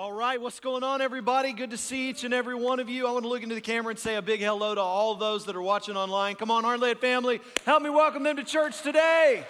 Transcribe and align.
All 0.00 0.12
right, 0.12 0.40
what's 0.40 0.60
going 0.60 0.82
on, 0.82 1.02
everybody? 1.02 1.52
Good 1.52 1.72
to 1.72 1.76
see 1.76 2.08
each 2.08 2.24
and 2.24 2.32
every 2.32 2.54
one 2.54 2.80
of 2.80 2.88
you. 2.88 3.06
I 3.06 3.10
want 3.10 3.24
to 3.24 3.28
look 3.28 3.42
into 3.42 3.54
the 3.54 3.60
camera 3.60 3.90
and 3.90 3.98
say 3.98 4.14
a 4.14 4.22
big 4.22 4.40
hello 4.40 4.74
to 4.74 4.80
all 4.80 5.14
those 5.14 5.44
that 5.44 5.54
are 5.54 5.60
watching 5.60 5.94
online. 5.94 6.36
Come 6.36 6.50
on, 6.50 6.64
Heartland 6.64 7.00
family, 7.00 7.38
help 7.66 7.82
me 7.82 7.90
welcome 7.90 8.22
them 8.22 8.36
to 8.36 8.42
church 8.42 8.80
today. 8.80 9.44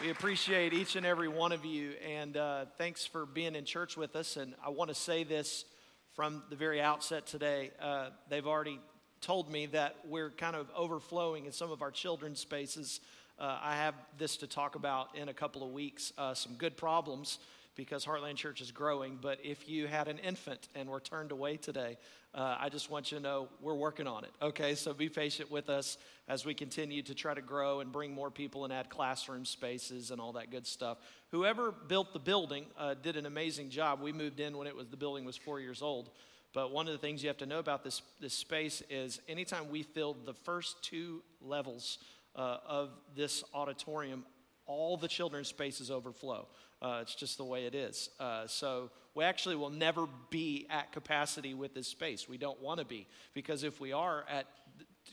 We 0.00 0.10
appreciate 0.10 0.72
each 0.72 0.96
and 0.96 1.06
every 1.06 1.28
one 1.28 1.52
of 1.52 1.64
you, 1.64 1.92
and 2.04 2.36
uh, 2.36 2.64
thanks 2.78 3.06
for 3.06 3.26
being 3.26 3.54
in 3.54 3.64
church 3.64 3.96
with 3.96 4.16
us. 4.16 4.36
And 4.36 4.52
I 4.66 4.70
want 4.70 4.88
to 4.88 4.94
say 4.96 5.22
this 5.22 5.66
from 6.14 6.42
the 6.50 6.56
very 6.56 6.80
outset 6.80 7.28
today. 7.28 7.70
Uh, 7.80 8.08
they've 8.28 8.44
already 8.44 8.80
told 9.20 9.52
me 9.52 9.66
that 9.66 9.94
we're 10.04 10.30
kind 10.30 10.56
of 10.56 10.66
overflowing 10.76 11.46
in 11.46 11.52
some 11.52 11.70
of 11.70 11.80
our 11.80 11.92
children's 11.92 12.40
spaces. 12.40 12.98
Uh, 13.38 13.58
I 13.62 13.76
have 13.76 13.94
this 14.18 14.36
to 14.38 14.46
talk 14.46 14.74
about 14.74 15.16
in 15.16 15.28
a 15.28 15.34
couple 15.34 15.62
of 15.62 15.72
weeks. 15.72 16.12
Uh, 16.16 16.34
some 16.34 16.54
good 16.54 16.76
problems 16.76 17.38
because 17.76 18.04
Heartland 18.04 18.36
Church 18.36 18.60
is 18.60 18.70
growing. 18.70 19.18
But 19.20 19.38
if 19.42 19.68
you 19.68 19.86
had 19.86 20.08
an 20.08 20.18
infant 20.18 20.68
and 20.74 20.88
were 20.88 21.00
turned 21.00 21.32
away 21.32 21.56
today, 21.56 21.96
uh, 22.34 22.56
I 22.58 22.68
just 22.68 22.90
want 22.90 23.10
you 23.10 23.18
to 23.18 23.22
know 23.22 23.48
we're 23.60 23.74
working 23.74 24.06
on 24.06 24.24
it. 24.24 24.30
Okay, 24.40 24.74
so 24.74 24.92
be 24.92 25.08
patient 25.08 25.50
with 25.50 25.68
us 25.68 25.98
as 26.28 26.44
we 26.44 26.54
continue 26.54 27.02
to 27.02 27.14
try 27.14 27.34
to 27.34 27.42
grow 27.42 27.80
and 27.80 27.92
bring 27.92 28.12
more 28.12 28.30
people 28.30 28.64
and 28.64 28.72
add 28.72 28.90
classroom 28.90 29.44
spaces 29.44 30.10
and 30.10 30.20
all 30.20 30.32
that 30.32 30.50
good 30.50 30.66
stuff. 30.66 30.98
Whoever 31.30 31.72
built 31.72 32.12
the 32.12 32.18
building 32.18 32.66
uh, 32.78 32.94
did 32.94 33.16
an 33.16 33.26
amazing 33.26 33.70
job. 33.70 34.00
We 34.00 34.12
moved 34.12 34.40
in 34.40 34.56
when 34.56 34.66
it 34.66 34.76
was 34.76 34.88
the 34.88 34.96
building 34.96 35.24
was 35.24 35.36
four 35.36 35.60
years 35.60 35.82
old. 35.82 36.10
But 36.52 36.70
one 36.70 36.86
of 36.86 36.92
the 36.92 36.98
things 36.98 37.20
you 37.20 37.28
have 37.28 37.38
to 37.38 37.46
know 37.46 37.58
about 37.58 37.82
this, 37.82 38.00
this 38.20 38.32
space 38.32 38.80
is 38.88 39.20
anytime 39.28 39.70
we 39.70 39.82
filled 39.82 40.24
the 40.24 40.34
first 40.34 40.82
two 40.84 41.22
levels 41.40 41.98
uh, 42.36 42.58
of 42.66 42.90
this 43.16 43.44
auditorium, 43.54 44.24
all 44.66 44.96
the 44.96 45.08
children's 45.08 45.48
spaces 45.48 45.90
overflow. 45.90 46.46
Uh, 46.82 46.98
it's 47.00 47.14
just 47.14 47.38
the 47.38 47.44
way 47.44 47.64
it 47.64 47.74
is. 47.74 48.10
Uh, 48.20 48.46
so 48.46 48.90
we 49.14 49.24
actually 49.24 49.56
will 49.56 49.70
never 49.70 50.06
be 50.30 50.66
at 50.68 50.92
capacity 50.92 51.54
with 51.54 51.74
this 51.74 51.88
space. 51.88 52.28
We 52.28 52.36
don't 52.36 52.60
want 52.60 52.80
to 52.80 52.86
be 52.86 53.06
because 53.32 53.62
if 53.62 53.80
we 53.80 53.92
are 53.92 54.24
at 54.28 54.46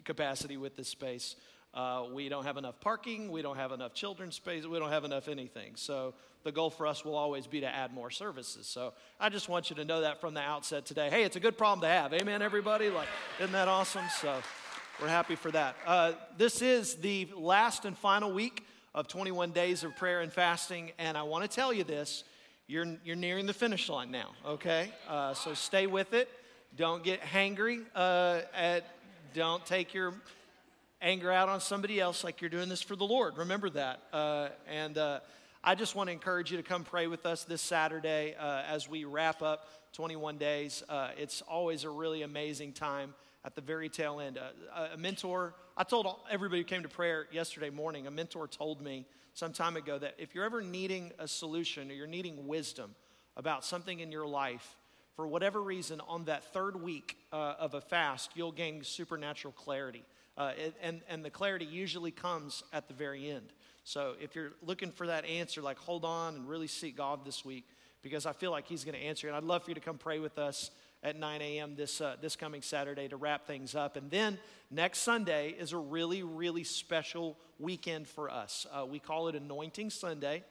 capacity 0.04 0.58
with 0.58 0.76
this 0.76 0.90
space, 0.90 1.36
uh, 1.74 2.06
we 2.14 2.28
don't 2.28 2.44
have 2.44 2.58
enough 2.58 2.82
parking, 2.82 3.32
we 3.32 3.42
don't 3.42 3.56
have 3.56 3.72
enough 3.72 3.94
children's 3.94 4.36
space, 4.36 4.66
we 4.66 4.78
don't 4.80 4.90
have 4.90 5.06
enough 5.06 5.30
anything. 5.30 5.76
So 5.76 6.14
the 6.44 6.52
goal 6.52 6.70
for 6.70 6.86
us 6.88 7.06
will 7.06 7.16
always 7.16 7.48
be 7.48 7.62
to 7.62 7.68
add 7.68 7.94
more 7.94 8.10
services. 8.10 8.68
So 8.68 8.94
I 9.20 9.30
just 9.30 9.48
want 9.48 9.70
you 9.70 9.78
to 9.78 9.86
know 9.86 10.02
that 10.02 10.20
from 10.20 10.34
the 10.34 10.42
outset 10.42 10.86
today. 10.86 11.10
Hey, 11.10 11.24
it's 11.24 11.38
a 11.38 11.40
good 11.40 11.58
problem 11.58 11.82
to 11.82 11.88
have. 11.88 12.14
Amen, 12.14 12.42
everybody? 12.42 12.90
Like, 12.90 13.08
isn't 13.40 13.54
that 13.54 13.70
awesome? 13.70 14.06
So. 14.20 14.42
We're 15.02 15.08
happy 15.08 15.36
for 15.36 15.50
that. 15.50 15.76
Uh, 15.88 16.12
this 16.38 16.62
is 16.62 16.94
the 16.98 17.28
last 17.36 17.86
and 17.86 17.98
final 17.98 18.32
week 18.32 18.64
of 18.94 19.08
21 19.08 19.50
days 19.50 19.84
of 19.84 19.96
prayer 19.96 20.22
and 20.22 20.32
fasting, 20.32 20.92
and 21.00 21.18
I 21.18 21.24
want 21.24 21.44
to 21.44 21.50
tell 21.50 21.74
you 21.74 21.84
this 21.84 22.24
you're, 22.68 22.86
you're 23.04 23.16
nearing 23.16 23.48
the 23.48 23.54
finish 23.54 23.90
line 23.90 24.12
now, 24.12 24.30
okay? 24.46 24.92
Uh, 25.10 25.34
so 25.34 25.56
stay 25.56 25.88
with 25.88 26.14
it. 26.14 26.30
Don't 26.78 27.04
get 27.04 27.20
hangry. 27.20 27.82
Uh, 27.96 28.42
at, 28.56 28.84
don't 29.34 29.66
take 29.66 29.96
your 29.96 30.14
anger 31.02 31.32
out 31.32 31.50
on 31.50 31.62
somebody 31.62 32.00
else 32.00 32.24
like 32.24 32.40
you're 32.40 32.52
doing 32.52 32.70
this 32.70 32.84
for 32.84 32.96
the 32.96 33.04
Lord. 33.04 33.40
Remember 33.40 33.72
that. 33.72 34.02
Uh, 34.14 34.50
and 34.70 35.00
uh, 35.00 35.22
I 35.64 35.74
just 35.74 35.96
want 35.96 36.10
to 36.10 36.14
encourage 36.14 36.52
you 36.52 36.58
to 36.58 36.64
come 36.64 36.84
pray 36.84 37.08
with 37.08 37.26
us 37.26 37.44
this 37.44 37.64
Saturday 37.64 38.36
uh, 38.40 38.62
as 38.70 38.88
we 38.88 39.06
wrap 39.06 39.42
up 39.42 39.68
21 39.94 40.38
days. 40.38 40.84
it's 41.18 41.42
always 41.42 41.86
a 41.86 41.90
really 41.90 42.22
amazing 42.22 42.74
time 42.74 43.16
at 43.44 43.56
the 43.56 43.62
very 43.62 43.90
tail 43.90 44.20
end. 44.20 44.38
A, 44.38 44.94
a, 44.94 44.98
mentor, 44.98 45.56
I 45.76 45.84
told 45.84 46.08
everybody 46.30 46.62
who 46.62 46.66
came 46.66 46.84
to 46.84 46.90
prayer 46.90 47.28
yesterday 47.32 47.70
morning, 47.70 48.08
a 48.08 48.12
mentor 48.12 48.48
told 48.48 48.82
me 48.82 49.06
some 49.34 49.54
time 49.54 49.78
ago 49.78 49.98
that 49.98 50.16
if 50.18 50.36
you're 50.36 50.44
ever 50.44 50.62
needing 50.62 51.12
a 51.18 51.28
solution 51.28 51.90
or 51.90 51.94
you're 51.94 52.08
needing 52.08 52.48
wisdom 52.48 52.94
about 53.38 53.66
something 53.66 54.00
in 54.00 54.12
your 54.12 54.28
life, 54.28 54.78
for 55.16 55.28
whatever 55.28 55.62
reason, 55.62 56.02
on 56.08 56.26
that 56.26 56.44
third 56.54 56.82
week 56.82 57.18
uh, 57.34 57.56
of 57.60 57.74
a 57.74 57.82
fast, 57.82 58.32
you'll 58.36 58.52
gain 58.52 58.84
supernatural 58.84 59.54
clarity. 59.54 60.04
Uh, 60.38 60.54
and, 60.82 61.02
and 61.10 61.26
the 61.26 61.30
clarity 61.30 61.66
usually 61.66 62.12
comes 62.12 62.64
at 62.72 62.88
the 62.88 62.94
very 62.94 63.30
end. 63.30 63.52
So 63.84 64.14
if 64.22 64.36
you're 64.36 64.54
looking 64.62 64.92
for 64.92 65.08
that 65.08 65.26
answer, 65.26 65.62
like 65.62 65.78
hold 65.78 66.06
on 66.06 66.36
and 66.36 66.48
really 66.48 66.68
seek 66.68 66.96
God 66.96 67.26
this 67.26 67.44
week, 67.44 67.66
because 68.02 68.26
I 68.26 68.34
feel 68.34 68.52
like 68.52 68.68
He's 68.68 68.84
going 68.84 68.98
to 68.98 69.04
answer. 69.04 69.28
And 69.28 69.36
I'd 69.36 69.44
love 69.44 69.64
for 69.64 69.72
you 69.72 69.76
to 69.76 69.82
come 69.82 69.98
pray 69.98 70.20
with 70.20 70.38
us 70.38 70.72
at 71.04 71.18
9 71.18 71.42
a.m. 71.42 71.76
This, 71.76 72.02
uh, 72.02 72.16
this 72.22 72.36
coming 72.36 72.62
Saturday 72.62 73.08
to 73.08 73.18
wrap 73.18 73.46
things 73.48 73.76
up. 73.76 73.98
And 73.98 74.10
then 74.12 74.38
next 74.70 75.00
Sunday 75.00 75.56
is 75.58 75.74
a 75.74 75.78
really, 75.78 76.24
really 76.24 76.64
special 76.64 77.38
weekend 77.60 78.08
for 78.08 78.30
us. 78.30 78.66
Uh, 78.72 78.86
we 78.86 79.00
call 79.00 79.28
it 79.28 79.36
Anointing 79.36 79.90
Sunday. 79.90 80.44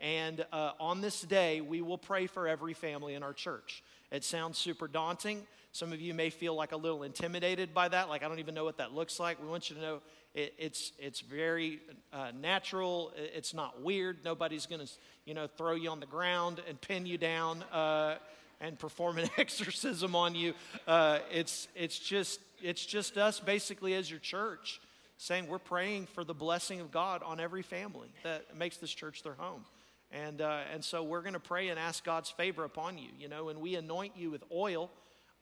And 0.00 0.46
uh, 0.52 0.72
on 0.78 1.00
this 1.00 1.22
day, 1.22 1.60
we 1.60 1.80
will 1.80 1.98
pray 1.98 2.26
for 2.28 2.46
every 2.46 2.74
family 2.74 3.14
in 3.14 3.22
our 3.24 3.32
church. 3.32 3.82
It 4.12 4.22
sounds 4.22 4.56
super 4.56 4.86
daunting. 4.86 5.42
Some 5.72 5.92
of 5.92 6.00
you 6.00 6.14
may 6.14 6.30
feel 6.30 6.54
like 6.54 6.72
a 6.72 6.76
little 6.76 7.02
intimidated 7.02 7.74
by 7.74 7.88
that, 7.88 8.08
like 8.08 8.22
I 8.22 8.28
don't 8.28 8.38
even 8.38 8.54
know 8.54 8.64
what 8.64 8.78
that 8.78 8.94
looks 8.94 9.20
like. 9.20 9.42
We 9.42 9.48
want 9.48 9.68
you 9.68 9.76
to 9.76 9.82
know 9.82 10.00
it, 10.34 10.54
it's, 10.56 10.92
it's 10.98 11.20
very 11.20 11.80
uh, 12.12 12.30
natural. 12.40 13.12
It's 13.16 13.52
not 13.52 13.82
weird. 13.82 14.18
Nobody's 14.24 14.66
going 14.66 14.86
to, 14.86 14.92
you 15.24 15.34
know, 15.34 15.46
throw 15.46 15.74
you 15.74 15.90
on 15.90 16.00
the 16.00 16.06
ground 16.06 16.62
and 16.68 16.80
pin 16.80 17.04
you 17.04 17.18
down. 17.18 17.62
Uh, 17.64 18.16
and 18.60 18.78
perform 18.78 19.18
an 19.18 19.28
exorcism 19.38 20.14
on 20.14 20.34
you. 20.34 20.54
Uh, 20.86 21.18
it's, 21.30 21.68
it's, 21.74 21.98
just, 21.98 22.40
it's 22.62 22.84
just 22.84 23.16
us 23.16 23.40
basically 23.40 23.94
as 23.94 24.10
your 24.10 24.20
church 24.20 24.80
saying 25.16 25.48
we're 25.48 25.58
praying 25.58 26.06
for 26.06 26.24
the 26.24 26.34
blessing 26.34 26.80
of 26.80 26.92
God 26.92 27.22
on 27.24 27.40
every 27.40 27.62
family 27.62 28.08
that 28.22 28.56
makes 28.56 28.76
this 28.76 28.92
church 28.92 29.22
their 29.22 29.34
home. 29.34 29.64
And, 30.10 30.40
uh, 30.40 30.60
and 30.72 30.82
so 30.82 31.02
we're 31.02 31.22
going 31.22 31.34
to 31.34 31.40
pray 31.40 31.68
and 31.68 31.78
ask 31.78 32.04
God's 32.04 32.30
favor 32.30 32.64
upon 32.64 32.98
you. 32.98 33.08
You 33.18 33.28
know, 33.28 33.48
and 33.48 33.60
we 33.60 33.74
anoint 33.74 34.16
you 34.16 34.30
with 34.30 34.42
oil, 34.52 34.90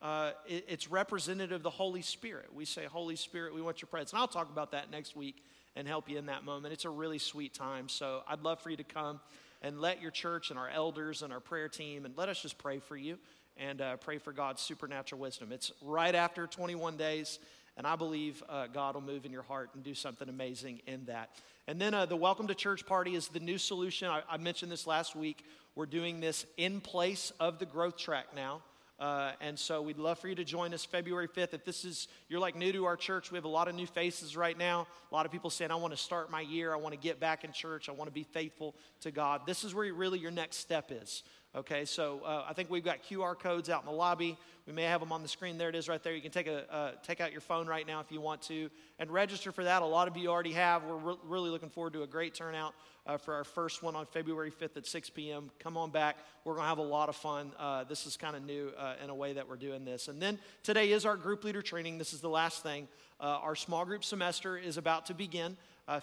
uh, 0.03 0.33
it, 0.47 0.65
it's 0.69 0.91
representative 0.91 1.57
of 1.57 1.63
the 1.63 1.71
Holy 1.71 2.03
Spirit. 2.03 2.47
We 2.55 2.65
say, 2.65 2.85
Holy 2.85 3.17
Spirit, 3.17 3.55
we 3.55 3.63
want 3.63 3.81
your 3.81 3.89
presence. 3.89 4.13
And 4.13 4.21
I'll 4.21 4.29
talk 4.29 4.51
about 4.51 4.73
that 4.73 4.91
next 4.91 5.15
week 5.15 5.43
and 5.77 5.87
help 5.87 6.09
you 6.09 6.19
in 6.19 6.27
that 6.27 6.45
moment. 6.45 6.73
It's 6.73 6.87
a 6.87 6.91
really 6.91 7.19
sweet 7.19 7.55
time. 7.55 7.89
So 7.89 8.23
I'd 8.27 8.43
love 8.43 8.61
for 8.61 8.71
you 8.71 8.79
to 8.79 8.85
come 8.85 9.21
and 9.63 9.81
let 9.81 10.01
your 10.03 10.11
church 10.11 10.51
and 10.51 10.59
our 10.59 10.69
elders 10.69 11.23
and 11.23 11.33
our 11.33 11.41
prayer 11.41 11.69
team 11.69 12.05
and 12.05 12.17
let 12.17 12.29
us 12.29 12.41
just 12.41 12.59
pray 12.59 12.79
for 12.79 12.97
you 12.97 13.19
and 13.57 13.81
uh, 13.81 13.97
pray 13.97 14.19
for 14.19 14.33
God's 14.33 14.61
supernatural 14.63 15.21
wisdom. 15.21 15.53
It's 15.53 15.73
right 15.83 16.15
after 16.15 16.47
21 16.47 16.97
days, 16.97 17.39
and 17.77 17.87
I 17.87 17.97
believe 17.97 18.43
uh, 18.49 18.67
God 18.67 18.95
will 18.95 19.03
move 19.03 19.25
in 19.25 19.33
your 19.33 19.43
heart 19.43 19.71
and 19.75 19.83
do 19.83 19.95
something 19.95 20.29
amazing 20.29 20.83
in 20.87 21.07
that. 21.07 21.31
And 21.67 21.81
then 21.81 21.95
uh, 21.95 22.07
the 22.07 22.17
Welcome 22.17 22.49
to 22.49 22.55
Church 22.55 22.87
party 22.87 23.15
is 23.15 23.29
the 23.29 23.41
new 23.41 23.59
solution. 23.59 24.09
I, 24.09 24.23
I 24.31 24.37
mentioned 24.37 24.71
this 24.71 24.87
last 24.87 25.17
week. 25.17 25.45
We're 25.75 25.87
doing 25.87 26.21
this 26.21 26.47
in 26.57 26.81
place 26.81 27.33
of 27.41 27.59
the 27.59 27.67
growth 27.67 27.97
track 27.97 28.27
now. 28.35 28.63
Uh, 28.99 29.33
and 29.43 29.59
so 29.59 29.83
we'd 29.83 29.99
love 29.99 30.19
for 30.19 30.29
you 30.29 30.35
to 30.35 30.45
join 30.45 30.73
us 30.73 30.85
February 30.85 31.29
5th. 31.29 31.53
If 31.53 31.65
this 31.65 31.85
is, 31.85 32.09
you're 32.29 32.41
like 32.41 32.57
new 32.57 32.73
to 32.73 32.87
our 32.87 32.97
church, 32.97 33.31
we 33.31 33.37
have 33.37 33.45
a 33.45 33.49
lot 33.49 33.69
of 33.69 33.75
new 33.75 33.87
faces 33.87 34.37
right 34.37 34.57
now. 34.57 34.87
A 35.11 35.15
lot 35.15 35.27
of 35.27 35.33
people 35.33 35.51
saying, 35.51 35.71
I 35.71 35.75
want 35.75 35.93
to 35.93 35.99
start 35.99 36.31
my 36.31 36.41
year. 36.41 36.73
I 36.73 36.77
want 36.77 36.95
to 36.95 37.01
get 37.01 37.21
back 37.21 37.45
in 37.45 37.53
church. 37.53 37.89
I 37.89 37.93
want 37.93 38.09
to 38.09 38.15
be 38.15 38.23
faithful 38.23 38.75
to 39.01 39.11
God. 39.11 39.43
This 39.47 39.65
is 39.65 39.75
where 39.75 39.93
really 39.93 40.19
your 40.19 40.31
next 40.31 40.57
step 40.57 40.91
is. 40.91 41.23
Okay, 41.57 41.87
so 41.87 42.21
uh, 42.23 42.45
I 42.47 42.53
think 42.53 42.71
we've 42.71 42.85
got 42.85 43.03
QR 43.03 43.39
codes 43.39 43.71
out 43.71 43.81
in 43.81 43.87
the 43.87 43.97
lobby. 43.97 44.37
We 44.67 44.75
may 44.75 44.83
have 44.83 45.01
them 45.01 45.11
on 45.11 45.23
the 45.23 45.29
screen. 45.29 45.57
There 45.57 45.71
it 45.71 45.75
is 45.75 45.89
right 45.89 46.03
there. 46.03 46.15
You 46.15 46.21
can 46.21 46.31
take, 46.31 46.49
a, 46.49 46.71
uh, 46.71 46.91
take 47.03 47.23
out 47.23 47.33
your 47.33 47.41
phone 47.41 47.67
right 47.67 47.87
now 47.87 48.01
if 48.01 48.13
you 48.13 48.21
want 48.21 48.43
to 48.43 48.69
and 48.99 49.11
register 49.11 49.53
for 49.53 49.65
that. 49.65 49.81
A 49.81 49.87
lot 49.87 50.07
of 50.07 50.19
you 50.19 50.29
already 50.29 50.53
have. 50.53 50.85
We're 50.85 50.97
re- 50.97 51.19
really 51.25 51.49
looking 51.49 51.71
forward 51.71 51.95
to 51.95 52.03
a 52.03 52.07
great 52.07 52.35
turnout 52.35 52.75
uh, 53.07 53.17
for 53.17 53.33
our 53.33 53.45
first 53.45 53.83
one 53.83 53.97
on 53.97 54.05
February 54.05 54.51
5th 54.51 54.77
at 54.77 54.87
6 54.87 55.09
p.m. 55.09 55.51
Come 55.59 55.79
on 55.79 55.91
back. 55.91 56.19
We're 56.45 56.57
going 56.57 56.65
to 56.65 56.69
have 56.69 56.77
a 56.77 56.83
lot 56.83 57.09
of 57.09 57.17
fun. 57.17 57.53
Uh, 57.59 57.85
this 57.85 58.05
is 58.05 58.19
kind 58.19 58.37
of 58.37 58.45
new 58.45 58.71
uh, 58.77 58.97
in 59.03 59.09
a 59.09 59.15
way 59.15 59.33
that 59.33 59.49
we're 59.49 59.57
doing 59.57 59.87
this. 59.87 60.09
And 60.09 60.21
then 60.21 60.39
today 60.63 60.93
is 60.93 61.07
our 61.07 61.17
group 61.17 61.43
leader 61.43 61.63
training. 61.63 61.97
This 61.97 62.13
is 62.13 62.21
the 62.21 62.29
last 62.29 62.63
thing. 62.63 62.87
Uh, 63.19 63.39
our 63.41 63.57
small 63.57 63.87
group 63.87 64.05
semester 64.05 64.59
is 64.59 64.77
about 64.77 65.07
to 65.07 65.15
begin. 65.15 65.57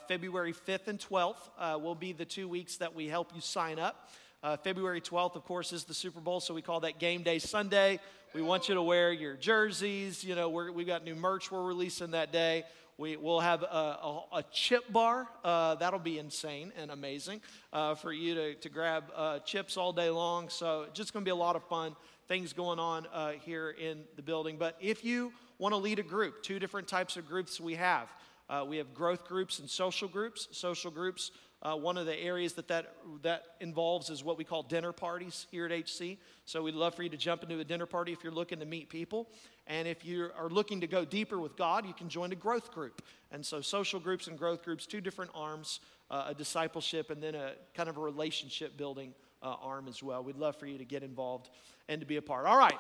February 0.08 0.54
5th 0.54 0.88
and 0.88 0.98
12th 0.98 1.82
will 1.82 1.94
be 1.94 2.12
the 2.14 2.24
two 2.24 2.48
weeks 2.48 2.78
that 2.78 2.96
we 2.96 3.10
help 3.10 3.36
you 3.36 3.42
sign 3.42 3.78
up. 3.78 4.10
Uh, 4.44 4.58
February 4.58 5.00
12th, 5.00 5.38
of 5.38 5.46
course, 5.46 5.72
is 5.72 5.86
the 5.86 5.94
Super 5.94 6.20
Bowl, 6.20 6.42
so 6.42 6.54
we 6.54 6.62
call 6.62 6.82
that 6.82 7.00
Game 7.00 7.24
Day 7.24 7.40
Sunday. 7.40 7.98
We 8.34 8.42
want 8.42 8.68
you 8.68 8.76
to 8.76 8.82
wear 8.82 9.14
your 9.14 9.36
jerseys. 9.36 10.22
You 10.22 10.36
know, 10.36 10.50
we 10.50 10.82
have 10.82 10.86
got 10.86 11.06
new 11.06 11.16
merch 11.16 11.50
we're 11.50 11.64
releasing 11.64 12.12
that 12.12 12.34
day. 12.34 12.66
We, 12.98 13.16
will 13.16 13.40
have 13.40 13.64
a, 13.64 13.66
a, 13.66 14.24
a, 14.34 14.44
chip 14.52 14.92
bar. 14.92 15.30
Uh, 15.46 15.76
that'll 15.76 15.98
be 15.98 16.20
insane 16.20 16.74
and 16.78 16.92
amazing 16.92 17.40
uh, 17.72 17.96
for 17.96 18.12
you 18.12 18.36
to, 18.36 18.56
to 18.56 18.68
grab 18.68 19.06
uh, 19.16 19.40
chips 19.40 19.78
all 19.78 19.94
day 19.94 20.10
long. 20.10 20.50
So, 20.50 20.88
just 20.94 21.14
going 21.14 21.24
to 21.24 21.26
be 21.26 21.32
a 21.32 21.36
lot 21.36 21.56
of 21.56 21.64
fun 21.70 21.96
things 22.28 22.52
going 22.52 22.80
on 22.80 23.08
uh, 23.14 23.32
here 23.46 23.70
in 23.70 24.04
the 24.18 24.22
building. 24.22 24.58
But 24.58 24.76
if 24.82 25.06
you 25.06 25.32
want 25.58 25.72
to 25.72 25.78
lead 25.78 26.00
a 26.00 26.04
group, 26.04 26.44
two 26.44 26.60
different 26.60 26.90
types 26.90 27.16
of 27.16 27.30
groups 27.30 27.62
we 27.62 27.76
have. 27.76 28.14
Uh, 28.50 28.66
we 28.68 28.76
have 28.76 28.94
growth 28.94 29.26
groups 29.26 29.60
and 29.60 29.70
social 29.70 30.10
groups. 30.10 30.50
Social 30.52 30.92
groups 30.92 31.32
Uh, 31.64 31.78
one 31.78 31.98
of 31.98 32.06
the 32.06 32.20
areas 32.20 32.54
that, 32.54 32.68
that 32.68 32.94
that 33.22 33.44
involves 33.62 34.10
is 34.10 34.22
what 34.22 34.38
we 34.38 34.44
call 34.44 34.64
dinner 34.64 34.92
parties 34.92 35.48
here 35.50 35.66
at 35.66 35.72
HC. 35.72 36.18
So 36.44 36.62
we'd 36.64 36.76
love 36.76 36.94
for 36.94 37.04
you 37.04 37.10
to 37.10 37.16
jump 37.16 37.42
into 37.42 37.58
a 37.60 37.64
dinner 37.64 37.86
party 37.86 38.12
if 38.12 38.22
you're 38.22 38.34
looking 38.34 38.60
to 38.60 38.66
meet 38.66 38.90
people. 38.90 39.30
And 39.66 39.88
if 39.88 40.04
you 40.04 40.30
are 40.38 40.50
looking 40.50 40.82
to 40.82 40.88
go 40.88 41.06
deeper 41.06 41.40
with 41.40 41.56
God, 41.56 41.86
you 41.86 41.94
can 41.94 42.10
join 42.10 42.34
a 42.34 42.36
growth 42.36 42.72
group. 42.72 43.02
And 43.32 43.46
so 43.46 43.62
social 43.62 44.02
groups 44.02 44.28
and 44.28 44.38
growth 44.38 44.64
groups, 44.64 44.86
two 44.86 45.00
different 45.00 45.32
arms, 45.34 45.80
uh, 46.12 46.26
a 46.28 46.34
discipleship 46.34 47.10
and 47.10 47.24
then 47.24 47.34
a 47.34 47.54
kind 47.74 47.88
of 47.88 47.96
a 47.96 48.02
relationship 48.02 48.76
building 48.76 49.14
uh, 49.42 49.56
arm 49.62 49.88
as 49.88 50.04
well. 50.04 50.22
We'd 50.22 50.36
love 50.36 50.58
for 50.58 50.66
you 50.66 50.78
to 50.78 50.86
get 50.86 51.02
involved 51.02 51.50
and 51.88 52.02
to 52.02 52.08
be 52.08 52.18
a 52.18 52.22
part. 52.22 52.46
All 52.46 52.58
right, 52.58 52.78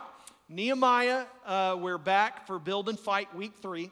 Nehemiah, 0.50 1.26
uh, 1.46 1.78
we're 1.80 1.98
back 1.98 2.48
for 2.48 2.60
Build 2.60 2.90
and 2.90 3.00
Fight 3.00 3.34
week 3.34 3.54
three. 3.62 3.90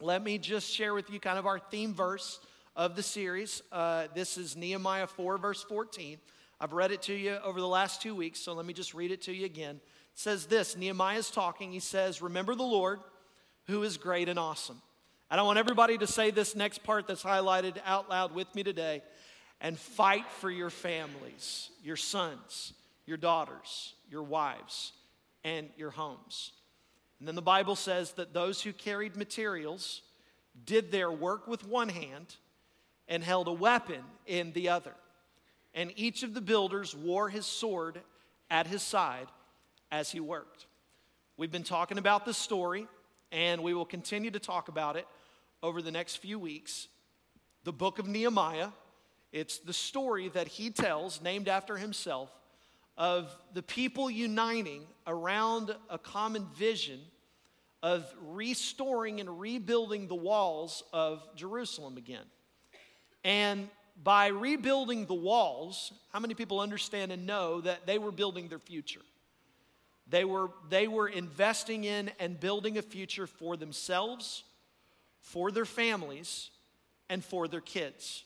Let 0.00 0.22
me 0.22 0.36
just 0.38 0.70
share 0.70 0.94
with 0.94 1.10
you 1.10 1.18
kind 1.18 1.38
of 1.38 1.46
our 1.46 1.58
theme 1.58 1.94
verse 1.94 2.40
of 2.74 2.96
the 2.96 3.02
series. 3.02 3.62
Uh, 3.70 4.06
this 4.14 4.38
is 4.38 4.56
Nehemiah 4.56 5.06
4, 5.06 5.38
verse 5.38 5.62
14. 5.62 6.18
I've 6.60 6.72
read 6.72 6.92
it 6.92 7.02
to 7.02 7.14
you 7.14 7.38
over 7.44 7.60
the 7.60 7.68
last 7.68 8.00
two 8.00 8.14
weeks, 8.14 8.40
so 8.40 8.54
let 8.54 8.64
me 8.64 8.72
just 8.72 8.94
read 8.94 9.10
it 9.10 9.22
to 9.22 9.32
you 9.32 9.44
again. 9.44 9.76
It 9.76 10.18
says 10.18 10.46
this 10.46 10.76
Nehemiah 10.76 11.18
is 11.18 11.30
talking. 11.30 11.72
He 11.72 11.80
says, 11.80 12.22
Remember 12.22 12.54
the 12.54 12.62
Lord, 12.62 13.00
who 13.66 13.82
is 13.82 13.96
great 13.96 14.28
and 14.28 14.38
awesome. 14.38 14.80
And 15.30 15.40
I 15.40 15.44
want 15.44 15.58
everybody 15.58 15.98
to 15.98 16.06
say 16.06 16.30
this 16.30 16.54
next 16.54 16.82
part 16.82 17.06
that's 17.06 17.22
highlighted 17.22 17.76
out 17.84 18.08
loud 18.08 18.34
with 18.34 18.54
me 18.54 18.62
today 18.62 19.02
and 19.60 19.78
fight 19.78 20.30
for 20.40 20.50
your 20.50 20.70
families, 20.70 21.70
your 21.82 21.96
sons, 21.96 22.74
your 23.06 23.16
daughters, 23.16 23.94
your 24.10 24.22
wives, 24.22 24.92
and 25.44 25.68
your 25.76 25.90
homes. 25.90 26.52
And 27.18 27.28
then 27.28 27.34
the 27.34 27.42
Bible 27.42 27.76
says 27.76 28.12
that 28.12 28.34
those 28.34 28.62
who 28.62 28.72
carried 28.72 29.16
materials 29.16 30.02
did 30.64 30.90
their 30.90 31.10
work 31.10 31.46
with 31.46 31.66
one 31.66 31.88
hand 31.88 32.36
and 33.08 33.22
held 33.22 33.48
a 33.48 33.52
weapon 33.52 34.02
in 34.26 34.52
the 34.52 34.68
other. 34.68 34.94
And 35.74 35.92
each 35.96 36.22
of 36.22 36.34
the 36.34 36.40
builders 36.40 36.94
wore 36.94 37.28
his 37.28 37.46
sword 37.46 38.00
at 38.50 38.66
his 38.66 38.82
side 38.82 39.28
as 39.90 40.10
he 40.10 40.20
worked. 40.20 40.66
We've 41.36 41.50
been 41.50 41.64
talking 41.64 41.98
about 41.98 42.24
this 42.24 42.36
story, 42.36 42.86
and 43.30 43.62
we 43.62 43.74
will 43.74 43.86
continue 43.86 44.30
to 44.30 44.38
talk 44.38 44.68
about 44.68 44.96
it 44.96 45.06
over 45.62 45.80
the 45.80 45.90
next 45.90 46.16
few 46.16 46.38
weeks. 46.38 46.88
The 47.64 47.72
book 47.72 47.98
of 47.98 48.06
Nehemiah, 48.06 48.68
it's 49.32 49.58
the 49.58 49.72
story 49.72 50.28
that 50.30 50.48
he 50.48 50.70
tells, 50.70 51.22
named 51.22 51.48
after 51.48 51.76
himself, 51.76 52.30
of 52.98 53.34
the 53.54 53.62
people 53.62 54.10
uniting 54.10 54.82
around 55.06 55.74
a 55.88 55.98
common 55.98 56.46
vision 56.56 57.00
of 57.82 58.04
restoring 58.20 59.20
and 59.20 59.40
rebuilding 59.40 60.06
the 60.06 60.14
walls 60.14 60.84
of 60.92 61.26
Jerusalem 61.34 61.96
again. 61.96 62.24
And 63.24 63.68
by 64.02 64.28
rebuilding 64.28 65.06
the 65.06 65.14
walls, 65.14 65.92
how 66.12 66.20
many 66.20 66.34
people 66.34 66.60
understand 66.60 67.12
and 67.12 67.26
know 67.26 67.60
that 67.60 67.86
they 67.86 67.98
were 67.98 68.10
building 68.10 68.48
their 68.48 68.58
future? 68.58 69.02
They 70.08 70.24
were, 70.24 70.50
they 70.68 70.88
were 70.88 71.08
investing 71.08 71.84
in 71.84 72.10
and 72.18 72.38
building 72.38 72.78
a 72.78 72.82
future 72.82 73.26
for 73.26 73.56
themselves, 73.56 74.44
for 75.20 75.50
their 75.50 75.64
families, 75.64 76.50
and 77.08 77.24
for 77.24 77.48
their 77.48 77.60
kids. 77.60 78.24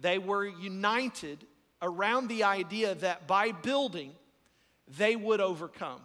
They 0.00 0.18
were 0.18 0.46
united 0.46 1.44
around 1.80 2.28
the 2.28 2.44
idea 2.44 2.94
that 2.96 3.26
by 3.26 3.52
building, 3.52 4.12
they 4.96 5.16
would 5.16 5.40
overcome 5.40 6.00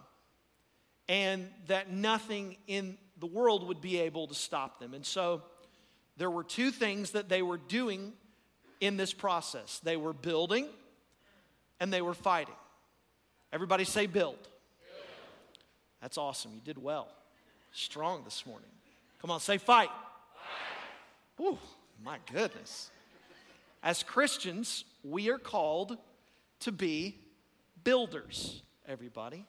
and 1.08 1.48
that 1.66 1.90
nothing 1.90 2.56
in 2.66 2.96
the 3.18 3.26
world 3.26 3.66
would 3.68 3.80
be 3.80 4.00
able 4.00 4.26
to 4.28 4.34
stop 4.34 4.78
them. 4.78 4.94
And 4.94 5.04
so 5.04 5.42
there 6.16 6.30
were 6.30 6.44
two 6.44 6.70
things 6.70 7.12
that 7.12 7.28
they 7.28 7.42
were 7.42 7.58
doing 7.58 8.12
in 8.80 8.96
this 8.96 9.12
process 9.12 9.80
they 9.82 9.96
were 9.96 10.12
building 10.12 10.68
and 11.80 11.92
they 11.92 12.02
were 12.02 12.14
fighting. 12.14 12.54
Everybody 13.52 13.84
say 13.84 14.06
build. 14.06 14.34
build. 14.36 14.48
That's 16.00 16.18
awesome. 16.18 16.52
You 16.54 16.60
did 16.60 16.78
well. 16.78 17.08
Strong 17.72 18.24
this 18.24 18.44
morning. 18.46 18.68
Come 19.20 19.30
on, 19.30 19.40
say 19.40 19.58
fight. 19.58 19.88
fight. 21.38 21.44
Ooh, 21.44 21.58
my 22.02 22.18
goodness. 22.32 22.90
As 23.82 24.02
Christians, 24.02 24.84
we 25.02 25.30
are 25.30 25.38
called 25.38 25.98
to 26.60 26.72
be 26.72 27.18
builders, 27.82 28.62
everybody. 28.88 29.44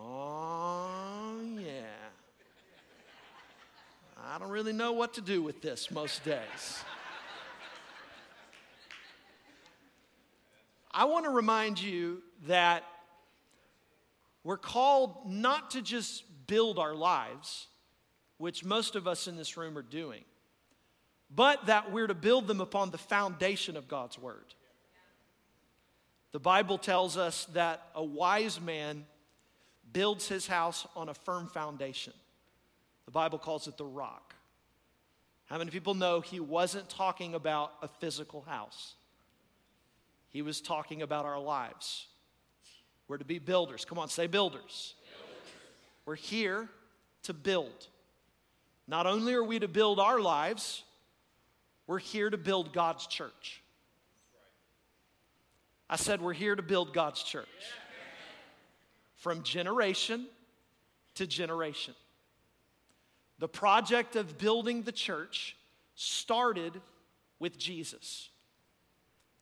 Oh, 0.00 1.40
yeah. 1.58 1.82
I 4.30 4.36
don't 4.36 4.50
really 4.50 4.74
know 4.74 4.92
what 4.92 5.14
to 5.14 5.22
do 5.22 5.42
with 5.42 5.62
this 5.62 5.90
most 5.90 6.22
days. 6.22 6.84
I 10.92 11.06
want 11.06 11.24
to 11.24 11.30
remind 11.30 11.80
you 11.80 12.22
that 12.46 12.84
we're 14.44 14.58
called 14.58 15.16
not 15.26 15.70
to 15.70 15.80
just 15.80 16.24
build 16.46 16.78
our 16.78 16.94
lives, 16.94 17.68
which 18.36 18.66
most 18.66 18.96
of 18.96 19.06
us 19.08 19.28
in 19.28 19.36
this 19.36 19.56
room 19.56 19.78
are 19.78 19.82
doing, 19.82 20.24
but 21.34 21.64
that 21.64 21.90
we're 21.90 22.06
to 22.06 22.14
build 22.14 22.46
them 22.48 22.60
upon 22.60 22.90
the 22.90 22.98
foundation 22.98 23.78
of 23.78 23.88
God's 23.88 24.18
Word. 24.18 24.54
The 26.32 26.40
Bible 26.40 26.76
tells 26.76 27.16
us 27.16 27.46
that 27.54 27.80
a 27.94 28.04
wise 28.04 28.60
man 28.60 29.06
builds 29.90 30.28
his 30.28 30.46
house 30.46 30.86
on 30.94 31.08
a 31.08 31.14
firm 31.14 31.46
foundation. 31.46 32.12
The 33.08 33.12
Bible 33.12 33.38
calls 33.38 33.66
it 33.66 33.78
the 33.78 33.86
rock. 33.86 34.34
How 35.46 35.56
many 35.56 35.70
people 35.70 35.94
know 35.94 36.20
he 36.20 36.40
wasn't 36.40 36.90
talking 36.90 37.34
about 37.34 37.72
a 37.80 37.88
physical 37.88 38.42
house? 38.42 38.96
He 40.28 40.42
was 40.42 40.60
talking 40.60 41.00
about 41.00 41.24
our 41.24 41.40
lives. 41.40 42.06
We're 43.08 43.16
to 43.16 43.24
be 43.24 43.38
builders. 43.38 43.86
Come 43.86 43.98
on, 43.98 44.10
say 44.10 44.26
builders. 44.26 44.92
builders. 45.00 45.54
We're 46.04 46.16
here 46.16 46.68
to 47.22 47.32
build. 47.32 47.86
Not 48.86 49.06
only 49.06 49.32
are 49.32 49.42
we 49.42 49.58
to 49.58 49.68
build 49.68 49.98
our 49.98 50.20
lives, 50.20 50.84
we're 51.86 52.00
here 52.00 52.28
to 52.28 52.36
build 52.36 52.74
God's 52.74 53.06
church. 53.06 53.62
I 55.88 55.96
said, 55.96 56.20
We're 56.20 56.34
here 56.34 56.54
to 56.54 56.62
build 56.62 56.92
God's 56.92 57.22
church 57.22 57.48
from 59.16 59.42
generation 59.44 60.26
to 61.14 61.26
generation. 61.26 61.94
The 63.38 63.48
project 63.48 64.16
of 64.16 64.38
building 64.38 64.82
the 64.82 64.92
church 64.92 65.56
started 65.94 66.80
with 67.38 67.58
Jesus. 67.58 68.30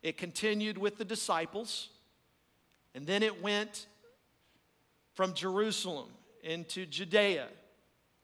It 0.03 0.17
continued 0.17 0.77
with 0.77 0.97
the 0.97 1.05
disciples, 1.05 1.89
and 2.93 3.07
then 3.07 3.23
it 3.23 3.41
went 3.41 3.87
from 5.15 5.33
Jerusalem 5.33 6.09
into 6.43 6.85
Judea 6.85 7.47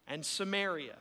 and 0.08 0.26
Samaria 0.26 0.96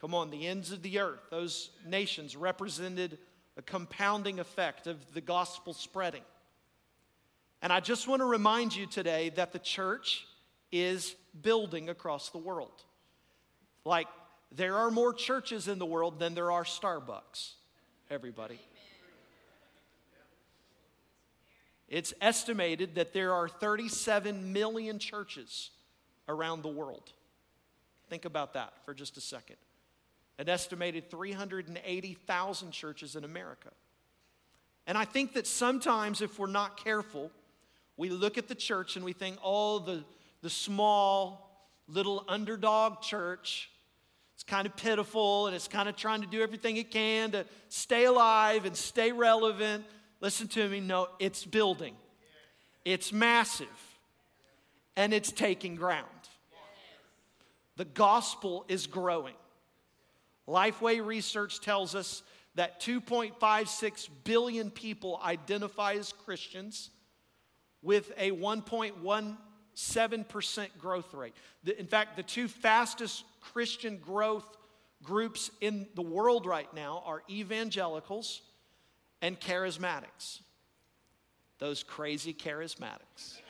Come 0.00 0.14
on, 0.14 0.30
the 0.30 0.46
ends 0.46 0.72
of 0.72 0.82
the 0.82 0.98
earth, 0.98 1.20
those 1.30 1.70
nations 1.86 2.36
represented 2.36 3.18
a 3.56 3.62
compounding 3.62 4.38
effect 4.38 4.86
of 4.86 5.14
the 5.14 5.20
gospel 5.20 5.72
spreading. 5.72 6.22
And 7.62 7.72
I 7.72 7.80
just 7.80 8.06
want 8.06 8.20
to 8.20 8.26
remind 8.26 8.76
you 8.76 8.86
today 8.86 9.30
that 9.30 9.52
the 9.52 9.58
church 9.58 10.26
is 10.70 11.16
building 11.40 11.88
across 11.88 12.28
the 12.28 12.38
world. 12.38 12.84
Like, 13.86 14.08
there 14.50 14.76
are 14.76 14.90
more 14.90 15.14
churches 15.14 15.68
in 15.68 15.78
the 15.78 15.86
world 15.86 16.18
than 16.18 16.34
there 16.34 16.50
are 16.50 16.64
Starbucks, 16.64 17.52
everybody. 18.10 18.58
It's 21.88 22.12
estimated 22.20 22.96
that 22.96 23.12
there 23.12 23.32
are 23.32 23.48
37 23.48 24.52
million 24.52 24.98
churches 24.98 25.70
around 26.28 26.62
the 26.62 26.68
world. 26.68 27.12
Think 28.10 28.24
about 28.24 28.54
that 28.54 28.72
for 28.84 28.92
just 28.92 29.16
a 29.16 29.20
second 29.20 29.56
an 30.38 30.50
estimated 30.50 31.10
380,000 31.10 32.70
churches 32.70 33.16
in 33.16 33.24
America. 33.24 33.70
And 34.86 34.98
I 34.98 35.06
think 35.06 35.32
that 35.32 35.46
sometimes, 35.46 36.20
if 36.20 36.38
we're 36.38 36.46
not 36.46 36.76
careful, 36.76 37.30
we 37.96 38.10
look 38.10 38.36
at 38.36 38.46
the 38.46 38.54
church 38.54 38.96
and 38.96 39.04
we 39.04 39.14
think, 39.14 39.38
oh, 39.42 39.78
the, 39.78 40.04
the 40.42 40.50
small, 40.50 41.46
little 41.88 42.22
underdog 42.28 43.00
church, 43.00 43.70
it's 44.36 44.44
kind 44.44 44.66
of 44.66 44.76
pitiful 44.76 45.46
and 45.46 45.56
it's 45.56 45.66
kind 45.66 45.88
of 45.88 45.96
trying 45.96 46.20
to 46.20 46.26
do 46.26 46.42
everything 46.42 46.76
it 46.76 46.90
can 46.90 47.30
to 47.30 47.46
stay 47.70 48.04
alive 48.04 48.66
and 48.66 48.76
stay 48.76 49.10
relevant. 49.10 49.86
Listen 50.20 50.46
to 50.48 50.68
me, 50.68 50.78
no, 50.78 51.08
it's 51.18 51.46
building, 51.46 51.94
it's 52.84 53.14
massive, 53.14 53.66
and 54.94 55.14
it's 55.14 55.32
taking 55.32 55.74
ground. 55.74 56.04
The 57.76 57.86
gospel 57.86 58.66
is 58.68 58.86
growing. 58.86 59.32
Lifeway 60.46 61.02
research 61.04 61.62
tells 61.62 61.94
us 61.94 62.22
that 62.56 62.78
2.56 62.82 64.08
billion 64.24 64.70
people 64.70 65.18
identify 65.24 65.94
as 65.94 66.12
Christians 66.12 66.90
with 67.80 68.12
a 68.18 68.32
1.17% 68.32 70.68
growth 70.78 71.14
rate. 71.14 71.32
In 71.78 71.86
fact, 71.86 72.16
the 72.16 72.22
two 72.22 72.48
fastest 72.48 73.24
Christian 73.52 73.98
growth 73.98 74.56
groups 75.02 75.50
in 75.60 75.86
the 75.94 76.02
world 76.02 76.46
right 76.46 76.72
now 76.74 77.02
are 77.06 77.22
evangelicals 77.30 78.42
and 79.22 79.38
charismatics. 79.38 80.40
Those 81.58 81.82
crazy 81.82 82.34
charismatics. 82.34 83.40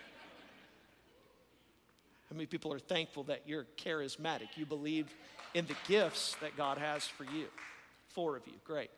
How 2.28 2.34
many 2.34 2.46
people 2.46 2.72
are 2.72 2.78
thankful 2.78 3.24
that 3.24 3.42
you're 3.46 3.66
charismatic? 3.76 4.48
You 4.56 4.66
believe 4.66 5.06
in 5.54 5.66
the 5.66 5.76
gifts 5.88 6.36
that 6.40 6.56
God 6.56 6.78
has 6.78 7.06
for 7.06 7.24
you. 7.24 7.46
Four 8.08 8.36
of 8.36 8.46
you, 8.46 8.54
great. 8.64 8.90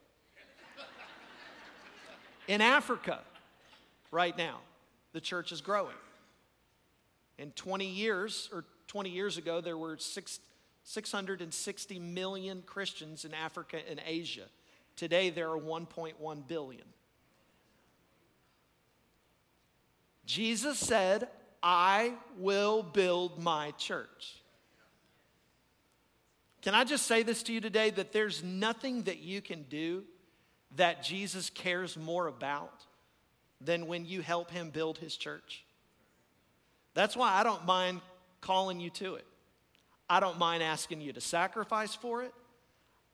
In 2.49 2.61
Africa, 2.61 3.21
right 4.11 4.37
now, 4.37 4.61
the 5.13 5.21
church 5.21 5.53
is 5.53 5.61
growing. 5.61 5.95
In 7.39 7.51
20 7.53 7.87
years, 7.87 8.49
or 8.53 8.65
20 8.89 9.11
years 9.11 9.37
ago, 9.37 9.61
there 9.61 9.77
were 9.77 9.99
six, 9.99 10.41
660 10.89 11.99
million 11.99 12.63
Christians 12.65 13.27
in 13.27 13.35
Africa 13.35 13.79
and 13.91 14.01
Asia. 14.07 14.47
Today, 14.97 15.29
there 15.29 15.51
are 15.51 15.59
1.1 15.59 16.49
billion. 16.49 16.85
Jesus 20.25 20.79
said, 20.79 21.29
I 21.63 22.15
will 22.39 22.83
build 22.83 23.39
my 23.39 23.73
church. 23.73 24.41
Can 26.63 26.75
I 26.75 26.85
just 26.85 27.07
say 27.07 27.23
this 27.23 27.43
to 27.45 27.53
you 27.53 27.61
today 27.61 27.91
that 27.91 28.13
there's 28.13 28.43
nothing 28.43 29.03
that 29.03 29.19
you 29.19 29.43
can 29.43 29.65
do 29.65 30.05
that 30.77 31.03
Jesus 31.03 31.51
cares 31.51 31.99
more 31.99 32.29
about 32.29 32.83
than 33.61 33.89
when 33.89 34.07
you 34.07 34.23
help 34.23 34.51
him 34.51 34.71
build 34.71 34.97
his 34.97 35.19
church? 35.19 35.65
That's 36.95 37.15
why 37.15 37.35
I 37.35 37.43
don't 37.43 37.67
mind 37.67 38.01
calling 38.41 38.81
you 38.81 38.89
to 38.91 39.17
it. 39.17 39.27
I 40.09 40.21
don't 40.21 40.39
mind 40.39 40.63
asking 40.63 41.01
you 41.01 41.13
to 41.13 41.21
sacrifice 41.21 41.95
for 41.95 42.23
it. 42.23 42.33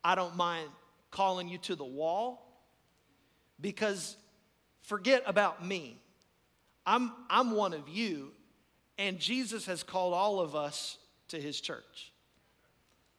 I 0.03 0.15
don't 0.15 0.37
mind 0.37 0.69
calling 1.11 1.49
you 1.49 1.59
to 1.59 1.75
the 1.75 1.85
wall 1.85 2.63
because 3.61 4.17
forget 4.83 5.23
about 5.27 5.65
me. 5.65 6.01
I'm, 6.87 7.13
I'm 7.31 7.53
one 7.53 7.73
of 7.73 7.89
you, 7.89 8.33
and 8.99 9.19
Jesus 9.19 9.67
has 9.67 9.83
called 9.83 10.13
all 10.13 10.41
of 10.41 10.55
us 10.55 10.99
to 11.29 11.41
his 11.41 11.61
church. 11.61 12.13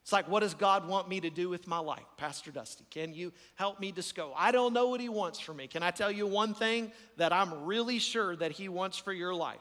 It's 0.04 0.14
like, 0.14 0.30
what 0.30 0.42
does 0.42 0.54
God 0.54 0.88
want 0.88 1.10
me 1.10 1.20
to 1.22 1.32
do 1.32 1.50
with 1.50 1.66
my 1.66 1.80
life? 1.80 2.06
Pastor 2.16 2.52
Dusty, 2.52 2.86
can 2.92 3.16
you 3.16 3.34
help 3.56 3.80
me 3.80 3.92
go? 4.14 4.34
I 4.38 4.52
don't 4.52 4.72
know 4.72 4.90
what 4.90 5.02
he 5.02 5.10
wants 5.10 5.40
for 5.40 5.52
me. 5.52 5.66
Can 5.66 5.82
I 5.82 5.90
tell 5.90 6.12
you 6.12 6.28
one 6.28 6.54
thing 6.54 6.92
that 7.18 7.34
I'm 7.34 7.64
really 7.64 7.98
sure 7.98 8.36
that 8.36 8.52
he 8.52 8.70
wants 8.70 9.00
for 9.00 9.12
your 9.12 9.34
life? 9.34 9.58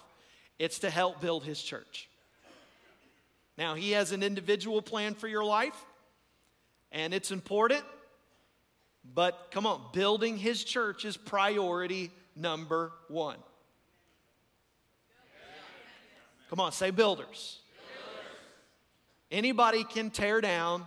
It's 0.59 0.81
to 0.81 0.91
help 0.91 1.23
build 1.23 1.45
his 1.45 1.63
church. 1.63 2.11
Now, 3.57 3.75
he 3.75 3.93
has 3.93 4.13
an 4.13 4.23
individual 4.23 4.83
plan 4.83 5.15
for 5.15 5.29
your 5.29 5.45
life, 5.45 5.77
and 6.91 7.15
it's 7.15 7.31
important, 7.31 7.85
but 9.05 9.49
come 9.51 9.67
on, 9.67 9.81
building 9.93 10.37
his 10.37 10.65
church 10.65 11.05
is 11.05 11.17
priority 11.17 12.11
number 12.35 12.93
one. 13.09 13.37
Come 16.51 16.61
on, 16.61 16.73
say 16.73 16.91
builders. 16.91 17.61
Anybody 19.31 19.85
can 19.85 20.11
tear 20.11 20.41
down 20.41 20.87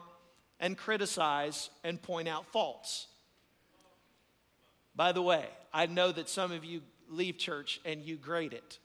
and 0.60 0.78
criticize 0.78 1.70
and 1.84 2.02
point 2.02 2.28
out 2.28 2.46
faults. 2.52 3.08
By 4.96 5.12
the 5.12 5.22
way, 5.22 5.46
I 5.74 5.86
know 5.86 6.12
that 6.12 6.30
some 6.30 6.52
of 6.52 6.64
you 6.66 6.82
leave 7.10 7.38
church 7.38 7.80
and 7.86 8.04
you 8.04 8.16
grade 8.16 8.54
it. 8.54 8.80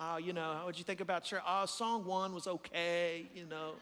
Oh, 0.00 0.16
you 0.16 0.32
know, 0.32 0.60
what'd 0.62 0.78
you 0.78 0.84
think 0.84 1.00
about 1.00 1.24
church? 1.24 1.42
Oh, 1.44 1.66
song 1.66 2.04
one 2.04 2.32
was 2.32 2.46
okay, 2.46 3.28
you 3.34 3.46
know. 3.46 3.72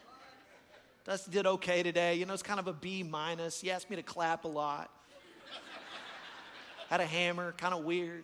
Dusty 1.05 1.29
did 1.29 1.45
okay 1.45 1.83
today. 1.83 2.15
You 2.15 2.25
know, 2.25 2.33
it's 2.33 2.41
kind 2.41 2.59
of 2.59 2.67
a 2.67 2.73
B 2.73 3.03
minus. 3.03 3.61
He 3.61 3.69
asked 3.69 3.87
me 3.87 3.97
to 3.97 4.03
clap 4.03 4.43
a 4.43 4.47
lot. 4.47 4.89
Had 6.89 7.01
a 7.01 7.05
hammer, 7.05 7.53
kind 7.57 7.73
of 7.73 7.83
weird. 7.83 8.23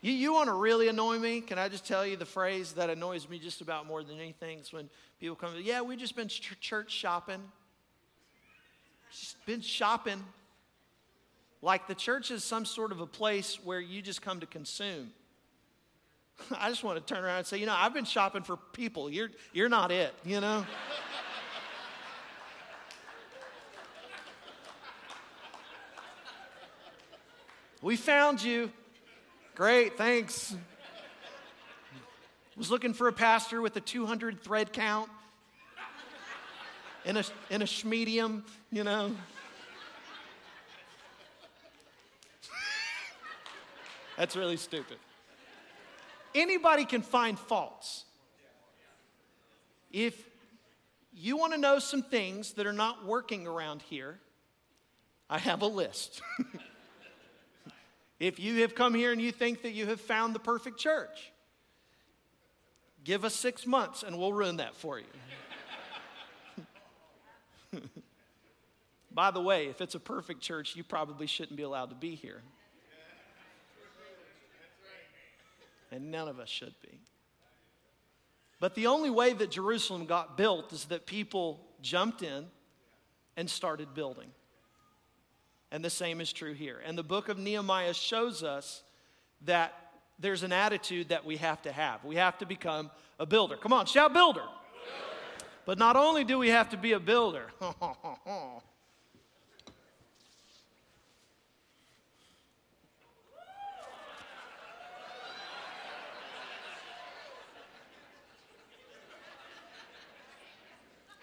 You, 0.00 0.12
you 0.12 0.32
want 0.32 0.48
to 0.48 0.54
really 0.54 0.88
annoy 0.88 1.18
me? 1.18 1.40
Can 1.40 1.56
I 1.56 1.68
just 1.68 1.86
tell 1.86 2.04
you 2.04 2.16
the 2.16 2.26
phrase 2.26 2.72
that 2.72 2.90
annoys 2.90 3.28
me 3.28 3.38
just 3.38 3.60
about 3.60 3.86
more 3.86 4.02
than 4.02 4.18
anything 4.18 4.58
is 4.58 4.72
when 4.72 4.90
people 5.20 5.36
come, 5.36 5.54
yeah, 5.62 5.82
we've 5.82 5.98
just 5.98 6.16
been 6.16 6.28
ch- 6.28 6.58
church 6.60 6.90
shopping. 6.90 7.40
Just 9.12 9.36
been 9.46 9.60
shopping. 9.60 10.22
Like 11.62 11.86
the 11.86 11.94
church 11.94 12.32
is 12.32 12.42
some 12.42 12.64
sort 12.64 12.90
of 12.90 13.00
a 13.00 13.06
place 13.06 13.60
where 13.62 13.80
you 13.80 14.02
just 14.02 14.20
come 14.20 14.40
to 14.40 14.46
consume. 14.46 15.12
I 16.58 16.68
just 16.68 16.84
want 16.84 17.04
to 17.04 17.14
turn 17.14 17.24
around 17.24 17.38
and 17.38 17.46
say, 17.46 17.58
you 17.58 17.66
know, 17.66 17.74
I've 17.76 17.94
been 17.94 18.04
shopping 18.04 18.42
for 18.42 18.56
people. 18.56 19.10
You're, 19.10 19.30
you're 19.52 19.68
not 19.68 19.92
it, 19.92 20.12
you 20.24 20.40
know? 20.40 20.64
we 27.82 27.96
found 27.96 28.42
you. 28.42 28.72
Great, 29.54 29.96
thanks. 29.96 30.56
Was 32.56 32.70
looking 32.70 32.94
for 32.94 33.08
a 33.08 33.12
pastor 33.12 33.60
with 33.62 33.76
a 33.76 33.80
200 33.80 34.42
thread 34.42 34.72
count 34.72 35.10
in 37.04 37.16
a, 37.16 37.24
in 37.50 37.62
a 37.62 37.66
schmedium, 37.66 38.42
you 38.70 38.84
know. 38.84 39.10
That's 44.16 44.36
really 44.36 44.56
stupid. 44.56 44.98
Anybody 46.34 46.84
can 46.84 47.02
find 47.02 47.38
faults. 47.38 48.04
If 49.92 50.20
you 51.12 51.36
want 51.36 51.52
to 51.52 51.58
know 51.58 51.78
some 51.78 52.02
things 52.02 52.54
that 52.54 52.66
are 52.66 52.72
not 52.72 53.06
working 53.06 53.46
around 53.46 53.82
here, 53.82 54.18
I 55.30 55.38
have 55.38 55.62
a 55.62 55.66
list. 55.66 56.20
If 58.24 58.38
you 58.40 58.62
have 58.62 58.74
come 58.74 58.94
here 58.94 59.12
and 59.12 59.20
you 59.20 59.32
think 59.32 59.62
that 59.62 59.72
you 59.72 59.84
have 59.86 60.00
found 60.00 60.34
the 60.34 60.38
perfect 60.38 60.78
church, 60.78 61.32
give 63.02 63.24
us 63.24 63.34
six 63.34 63.66
months 63.66 64.02
and 64.02 64.18
we'll 64.18 64.32
ruin 64.32 64.56
that 64.58 64.74
for 64.74 64.98
you. 64.98 65.04
By 69.12 69.30
the 69.30 69.42
way, 69.42 69.66
if 69.66 69.80
it's 69.80 69.94
a 69.94 70.00
perfect 70.00 70.40
church, 70.40 70.74
you 70.76 70.84
probably 70.84 71.26
shouldn't 71.26 71.56
be 71.56 71.64
allowed 71.64 71.90
to 71.90 71.96
be 71.96 72.14
here. 72.14 72.42
And 75.94 76.10
none 76.10 76.26
of 76.26 76.40
us 76.40 76.48
should 76.48 76.74
be. 76.82 76.98
But 78.58 78.74
the 78.74 78.88
only 78.88 79.10
way 79.10 79.32
that 79.32 79.52
Jerusalem 79.52 80.06
got 80.06 80.36
built 80.36 80.72
is 80.72 80.86
that 80.86 81.06
people 81.06 81.60
jumped 81.82 82.20
in 82.22 82.46
and 83.36 83.48
started 83.48 83.94
building. 83.94 84.32
And 85.70 85.84
the 85.84 85.90
same 85.90 86.20
is 86.20 86.32
true 86.32 86.52
here. 86.52 86.80
And 86.84 86.98
the 86.98 87.04
book 87.04 87.28
of 87.28 87.38
Nehemiah 87.38 87.94
shows 87.94 88.42
us 88.42 88.82
that 89.42 89.72
there's 90.18 90.42
an 90.42 90.52
attitude 90.52 91.10
that 91.10 91.24
we 91.24 91.36
have 91.36 91.62
to 91.62 91.70
have. 91.70 92.04
We 92.04 92.16
have 92.16 92.38
to 92.38 92.46
become 92.46 92.90
a 93.20 93.26
builder. 93.26 93.56
Come 93.56 93.72
on, 93.72 93.86
shout 93.86 94.12
builder. 94.12 94.40
builder. 94.40 95.48
But 95.64 95.78
not 95.78 95.94
only 95.94 96.24
do 96.24 96.38
we 96.38 96.48
have 96.48 96.70
to 96.70 96.76
be 96.76 96.90
a 96.90 97.00
builder, 97.00 97.46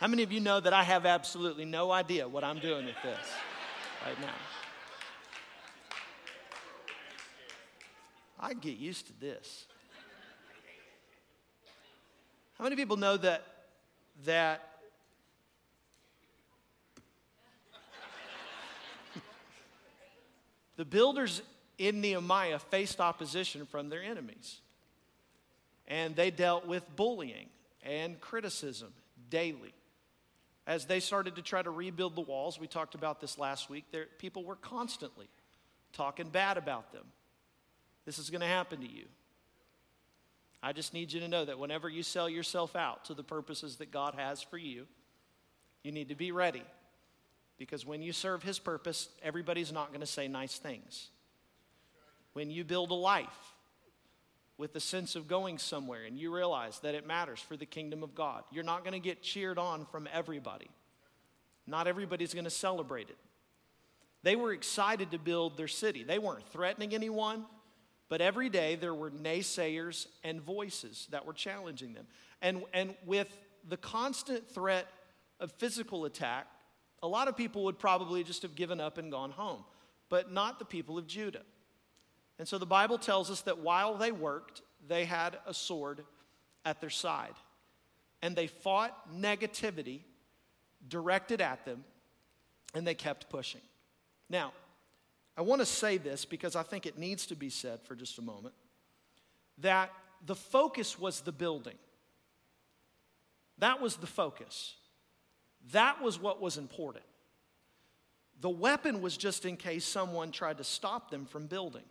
How 0.02 0.08
many 0.08 0.24
of 0.24 0.32
you 0.32 0.40
know 0.40 0.60
that 0.60 0.74
I 0.74 0.82
have 0.84 1.06
absolutely 1.06 1.64
no 1.64 1.92
idea 1.92 2.28
what 2.28 2.44
I'm 2.44 2.58
doing 2.58 2.88
with 2.88 2.96
this? 3.04 3.20
right 4.04 4.20
now. 4.20 4.34
I 8.40 8.56
get 8.56 8.78
used 8.78 9.06
to 9.08 9.14
this. 9.20 9.68
How 12.58 12.64
many 12.64 12.76
people 12.76 12.98
know 12.98 13.16
that 13.18 13.46
that 14.26 14.68
the 20.78 20.86
builders 20.86 21.44
in 21.78 22.02
Nehemiah 22.02 22.58
faced 22.58 23.00
opposition 23.00 23.68
from 23.68 23.90
their 23.90 24.02
enemies. 24.02 24.62
And 25.88 26.16
they 26.16 26.32
dealt 26.32 26.66
with 26.66 26.96
bullying 26.96 27.50
and 27.84 28.20
criticism 28.22 28.94
daily 29.30 29.74
as 30.68 30.86
they 30.86 31.00
started 31.00 31.36
to 31.36 31.42
try 31.42 31.62
to 31.62 31.72
rebuild 31.72 32.16
the 32.16 32.22
walls, 32.22 32.60
we 32.60 32.68
talked 32.68 32.96
about 32.96 33.20
this 33.20 33.38
last 33.38 33.70
week, 33.70 33.86
there, 33.92 34.06
people 34.20 34.44
were 34.44 34.56
constantly 34.56 35.28
talking 35.94 36.30
bad 36.30 36.58
about 36.58 36.92
them. 36.92 37.06
This 38.06 38.20
is 38.20 38.30
going 38.30 38.42
to 38.42 38.48
happen 38.48 38.80
to 38.82 38.90
you. 38.90 39.06
I 40.64 40.74
just 40.74 40.94
need 40.94 41.12
you 41.12 41.20
to 41.22 41.28
know 41.28 41.44
that 41.46 41.58
whenever 41.58 41.90
you 41.90 42.04
sell 42.04 42.30
yourself 42.30 42.76
out 42.76 43.06
to 43.06 43.14
the 43.14 43.24
purposes 43.24 43.78
that 43.78 43.92
God 43.92 44.14
has 44.16 44.44
for 44.44 44.58
you, 44.58 44.86
you 45.84 45.92
need 45.92 46.10
to 46.10 46.16
be 46.16 46.32
ready. 46.32 46.64
Because 47.58 47.86
when 47.86 48.02
you 48.02 48.14
serve 48.14 48.44
His 48.44 48.60
purpose, 48.60 49.10
everybody's 49.24 49.72
not 49.72 49.90
going 49.90 50.02
to 50.02 50.06
say 50.06 50.28
nice 50.28 50.58
things. 50.58 51.10
When 52.34 52.52
you 52.52 52.64
build 52.64 52.92
a 52.92 52.96
life 52.96 53.28
with 54.62 54.74
the 54.74 54.80
sense 54.80 55.16
of 55.16 55.28
going 55.28 55.58
somewhere 55.58 56.04
and 56.04 56.20
you 56.20 56.32
realize 56.32 56.80
that 56.82 56.94
it 56.94 57.08
matters 57.08 57.40
for 57.40 57.58
the 57.58 57.66
kingdom 57.66 58.04
of 58.04 58.14
God. 58.14 58.44
You're 58.52 58.64
not 58.64 58.84
going 58.84 58.94
to 58.94 59.00
get 59.00 59.24
cheered 59.24 59.58
on 59.58 59.88
from 59.88 60.08
everybody, 60.14 60.70
not 61.66 61.88
everybody's 61.88 62.36
going 62.36 62.46
to 62.46 62.52
celebrate 62.52 63.10
it. 63.10 63.18
They 64.22 64.36
were 64.36 64.54
excited 64.54 65.10
to 65.12 65.18
build 65.18 65.58
their 65.58 65.68
city, 65.68 66.04
they 66.04 66.20
weren't 66.20 66.46
threatening 66.54 66.94
anyone. 66.94 67.46
But 68.08 68.20
every 68.20 68.50
day 68.50 68.76
there 68.76 68.94
were 68.94 69.10
naysayers 69.10 70.06
and 70.22 70.42
voices 70.42 71.08
that 71.12 71.26
were 71.26 71.32
challenging 71.32 71.94
them. 71.94 72.06
And, 72.42 72.64
and 72.74 72.94
with 73.06 73.30
the 73.68 73.78
constant 73.78 74.50
threat 74.50 74.86
of 75.40 75.50
physical 75.54 76.04
attack, 76.04 76.46
a 77.02 77.08
lot 77.08 77.30
of 77.30 77.38
people 77.38 77.64
would 77.64 77.80
probably 77.80 78.26
just 78.26 78.42
have 78.42 78.54
given 78.54 78.82
up 78.82 78.98
and 78.98 79.14
gone 79.14 79.32
home, 79.32 79.64
but 80.10 80.30
not 80.30 80.60
the 80.60 80.66
people 80.66 80.98
of 80.98 81.08
Judah. 81.08 81.44
And 82.42 82.48
so 82.48 82.58
the 82.58 82.66
Bible 82.66 82.98
tells 82.98 83.30
us 83.30 83.42
that 83.42 83.60
while 83.60 83.94
they 83.94 84.12
worked, 84.12 84.64
they 84.88 85.06
had 85.06 85.38
a 85.46 85.54
sword 85.54 86.04
at 86.66 86.82
their 86.82 86.90
side. 86.90 87.36
And 88.24 88.36
they 88.36 88.48
fought 88.48 88.98
negativity 89.16 90.00
directed 90.88 91.40
at 91.40 91.66
them, 91.66 91.84
and 92.74 92.88
they 92.88 92.96
kept 92.96 93.30
pushing. 93.30 93.62
Now, 94.28 94.54
I 95.38 95.44
want 95.44 95.62
to 95.62 95.68
say 95.68 96.00
this 96.00 96.26
because 96.26 96.56
I 96.56 96.64
think 96.64 96.88
it 96.88 96.98
needs 96.98 97.28
to 97.28 97.36
be 97.36 97.52
said 97.52 97.80
for 97.84 97.94
just 97.94 98.18
a 98.18 98.24
moment 98.24 98.56
that 99.60 99.92
the 100.26 100.34
focus 100.34 100.98
was 100.98 101.22
the 101.22 101.32
building. 101.32 101.78
That 103.60 103.80
was 103.80 103.98
the 103.98 104.08
focus. 104.08 104.78
That 105.74 106.02
was 106.02 106.20
what 106.20 106.42
was 106.42 106.58
important. 106.58 107.06
The 108.40 108.50
weapon 108.50 109.00
was 109.00 109.16
just 109.16 109.46
in 109.46 109.58
case 109.58 109.86
someone 109.86 110.32
tried 110.32 110.58
to 110.58 110.64
stop 110.64 111.12
them 111.12 111.28
from 111.28 111.46
building. 111.46 111.84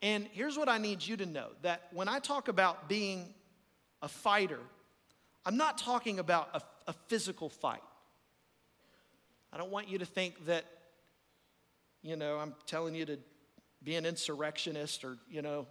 And 0.00 0.28
here's 0.32 0.56
what 0.56 0.68
I 0.68 0.78
need 0.78 1.04
you 1.04 1.16
to 1.16 1.26
know 1.26 1.48
that 1.62 1.88
when 1.92 2.08
I 2.08 2.18
talk 2.20 2.48
about 2.48 2.88
being 2.88 3.34
a 4.00 4.08
fighter, 4.08 4.60
I'm 5.44 5.56
not 5.56 5.78
talking 5.78 6.18
about 6.18 6.50
a, 6.54 6.90
a 6.90 6.92
physical 7.08 7.48
fight. 7.48 7.82
I 9.52 9.56
don't 9.56 9.70
want 9.70 9.88
you 9.88 9.98
to 9.98 10.04
think 10.04 10.46
that 10.46 10.64
you 12.02 12.16
know, 12.16 12.38
I'm 12.38 12.54
telling 12.66 12.94
you 12.94 13.04
to 13.06 13.18
be 13.82 13.96
an 13.96 14.06
insurrectionist 14.06 15.04
or, 15.04 15.18
you 15.30 15.42
know, 15.42 15.66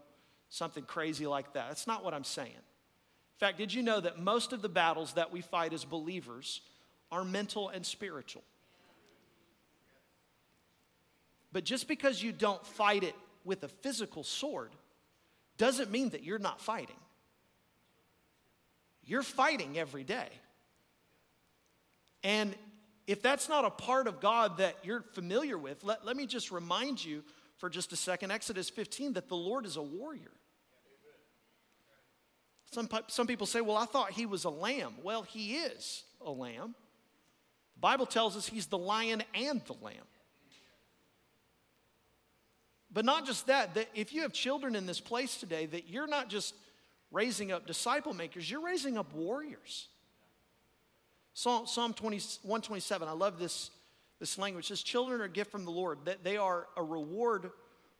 something 0.50 0.84
crazy 0.84 1.27
like 1.27 1.53
that. 1.53 1.67
That's 1.69 1.88
not 1.88 2.03
what 2.03 2.13
I'm 2.13 2.24
saying. 2.24 2.51
In 2.51 3.39
fact, 3.39 3.57
did 3.57 3.74
you 3.74 3.84
know 3.84 4.00
that 4.00 4.19
most 4.19 4.53
of 4.53 4.62
the 4.62 4.69
battles 4.69 5.13
that 5.13 5.31
we 5.31 5.41
fight 5.41 5.74
as 5.74 5.86
believers 5.86 6.62
are 7.12 7.24
mental 7.24 7.69
and 7.69 7.86
spiritual? 7.86 8.43
But 11.51 11.63
just 11.63 11.88
because 11.88 12.22
you 12.22 12.31
don't 12.31 12.65
fight 12.65 13.03
it 13.03 13.15
with 13.47 13.63
a 13.63 13.67
physical 13.67 14.23
sword 14.23 14.71
doesn't 15.57 15.89
mean 15.89 16.09
that 16.09 16.23
you're 16.23 16.37
not 16.37 16.61
fighting. 16.61 16.97
You're 19.03 19.23
fighting 19.23 19.79
every 19.79 20.03
day. 20.03 20.27
And 22.23 22.53
if 23.07 23.21
that's 23.21 23.47
not 23.47 23.63
a 23.63 23.69
part 23.69 24.05
of 24.05 24.19
God 24.19 24.57
that 24.57 24.75
you're 24.83 25.01
familiar 25.13 25.57
with, 25.57 25.83
let, 25.83 26.05
let 26.05 26.17
me 26.17 26.27
just 26.27 26.51
remind 26.51 27.03
you 27.03 27.23
for 27.57 27.69
just 27.69 27.93
a 27.93 27.95
second 27.95 28.31
Exodus 28.31 28.69
15 28.69 29.13
that 29.13 29.29
the 29.29 29.35
Lord 29.35 29.65
is 29.65 29.77
a 29.77 29.81
warrior. 29.81 30.31
Some, 32.71 32.89
some 33.07 33.27
people 33.27 33.47
say, 33.47 33.61
well, 33.61 33.77
I 33.77 33.85
thought 33.85 34.11
he 34.11 34.25
was 34.25 34.43
a 34.43 34.49
lamb. 34.49 34.95
Well, 35.01 35.23
he 35.23 35.55
is 35.55 36.03
a 36.23 36.29
lamb. 36.29 36.75
The 37.75 37.79
Bible 37.79 38.05
tells 38.05 38.35
us 38.35 38.47
he's 38.47 38.67
the 38.67 38.77
lion 38.77 39.23
and 39.33 39.61
the 39.65 39.75
lamb. 39.81 40.05
But 42.91 43.06
not 43.06 43.25
just 43.25 43.48
that, 43.48 43.75
that 43.75 43.89
if 43.94 44.13
you 44.13 44.22
have 44.22 44.34
children 44.34 44.75
in 44.75 44.86
this 44.86 45.00
place 45.00 45.38
today, 45.38 45.65
that 45.67 45.89
you're 45.89 46.08
not 46.08 46.29
just 46.29 46.56
raising 47.12 47.51
up 47.51 47.67
disciple 47.67 48.13
makers, 48.13 48.50
you're 48.50 48.63
raising 48.63 48.98
up 48.98 49.13
warriors. 49.13 49.89
Psalm, 51.34 51.67
Psalm 51.67 51.94
20, 51.94 52.17
127, 52.44 53.08
I 53.08 53.12
love 53.12 53.38
this, 53.38 53.70
this 54.20 54.38
language. 54.38 54.67
Says, 54.67 54.82
Children 54.82 55.22
are 55.22 55.25
a 55.25 55.29
gift 55.29 55.51
from 55.51 55.65
the 55.65 55.72
Lord, 55.72 56.00
that 56.06 56.24
they 56.24 56.38
are 56.38 56.67
a 56.75 56.84
reward 56.84 57.51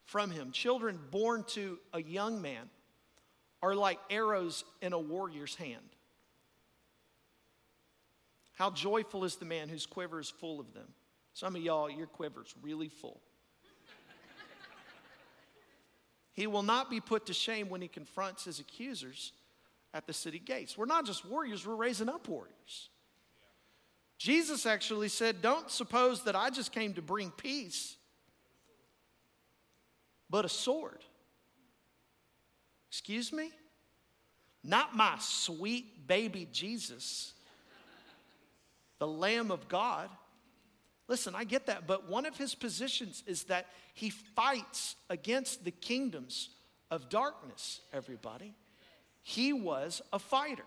from 0.06 0.30
Him. 0.30 0.50
Children 0.50 0.98
born 1.10 1.44
to 1.48 1.78
a 1.92 2.02
young 2.02 2.42
man 2.42 2.68
are 3.62 3.74
like 3.74 3.98
arrows 4.10 4.64
in 4.80 4.92
a 4.92 4.98
warrior's 4.98 5.54
hand. 5.54 5.76
How 8.54 8.70
joyful 8.70 9.24
is 9.24 9.36
the 9.36 9.44
man 9.44 9.68
whose 9.68 9.86
quiver 9.86 10.18
is 10.18 10.30
full 10.30 10.58
of 10.58 10.74
them. 10.74 10.88
Some 11.32 11.54
of 11.54 11.62
y'all, 11.62 11.88
your 11.88 12.08
quiver's 12.08 12.52
really 12.60 12.88
full. 12.88 13.20
He 16.38 16.46
will 16.46 16.62
not 16.62 16.88
be 16.88 17.00
put 17.00 17.26
to 17.26 17.34
shame 17.34 17.68
when 17.68 17.82
he 17.82 17.88
confronts 17.88 18.44
his 18.44 18.60
accusers 18.60 19.32
at 19.92 20.06
the 20.06 20.12
city 20.12 20.38
gates. 20.38 20.78
We're 20.78 20.86
not 20.86 21.04
just 21.04 21.24
warriors, 21.24 21.66
we're 21.66 21.74
raising 21.74 22.08
up 22.08 22.28
warriors. 22.28 22.90
Jesus 24.18 24.64
actually 24.64 25.08
said, 25.08 25.42
Don't 25.42 25.68
suppose 25.68 26.22
that 26.22 26.36
I 26.36 26.50
just 26.50 26.70
came 26.70 26.94
to 26.94 27.02
bring 27.02 27.32
peace, 27.32 27.96
but 30.30 30.44
a 30.44 30.48
sword. 30.48 31.02
Excuse 32.88 33.32
me? 33.32 33.50
Not 34.62 34.94
my 34.94 35.16
sweet 35.18 36.06
baby 36.06 36.46
Jesus, 36.52 37.32
the 39.00 39.08
Lamb 39.08 39.50
of 39.50 39.68
God. 39.68 40.08
Listen, 41.08 41.34
I 41.34 41.44
get 41.44 41.66
that, 41.66 41.86
but 41.86 42.08
one 42.08 42.26
of 42.26 42.36
his 42.36 42.54
positions 42.54 43.24
is 43.26 43.44
that 43.44 43.66
he 43.94 44.10
fights 44.10 44.94
against 45.08 45.64
the 45.64 45.70
kingdoms 45.70 46.50
of 46.90 47.08
darkness, 47.08 47.80
everybody. 47.92 48.54
He 49.22 49.54
was 49.54 50.02
a 50.12 50.18
fighter. 50.18 50.64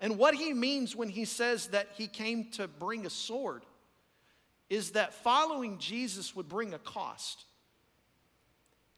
And 0.00 0.16
what 0.16 0.34
he 0.34 0.54
means 0.54 0.96
when 0.96 1.10
he 1.10 1.26
says 1.26 1.68
that 1.68 1.88
he 1.96 2.06
came 2.06 2.50
to 2.52 2.66
bring 2.66 3.04
a 3.04 3.10
sword 3.10 3.64
is 4.70 4.92
that 4.92 5.12
following 5.12 5.78
Jesus 5.78 6.34
would 6.34 6.48
bring 6.48 6.72
a 6.72 6.78
cost. 6.78 7.44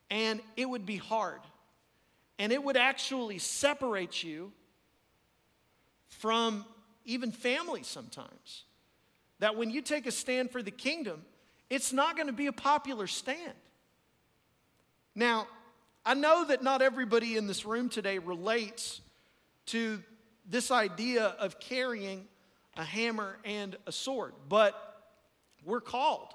And 0.09 0.41
it 0.57 0.69
would 0.69 0.87
be 0.87 0.99
hard. 0.99 1.41
And 2.39 2.53
it 2.53 2.63
would 2.63 2.77
actually 2.77 3.39
separate 3.39 4.23
you 4.23 4.53
from 6.07 6.65
even 7.05 7.33
family 7.33 7.83
sometimes. 7.83 8.65
That 9.43 9.57
when 9.57 9.71
you 9.71 9.83
take 9.83 10.07
a 10.07 10.13
stand 10.13 10.53
for 10.53 10.63
the 10.63 10.71
kingdom, 10.71 11.25
it's 11.69 11.93
not 11.93 12.15
going 12.15 12.29
to 12.29 12.33
be 12.33 12.47
a 12.47 12.53
popular 12.53 13.09
stand. 13.09 13.55
Now, 15.17 15.49
I 16.07 16.15
know 16.15 16.45
that 16.45 16.63
not 16.63 16.81
everybody 16.81 17.37
in 17.37 17.49
this 17.49 17.65
room 17.65 17.89
today 17.89 18.19
relates 18.19 19.01
to 19.67 20.01
this 20.49 20.71
idea 20.71 21.35
of 21.41 21.59
carrying 21.59 22.29
a 22.77 22.85
hammer 22.85 23.37
and 23.45 23.75
a 23.85 23.91
sword, 23.91 24.33
but 24.49 25.11
we're 25.65 25.81
called 25.81 26.29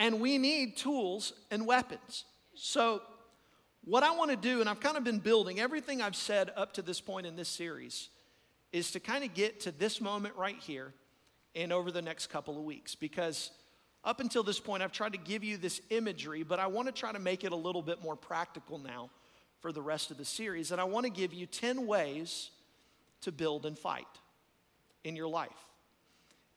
and 0.00 0.20
we 0.20 0.38
need 0.38 0.76
tools 0.76 1.32
and 1.52 1.68
weapons. 1.68 2.24
So, 2.56 3.00
what 3.84 4.02
I 4.02 4.10
want 4.10 4.32
to 4.32 4.36
do, 4.36 4.58
and 4.58 4.68
I've 4.68 4.80
kind 4.80 4.96
of 4.96 5.04
been 5.04 5.20
building 5.20 5.60
everything 5.60 6.02
I've 6.02 6.16
said 6.16 6.50
up 6.56 6.72
to 6.72 6.82
this 6.82 7.00
point 7.00 7.28
in 7.28 7.36
this 7.36 7.48
series, 7.48 8.08
is 8.72 8.90
to 8.90 8.98
kind 8.98 9.22
of 9.22 9.34
get 9.34 9.60
to 9.60 9.70
this 9.70 10.00
moment 10.00 10.34
right 10.34 10.58
here 10.58 10.94
and 11.54 11.72
over 11.72 11.90
the 11.90 12.02
next 12.02 12.28
couple 12.28 12.56
of 12.56 12.64
weeks. 12.64 12.94
Because 12.94 13.50
up 14.04 14.20
until 14.20 14.42
this 14.42 14.58
point, 14.58 14.82
I've 14.82 14.92
tried 14.92 15.12
to 15.12 15.18
give 15.18 15.44
you 15.44 15.56
this 15.56 15.80
imagery, 15.90 16.42
but 16.42 16.58
I 16.58 16.66
want 16.66 16.88
to 16.88 16.92
try 16.92 17.12
to 17.12 17.18
make 17.18 17.44
it 17.44 17.52
a 17.52 17.56
little 17.56 17.82
bit 17.82 18.02
more 18.02 18.16
practical 18.16 18.78
now 18.78 19.10
for 19.60 19.72
the 19.72 19.82
rest 19.82 20.10
of 20.10 20.18
the 20.18 20.24
series. 20.24 20.72
And 20.72 20.80
I 20.80 20.84
want 20.84 21.06
to 21.06 21.12
give 21.12 21.32
you 21.32 21.46
10 21.46 21.86
ways 21.86 22.50
to 23.22 23.30
build 23.30 23.64
and 23.64 23.78
fight 23.78 24.06
in 25.04 25.16
your 25.16 25.28
life. 25.28 25.50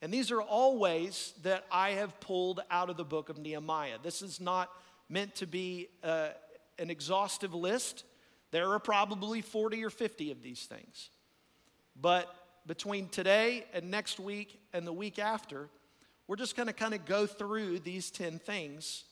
And 0.01 0.13
these 0.13 0.31
are 0.31 0.41
all 0.41 0.77
ways 0.77 1.34
that 1.43 1.65
I 1.71 1.91
have 1.91 2.19
pulled 2.19 2.62
out 2.69 2.89
of 2.89 2.97
the 2.97 3.05
book 3.05 3.29
of 3.29 3.38
Nehemiah. 3.38 3.97
This 4.01 4.21
is 4.21 4.39
not 4.41 4.69
meant 5.10 5.36
to 5.36 5.47
be 5.47 5.88
uh, 6.03 6.29
an 6.77 6.89
exhaustive 6.89 7.53
list. 7.53 8.03
There 8.51 8.71
are 8.71 8.79
probably 8.79 9.41
40 9.41 9.84
or 9.84 9.89
50 9.89 10.31
of 10.31 10.41
these 10.41 10.65
things. 10.65 11.10
But 11.99 12.34
between 12.67 13.10
today 13.10 13.65
and 13.73 13.91
next 13.91 14.19
week 14.19 14.60
and 14.73 14.86
the 14.86 14.93
week 14.93 15.19
after, 15.19 15.69
we're 16.28 16.36
just 16.36 16.56
going 16.56 16.67
to 16.67 16.73
kind 16.73 16.93
of 16.93 17.06
go 17.06 17.25
through 17.25 17.80
these 17.80 18.10
10 18.12 18.39
things 18.39 19.04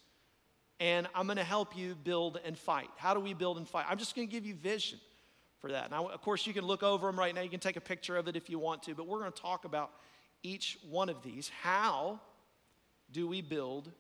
and 0.80 1.08
I'm 1.16 1.28
going 1.28 1.38
to 1.38 1.44
help 1.44 1.78
you 1.78 1.96
build 1.96 2.40
and 2.44 2.58
fight. 2.58 2.90
How 2.98 3.14
do 3.14 3.20
we 3.20 3.34
build 3.34 3.58
and 3.58 3.68
fight? 3.68 3.86
I'm 3.88 3.98
just 3.98 4.16
going 4.16 4.28
to 4.28 4.32
give 4.32 4.46
you 4.46 4.56
vision 4.56 5.00
for 5.60 5.72
that. 5.72 5.92
Now, 5.92 6.08
of 6.08 6.22
course, 6.22 6.46
you 6.46 6.54
can 6.54 6.66
look 6.66 6.84
over 6.84 7.08
them 7.08 7.18
right 7.18 7.34
now. 7.34 7.42
You 7.42 7.50
can 7.50 7.62
take 7.62 7.78
a 7.78 7.82
picture 7.82 8.18
of 8.18 8.28
it 8.28 8.36
if 8.36 8.50
you 8.50 8.60
want 8.60 8.84
to, 8.84 8.96
but 8.96 9.08
we're 9.08 9.20
going 9.20 9.32
to 9.32 9.42
talk 9.42 9.66
about 9.66 9.92
each 10.42 10.78
one 10.90 11.08
of 11.08 11.24
these. 11.24 11.50
How 11.62 12.20
do 13.12 13.28
we 13.28 13.42
build 13.42 13.92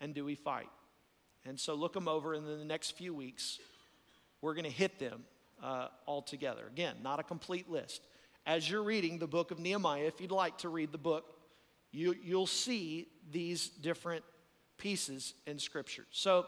and 0.00 0.12
do 0.12 0.24
we 0.24 0.34
fight? 0.34 0.68
And 1.46 1.58
so 1.58 1.74
look 1.74 1.94
them 1.94 2.08
over, 2.08 2.34
and 2.34 2.46
in 2.46 2.58
the 2.58 2.64
next 2.64 2.90
few 2.90 3.14
weeks, 3.14 3.58
we're 4.42 4.52
going 4.52 4.64
to 4.64 4.70
hit 4.70 4.98
them 4.98 5.24
uh, 5.62 5.88
all 6.04 6.20
together. 6.20 6.64
Again, 6.70 6.96
not 7.02 7.20
a 7.20 7.22
complete 7.22 7.70
list. 7.70 8.02
As 8.46 8.70
you're 8.70 8.84
reading 8.84 9.18
the 9.18 9.26
book 9.26 9.50
of 9.50 9.58
Nehemiah, 9.58 10.04
if 10.04 10.20
you'd 10.20 10.30
like 10.30 10.56
to 10.58 10.68
read 10.68 10.92
the 10.92 10.98
book, 10.98 11.24
you, 11.90 12.14
you'll 12.22 12.46
see 12.46 13.08
these 13.32 13.68
different 13.68 14.24
pieces 14.78 15.34
in 15.46 15.58
Scripture. 15.58 16.06
So 16.12 16.46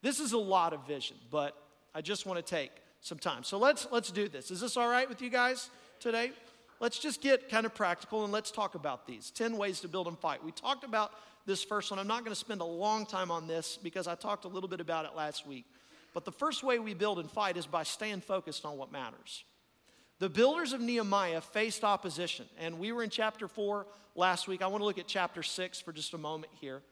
this 0.00 0.20
is 0.20 0.32
a 0.32 0.38
lot 0.38 0.72
of 0.72 0.86
vision, 0.86 1.16
but 1.30 1.56
I 1.94 2.02
just 2.02 2.24
want 2.24 2.44
to 2.44 2.54
take 2.54 2.70
some 3.00 3.18
time. 3.18 3.42
So 3.42 3.58
let's 3.58 3.86
let's 3.90 4.10
do 4.10 4.28
this. 4.28 4.50
Is 4.50 4.60
this 4.60 4.76
all 4.76 4.88
right 4.88 5.08
with 5.08 5.20
you 5.20 5.30
guys 5.30 5.70
today? 5.98 6.32
Let's 6.80 6.98
just 6.98 7.20
get 7.20 7.48
kind 7.48 7.66
of 7.66 7.74
practical 7.74 8.24
and 8.24 8.32
let's 8.32 8.50
talk 8.50 8.74
about 8.74 9.06
these 9.06 9.30
10 9.30 9.56
ways 9.56 9.80
to 9.80 9.88
build 9.88 10.06
and 10.06 10.18
fight. 10.18 10.44
We 10.44 10.52
talked 10.52 10.84
about 10.84 11.12
this 11.46 11.64
first 11.64 11.90
one. 11.90 11.98
I'm 11.98 12.06
not 12.06 12.20
going 12.20 12.32
to 12.32 12.38
spend 12.38 12.60
a 12.60 12.64
long 12.64 13.06
time 13.06 13.30
on 13.30 13.46
this 13.46 13.78
because 13.82 14.06
I 14.06 14.14
talked 14.14 14.44
a 14.44 14.48
little 14.48 14.68
bit 14.68 14.80
about 14.80 15.04
it 15.04 15.14
last 15.16 15.46
week. 15.46 15.64
But 16.12 16.24
the 16.24 16.32
first 16.32 16.62
way 16.62 16.78
we 16.78 16.94
build 16.94 17.18
and 17.18 17.30
fight 17.30 17.56
is 17.56 17.66
by 17.66 17.82
staying 17.82 18.20
focused 18.20 18.64
on 18.64 18.76
what 18.76 18.92
matters. 18.92 19.44
The 20.20 20.28
builders 20.28 20.72
of 20.72 20.80
Nehemiah 20.80 21.40
faced 21.40 21.82
opposition, 21.82 22.46
and 22.58 22.78
we 22.78 22.92
were 22.92 23.02
in 23.02 23.10
chapter 23.10 23.48
4 23.48 23.86
last 24.14 24.46
week. 24.46 24.62
I 24.62 24.68
want 24.68 24.80
to 24.80 24.84
look 24.84 24.98
at 24.98 25.08
chapter 25.08 25.42
6 25.42 25.80
for 25.80 25.92
just 25.92 26.14
a 26.14 26.18
moment 26.18 26.52
here. 26.60 26.82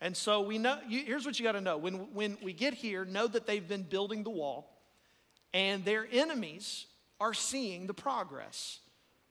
And 0.00 0.16
so 0.16 0.40
we 0.40 0.58
know 0.58 0.78
you, 0.88 1.04
here's 1.04 1.26
what 1.26 1.38
you 1.38 1.44
got 1.44 1.52
to 1.52 1.60
know. 1.60 1.76
When, 1.76 2.12
when 2.12 2.38
we 2.42 2.52
get 2.52 2.74
here, 2.74 3.04
know 3.04 3.26
that 3.26 3.46
they've 3.46 3.66
been 3.66 3.82
building 3.82 4.22
the 4.22 4.30
wall, 4.30 4.80
and 5.52 5.84
their 5.84 6.06
enemies 6.10 6.86
are 7.20 7.34
seeing 7.34 7.86
the 7.86 7.94
progress 7.94 8.80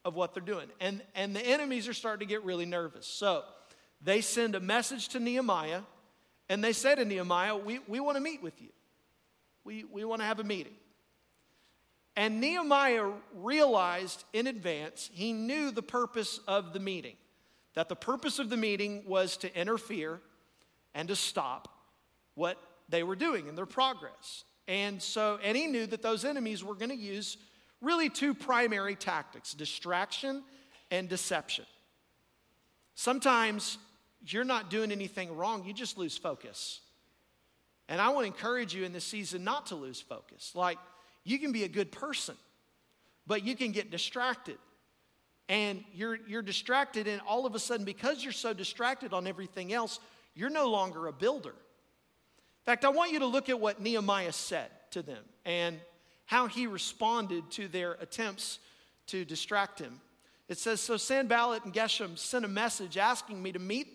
of 0.03 0.15
what 0.15 0.33
they're 0.33 0.43
doing. 0.43 0.67
And, 0.79 1.01
and 1.15 1.35
the 1.35 1.45
enemies 1.45 1.87
are 1.87 1.93
starting 1.93 2.27
to 2.27 2.31
get 2.31 2.43
really 2.43 2.65
nervous. 2.65 3.05
So 3.05 3.43
they 4.01 4.21
send 4.21 4.55
a 4.55 4.59
message 4.59 5.09
to 5.09 5.19
Nehemiah, 5.19 5.81
and 6.49 6.63
they 6.63 6.73
say 6.73 6.95
to 6.95 7.05
Nehemiah, 7.05 7.55
We, 7.55 7.79
we 7.87 7.99
want 7.99 8.17
to 8.17 8.21
meet 8.21 8.41
with 8.41 8.61
you. 8.61 8.69
We, 9.63 9.83
we 9.83 10.03
want 10.03 10.21
to 10.21 10.25
have 10.25 10.39
a 10.39 10.43
meeting. 10.43 10.73
And 12.15 12.41
Nehemiah 12.41 13.09
realized 13.33 14.25
in 14.33 14.47
advance, 14.47 15.09
he 15.13 15.31
knew 15.31 15.71
the 15.71 15.81
purpose 15.81 16.39
of 16.47 16.73
the 16.73 16.79
meeting, 16.79 17.15
that 17.73 17.87
the 17.87 17.95
purpose 17.95 18.39
of 18.39 18.49
the 18.49 18.57
meeting 18.57 19.03
was 19.05 19.37
to 19.37 19.59
interfere 19.59 20.19
and 20.93 21.07
to 21.07 21.15
stop 21.15 21.69
what 22.35 22.57
they 22.89 23.03
were 23.03 23.15
doing 23.15 23.47
in 23.47 23.55
their 23.55 23.65
progress. 23.65 24.43
And 24.67 25.01
so, 25.01 25.39
and 25.41 25.55
he 25.55 25.67
knew 25.67 25.85
that 25.87 26.01
those 26.01 26.25
enemies 26.25 26.63
were 26.63 26.75
going 26.75 26.89
to 26.89 26.95
use 26.95 27.37
really 27.81 28.09
two 28.09 28.33
primary 28.33 28.95
tactics 28.95 29.53
distraction 29.53 30.43
and 30.91 31.07
deception. 31.07 31.65
Sometimes 32.95 33.77
you're 34.25 34.43
not 34.43 34.69
doing 34.69 34.91
anything 34.91 35.35
wrong, 35.35 35.63
you 35.65 35.73
just 35.73 35.97
lose 35.97 36.17
focus. 36.17 36.81
And 37.89 37.99
I 37.99 38.09
want 38.09 38.25
to 38.25 38.27
encourage 38.27 38.73
you 38.75 38.85
in 38.85 38.93
this 38.93 39.03
season 39.03 39.43
not 39.43 39.67
to 39.67 39.75
lose 39.75 39.99
focus. 39.99 40.51
Like, 40.55 40.77
you 41.23 41.39
can 41.39 41.51
be 41.51 41.63
a 41.63 41.67
good 41.67 41.91
person, 41.91 42.35
but 43.27 43.43
you 43.43 43.55
can 43.55 43.71
get 43.71 43.91
distracted. 43.91 44.57
And 45.49 45.83
you're, 45.93 46.17
you're 46.27 46.41
distracted, 46.41 47.07
and 47.07 47.21
all 47.27 47.45
of 47.45 47.55
a 47.55 47.59
sudden, 47.59 47.85
because 47.85 48.23
you're 48.23 48.31
so 48.31 48.53
distracted 48.53 49.13
on 49.13 49.27
everything 49.27 49.73
else, 49.73 49.99
you're 50.33 50.49
no 50.49 50.69
longer 50.69 51.07
a 51.07 51.13
builder. 51.13 51.49
In 51.49 52.65
fact, 52.65 52.85
I 52.85 52.89
want 52.89 53.11
you 53.11 53.19
to 53.19 53.25
look 53.25 53.49
at 53.49 53.59
what 53.59 53.81
Nehemiah 53.81 54.31
said 54.31 54.69
to 54.91 55.01
them 55.01 55.23
and 55.45 55.79
how 56.25 56.47
he 56.47 56.67
responded 56.67 57.49
to 57.51 57.67
their 57.67 57.93
attempts 57.93 58.59
to 59.07 59.25
distract 59.25 59.79
him. 59.79 59.99
It 60.47 60.57
says 60.57 60.79
So 60.79 60.95
Sanballat 60.95 61.65
and 61.65 61.73
Geshem 61.73 62.17
sent 62.17 62.45
a 62.45 62.47
message 62.47 62.97
asking 62.97 63.41
me 63.41 63.51
to 63.51 63.59
meet 63.59 63.87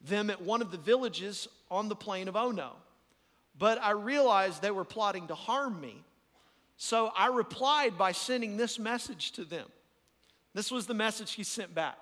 them 0.00 0.30
at 0.30 0.40
one 0.40 0.62
of 0.62 0.70
the 0.70 0.78
villages 0.78 1.48
on 1.70 1.88
the 1.88 1.96
plain 1.96 2.28
of 2.28 2.36
Ono. 2.36 2.72
But 3.58 3.82
I 3.82 3.90
realized 3.90 4.62
they 4.62 4.70
were 4.70 4.84
plotting 4.84 5.26
to 5.26 5.34
harm 5.34 5.80
me. 5.80 6.04
So 6.78 7.10
I 7.14 7.26
replied 7.26 7.98
by 7.98 8.12
sending 8.12 8.56
this 8.56 8.78
message 8.78 9.32
to 9.32 9.44
them. 9.44 9.66
This 10.54 10.70
was 10.70 10.86
the 10.86 10.94
message 10.94 11.32
he 11.32 11.42
sent 11.42 11.74
back. 11.74 11.98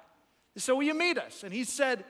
He 0.53 0.61
said, 0.61 0.73
Will 0.75 0.83
you 0.83 0.95
meet 0.95 1.19
us? 1.19 1.43
And 1.43 1.53
he 1.53 1.65
said, 1.65 2.05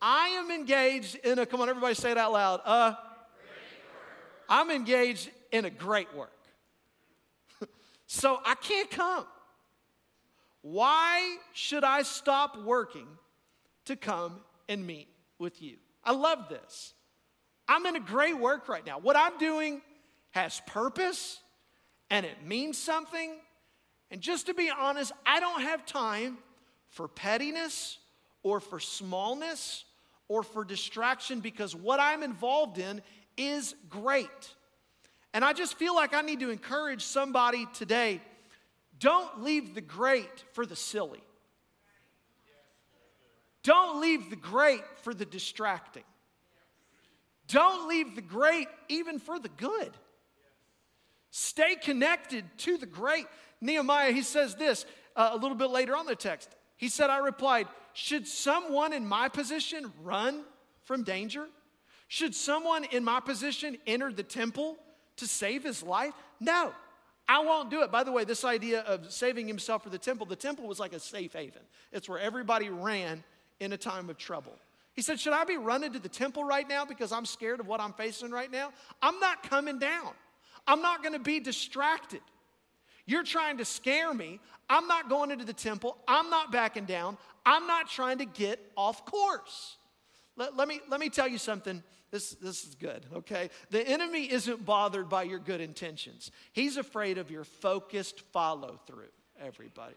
I 0.00 0.28
am 0.28 0.50
engaged 0.52 1.16
in 1.16 1.40
a, 1.40 1.44
come 1.46 1.60
on, 1.60 1.68
everybody 1.68 1.94
say 1.94 2.12
it 2.12 2.18
out 2.18 2.32
loud. 2.32 2.60
Uh, 2.64 2.94
I'm 4.48 4.70
engaged 4.70 5.28
in 5.50 5.64
a 5.64 5.70
great 5.70 6.14
work. 6.14 6.30
so 8.06 8.38
I 8.46 8.54
can't 8.54 8.90
come. 8.90 9.26
Why 10.62 11.36
should 11.52 11.82
I 11.82 12.02
stop 12.02 12.56
working 12.62 13.08
to 13.86 13.96
come 13.96 14.36
and 14.68 14.86
meet 14.86 15.08
with 15.40 15.60
you? 15.60 15.76
I 16.04 16.12
love 16.12 16.48
this. 16.48 16.94
I'm 17.66 17.84
in 17.86 17.96
a 17.96 18.00
great 18.00 18.38
work 18.38 18.68
right 18.68 18.86
now. 18.86 19.00
What 19.00 19.16
I'm 19.16 19.36
doing 19.38 19.82
has 20.30 20.62
purpose 20.66 21.40
and 22.10 22.24
it 22.24 22.44
means 22.44 22.78
something. 22.78 23.32
And 24.10 24.20
just 24.20 24.46
to 24.46 24.54
be 24.54 24.70
honest, 24.70 25.12
I 25.26 25.40
don't 25.40 25.62
have 25.62 25.84
time 25.86 26.38
for 26.88 27.08
pettiness 27.08 27.98
or 28.42 28.60
for 28.60 28.78
smallness 28.78 29.84
or 30.28 30.42
for 30.42 30.64
distraction 30.64 31.40
because 31.40 31.74
what 31.74 32.00
I'm 32.00 32.22
involved 32.22 32.78
in 32.78 33.02
is 33.36 33.74
great. 33.88 34.54
And 35.32 35.44
I 35.44 35.52
just 35.52 35.74
feel 35.74 35.94
like 35.94 36.14
I 36.14 36.20
need 36.20 36.40
to 36.40 36.50
encourage 36.50 37.02
somebody 37.02 37.66
today 37.74 38.20
don't 39.00 39.42
leave 39.42 39.74
the 39.74 39.80
great 39.80 40.44
for 40.52 40.64
the 40.64 40.76
silly. 40.76 41.22
Don't 43.64 44.00
leave 44.00 44.30
the 44.30 44.36
great 44.36 44.82
for 45.02 45.12
the 45.12 45.24
distracting. 45.24 46.04
Don't 47.48 47.88
leave 47.88 48.14
the 48.14 48.22
great 48.22 48.68
even 48.88 49.18
for 49.18 49.38
the 49.38 49.48
good. 49.48 49.90
Stay 51.36 51.74
connected 51.74 52.44
to 52.58 52.76
the 52.76 52.86
great. 52.86 53.26
Nehemiah, 53.60 54.12
he 54.12 54.22
says 54.22 54.54
this 54.54 54.86
uh, 55.16 55.30
a 55.32 55.36
little 55.36 55.56
bit 55.56 55.70
later 55.70 55.96
on 55.96 56.06
the 56.06 56.14
text. 56.14 56.48
He 56.76 56.88
said, 56.88 57.10
I 57.10 57.18
replied, 57.18 57.66
Should 57.92 58.28
someone 58.28 58.92
in 58.92 59.04
my 59.04 59.28
position 59.28 59.92
run 60.04 60.44
from 60.84 61.02
danger? 61.02 61.48
Should 62.06 62.36
someone 62.36 62.84
in 62.84 63.02
my 63.02 63.18
position 63.18 63.78
enter 63.84 64.12
the 64.12 64.22
temple 64.22 64.76
to 65.16 65.26
save 65.26 65.64
his 65.64 65.82
life? 65.82 66.12
No, 66.38 66.70
I 67.28 67.40
won't 67.40 67.68
do 67.68 67.82
it. 67.82 67.90
By 67.90 68.04
the 68.04 68.12
way, 68.12 68.22
this 68.22 68.44
idea 68.44 68.82
of 68.82 69.12
saving 69.12 69.48
himself 69.48 69.82
for 69.82 69.90
the 69.90 69.98
temple, 69.98 70.26
the 70.26 70.36
temple 70.36 70.68
was 70.68 70.78
like 70.78 70.92
a 70.92 71.00
safe 71.00 71.32
haven, 71.32 71.62
it's 71.90 72.08
where 72.08 72.20
everybody 72.20 72.68
ran 72.68 73.24
in 73.58 73.72
a 73.72 73.76
time 73.76 74.08
of 74.08 74.18
trouble. 74.18 74.52
He 74.92 75.02
said, 75.02 75.18
Should 75.18 75.32
I 75.32 75.42
be 75.42 75.56
running 75.56 75.94
to 75.94 75.98
the 75.98 76.08
temple 76.08 76.44
right 76.44 76.68
now 76.68 76.84
because 76.84 77.10
I'm 77.10 77.26
scared 77.26 77.58
of 77.58 77.66
what 77.66 77.80
I'm 77.80 77.92
facing 77.94 78.30
right 78.30 78.52
now? 78.52 78.70
I'm 79.02 79.18
not 79.18 79.42
coming 79.42 79.80
down. 79.80 80.12
I'm 80.66 80.82
not 80.82 81.02
going 81.02 81.12
to 81.12 81.18
be 81.18 81.40
distracted. 81.40 82.20
You're 83.06 83.24
trying 83.24 83.58
to 83.58 83.64
scare 83.64 84.14
me. 84.14 84.40
I'm 84.68 84.86
not 84.86 85.08
going 85.10 85.30
into 85.30 85.44
the 85.44 85.52
temple. 85.52 85.96
I'm 86.08 86.30
not 86.30 86.50
backing 86.50 86.86
down. 86.86 87.18
I'm 87.44 87.66
not 87.66 87.90
trying 87.90 88.18
to 88.18 88.24
get 88.24 88.60
off 88.76 89.04
course. 89.04 89.76
Let, 90.36 90.56
let, 90.56 90.68
me, 90.68 90.80
let 90.88 91.00
me 91.00 91.10
tell 91.10 91.28
you 91.28 91.38
something. 91.38 91.82
This, 92.10 92.30
this 92.34 92.64
is 92.64 92.76
good, 92.76 93.04
okay? 93.12 93.50
The 93.70 93.86
enemy 93.86 94.30
isn't 94.30 94.64
bothered 94.64 95.08
by 95.08 95.24
your 95.24 95.40
good 95.40 95.60
intentions, 95.60 96.30
he's 96.52 96.76
afraid 96.76 97.18
of 97.18 97.30
your 97.30 97.44
focused 97.44 98.20
follow 98.32 98.80
through, 98.86 99.10
everybody. 99.40 99.96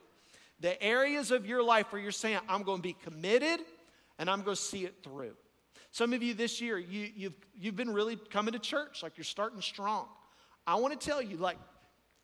The 0.60 0.82
areas 0.82 1.30
of 1.30 1.46
your 1.46 1.62
life 1.62 1.92
where 1.94 2.02
you're 2.02 2.12
saying, 2.12 2.40
I'm 2.50 2.64
going 2.64 2.80
to 2.80 2.84
be 2.84 2.96
committed 3.04 3.60
and 4.18 4.32
I'm 4.32 4.42
going 4.42 4.56
to 4.56 4.62
see 4.62 4.86
it 4.86 4.96
through. 5.04 5.36
Some 5.92 6.14
of 6.14 6.24
you 6.24 6.34
this 6.34 6.60
year, 6.60 6.80
you, 6.80 7.12
you've, 7.16 7.36
you've 7.56 7.76
been 7.76 7.94
really 7.94 8.16
coming 8.16 8.54
to 8.54 8.60
church, 8.60 9.04
like 9.04 9.18
you're 9.18 9.24
starting 9.24 9.62
strong. 9.62 10.08
I 10.68 10.76
want 10.76 11.00
to 11.00 11.08
tell 11.08 11.22
you, 11.22 11.38
like, 11.38 11.58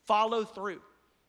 follow 0.05 0.43
through. 0.43 0.81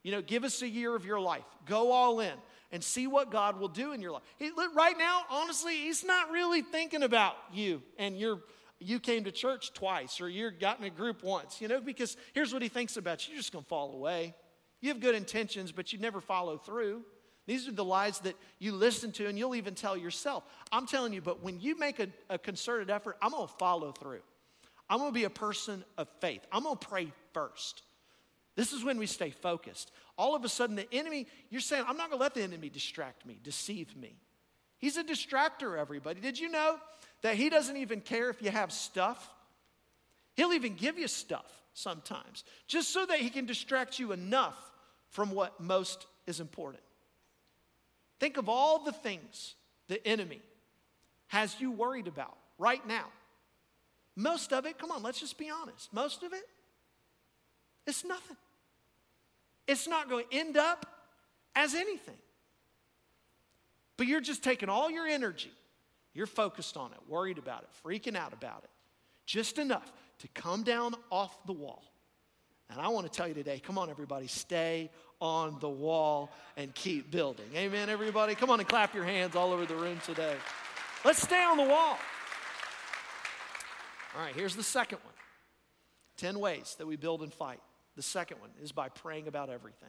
You 0.03 0.13
know, 0.13 0.21
give 0.21 0.45
us 0.45 0.61
a 0.61 0.69
year 0.69 0.95
of 0.95 1.07
your 1.07 1.21
life. 1.21 1.45
Go 1.65 1.93
all 1.93 2.21
in 2.21 2.35
and 2.73 2.83
see 2.83 3.07
what 3.07 3.31
God 3.31 3.59
will 3.59 3.69
do 3.69 3.93
in 3.93 4.03
your 4.03 4.13
life. 4.13 4.23
He, 4.37 4.51
right 4.75 4.99
now, 4.99 5.23
honestly, 5.31 5.77
He's 5.77 6.05
not 6.05 6.31
really 6.31 6.61
thinking 6.61 7.03
about 7.03 7.37
you 7.53 7.83
and 7.99 8.19
your 8.19 8.41
you 8.81 9.01
came 9.01 9.25
to 9.25 9.33
church 9.33 9.73
twice 9.73 10.21
or 10.21 10.29
you 10.29 10.51
got 10.51 10.79
in 10.79 10.85
a 10.85 10.91
group 10.91 11.23
once, 11.23 11.61
you 11.61 11.69
know, 11.69 11.81
because 11.81 12.17
here's 12.35 12.53
what 12.53 12.61
he 12.61 12.69
thinks 12.69 12.97
about 12.97 13.27
you. 13.27 13.33
You're 13.33 13.41
just 13.41 13.53
going 13.53 13.65
to 13.65 13.69
fall 13.69 13.95
away. 13.95 14.35
You 14.81 14.91
have 14.91 15.01
good 15.01 15.15
intentions, 15.15 15.73
but 15.73 15.93
you 15.93 15.99
never 15.99 16.21
follow 16.21 16.59
through. 16.59 17.03
These 17.47 17.69
are 17.69 17.73
the 17.73 17.85
lies 17.85 18.19
that 18.21 18.37
you 18.59 18.73
listen 18.73 19.13
to 19.13 19.27
and 19.27 19.39
you'll 19.39 19.55
even 19.55 19.75
tell 19.75 19.97
yourself. 19.97 20.45
I'm 20.73 20.87
telling 20.87 21.13
you, 21.13 21.23
but 21.23 21.43
when 21.43 21.61
you 21.61 21.79
make 21.79 22.01
a, 22.01 22.09
a 22.29 22.39
concerted 22.39 22.91
effort, 22.91 23.17
I'm 23.23 23.31
going 23.31 23.47
to 23.47 23.55
follow 23.55 23.93
through. 23.93 24.21
I'm 24.89 24.99
gonna 24.99 25.13
be 25.13 25.25
a 25.25 25.31
person 25.31 25.85
of 25.97 26.09
faith. 26.21 26.47
I'm 26.53 26.65
gonna 26.65 26.77
pray 26.77 27.13
first. 27.33 27.83
This 28.57 28.73
is 28.73 28.85
when 28.85 28.99
we 28.99 29.07
stay 29.07 29.31
focused. 29.31 29.91
All 30.17 30.37
of 30.37 30.45
a 30.45 30.49
sudden, 30.49 30.77
the 30.77 30.93
enemy, 30.93 31.27
you're 31.51 31.61
saying, 31.61 31.85
I'm 31.89 31.97
not 31.97 32.11
gonna 32.11 32.23
let 32.23 32.35
the 32.35 32.43
enemy 32.43 32.69
distract 32.69 33.27
me, 33.27 33.39
deceive 33.43 33.97
me. 33.97 34.17
He's 34.79 34.97
a 34.97 35.05
distractor, 35.05 35.79
everybody. 35.79 36.21
Did 36.21 36.39
you 36.39 36.51
know 36.51 36.79
that 37.23 37.37
he 37.37 37.49
doesn't 37.49 37.77
even 37.77 38.01
care 38.01 38.31
if 38.31 38.43
you 38.43 38.51
have 38.51 38.73
stuff? 38.73 39.33
He'll 40.35 40.53
even 40.53 40.75
give 40.75 40.99
you 40.99 41.09
stuff 41.09 41.51
sometimes, 41.73 42.45
just 42.67 42.93
so 42.93 43.05
that 43.07 43.19
he 43.19 43.31
can 43.31 43.47
distract 43.47 43.99
you 43.99 44.13
enough 44.13 44.57
from 45.09 45.31
what 45.31 45.61
most 45.61 46.07
is 46.27 46.41
important. 46.41 46.83
Think 48.21 48.37
of 48.37 48.49
all 48.49 48.85
the 48.85 48.93
things 48.93 49.55
the 49.89 50.05
enemy 50.07 50.41
has 51.29 51.61
you 51.61 51.73
worried 51.73 52.07
about 52.07 52.37
right 52.59 52.87
now. 52.87 53.07
Most 54.17 54.53
of 54.53 54.67
it, 54.67 54.79
come 54.79 54.91
on, 54.91 55.03
let's 55.03 55.21
just 55.21 55.39
be 55.39 55.51
honest. 55.51 55.93
Most 55.93 56.23
of 56.23 56.33
it, 56.33 56.47
it's 57.87 58.05
nothing. 58.05 58.37
It's 59.67 59.89
not 59.89 60.09
going 60.09 60.25
to 60.31 60.37
end 60.37 60.57
up 60.57 60.87
as 61.57 61.75
anything. 61.75 62.17
But 63.97 64.07
you're 64.07 64.21
just 64.21 64.43
taking 64.43 64.69
all 64.69 64.91
your 64.91 65.07
energy, 65.07 65.53
you're 66.13 66.27
focused 66.27 66.77
on 66.77 66.93
it, 66.93 66.99
worried 67.09 67.39
about 67.39 67.63
it, 67.63 67.69
freaking 67.87 68.17
out 68.17 68.33
about 68.33 68.61
it, 68.65 68.71
just 69.27 69.59
enough 69.59 69.93
to 70.19 70.29
come 70.29 70.63
down 70.63 70.95
off 71.11 71.35
the 71.47 71.53
wall 71.53 71.83
And 72.71 72.81
I 72.81 72.89
want 72.89 73.07
to 73.07 73.13
tell 73.13 73.29
you 73.29 73.35
today 73.35 73.61
come 73.61 73.79
on, 73.79 73.91
everybody, 73.91 74.27
stay 74.27 74.91
on 75.21 75.59
the 75.61 75.69
wall 75.69 76.31
and 76.57 76.75
keep 76.75 77.11
building. 77.11 77.47
Amen, 77.55 77.89
everybody? 77.89 78.35
Come 78.35 78.51
on 78.51 78.59
and 78.61 78.69
clap 78.69 78.95
your 78.95 79.05
hands 79.05 79.37
all 79.37 79.53
over 79.53 79.67
the 79.67 79.77
room 79.77 80.01
today. 80.05 80.37
Let's 81.05 81.23
stay 81.23 81.43
on 81.43 81.57
the 81.57 81.65
wall. 81.65 81.99
All 84.15 84.23
right, 84.23 84.35
here's 84.35 84.55
the 84.57 84.63
second 84.63 84.99
one 85.05 85.15
10 86.17 86.39
ways 86.39 86.77
that 86.79 86.87
we 86.87 86.97
build 86.97 87.23
and 87.23 87.33
fight. 87.33 87.61
The 87.97 88.03
second 88.03 88.41
one 88.41 88.51
is 88.63 88.73
by 88.73 88.89
praying 88.89 89.29
about 89.29 89.51
everything. 89.51 89.89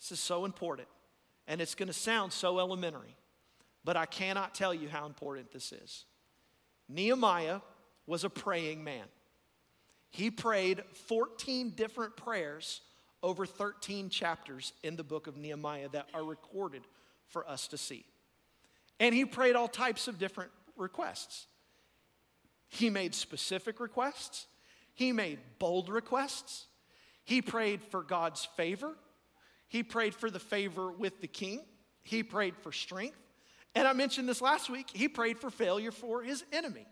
This 0.00 0.12
is 0.12 0.20
so 0.20 0.44
important, 0.44 0.88
and 1.46 1.60
it's 1.60 1.74
going 1.74 1.88
to 1.88 1.92
sound 1.92 2.32
so 2.32 2.58
elementary, 2.58 3.16
but 3.84 3.96
I 3.96 4.06
cannot 4.06 4.54
tell 4.54 4.74
you 4.74 4.88
how 4.88 5.06
important 5.06 5.52
this 5.52 5.72
is. 5.72 6.04
Nehemiah 6.88 7.60
was 8.06 8.24
a 8.24 8.30
praying 8.30 8.84
man. 8.84 9.04
He 10.10 10.30
prayed 10.30 10.82
14 11.06 11.70
different 11.70 12.16
prayers 12.16 12.82
over 13.22 13.46
13 13.46 14.10
chapters 14.10 14.74
in 14.82 14.96
the 14.96 15.02
book 15.02 15.26
of 15.26 15.36
Nehemiah 15.36 15.88
that 15.88 16.08
are 16.12 16.22
recorded 16.22 16.82
for 17.26 17.48
us 17.48 17.66
to 17.68 17.78
see. 17.78 18.04
And 19.00 19.14
he 19.14 19.24
prayed 19.24 19.56
all 19.56 19.66
types 19.66 20.06
of 20.06 20.18
different 20.18 20.50
requests. 20.76 21.46
He 22.74 22.90
made 22.90 23.14
specific 23.14 23.78
requests, 23.78 24.46
he 24.94 25.12
made 25.12 25.38
bold 25.58 25.88
requests. 25.88 26.66
He 27.24 27.40
prayed 27.40 27.82
for 27.82 28.02
God's 28.02 28.44
favor. 28.56 28.94
He 29.66 29.82
prayed 29.82 30.14
for 30.14 30.30
the 30.30 30.38
favor 30.38 30.92
with 30.92 31.20
the 31.22 31.26
king. 31.26 31.64
He 32.02 32.22
prayed 32.22 32.54
for 32.56 32.70
strength. 32.70 33.16
And 33.74 33.88
I 33.88 33.94
mentioned 33.94 34.28
this 34.28 34.42
last 34.42 34.68
week. 34.68 34.88
He 34.92 35.08
prayed 35.08 35.38
for 35.38 35.50
failure 35.50 35.90
for 35.90 36.22
his 36.22 36.44
enemy, 36.52 36.86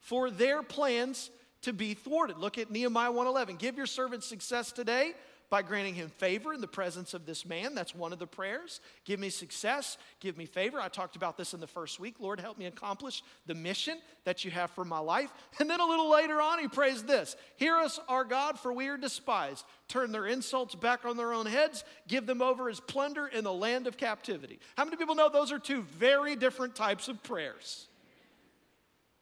for 0.00 0.30
their 0.30 0.64
plans 0.64 1.30
to 1.62 1.72
be 1.72 1.94
thwarted. 1.94 2.38
Look 2.38 2.58
at 2.58 2.70
Nehemiah 2.70 3.12
1:11. 3.12 3.56
Give 3.56 3.76
your 3.76 3.86
servant 3.86 4.24
success 4.24 4.72
today 4.72 5.14
by 5.50 5.62
granting 5.62 5.94
him 5.94 6.10
favor 6.10 6.52
in 6.52 6.60
the 6.60 6.68
presence 6.68 7.14
of 7.14 7.24
this 7.24 7.46
man. 7.46 7.74
That's 7.74 7.94
one 7.94 8.12
of 8.12 8.18
the 8.18 8.26
prayers. 8.26 8.80
Give 9.04 9.18
me 9.18 9.30
success, 9.30 9.96
give 10.20 10.36
me 10.36 10.44
favor. 10.44 10.80
I 10.80 10.88
talked 10.88 11.16
about 11.16 11.36
this 11.36 11.54
in 11.54 11.60
the 11.60 11.66
first 11.66 11.98
week. 11.98 12.16
Lord, 12.18 12.38
help 12.38 12.58
me 12.58 12.66
accomplish 12.66 13.22
the 13.46 13.54
mission 13.54 13.98
that 14.24 14.44
you 14.44 14.50
have 14.50 14.70
for 14.70 14.84
my 14.84 14.98
life. 14.98 15.32
And 15.58 15.68
then 15.68 15.80
a 15.80 15.86
little 15.86 16.10
later 16.10 16.40
on, 16.40 16.58
he 16.58 16.68
prays 16.68 17.02
this 17.02 17.36
Hear 17.56 17.76
us, 17.76 17.98
our 18.08 18.24
God, 18.24 18.58
for 18.58 18.72
we 18.72 18.88
are 18.88 18.98
despised. 18.98 19.64
Turn 19.88 20.12
their 20.12 20.26
insults 20.26 20.74
back 20.74 21.04
on 21.06 21.16
their 21.16 21.32
own 21.32 21.46
heads, 21.46 21.82
give 22.06 22.26
them 22.26 22.42
over 22.42 22.68
as 22.68 22.80
plunder 22.80 23.26
in 23.26 23.42
the 23.42 23.52
land 23.52 23.86
of 23.86 23.96
captivity. 23.96 24.58
How 24.76 24.84
many 24.84 24.96
people 24.96 25.14
know 25.14 25.30
those 25.30 25.50
are 25.50 25.58
two 25.58 25.82
very 25.82 26.36
different 26.36 26.74
types 26.74 27.08
of 27.08 27.22
prayers? 27.22 27.88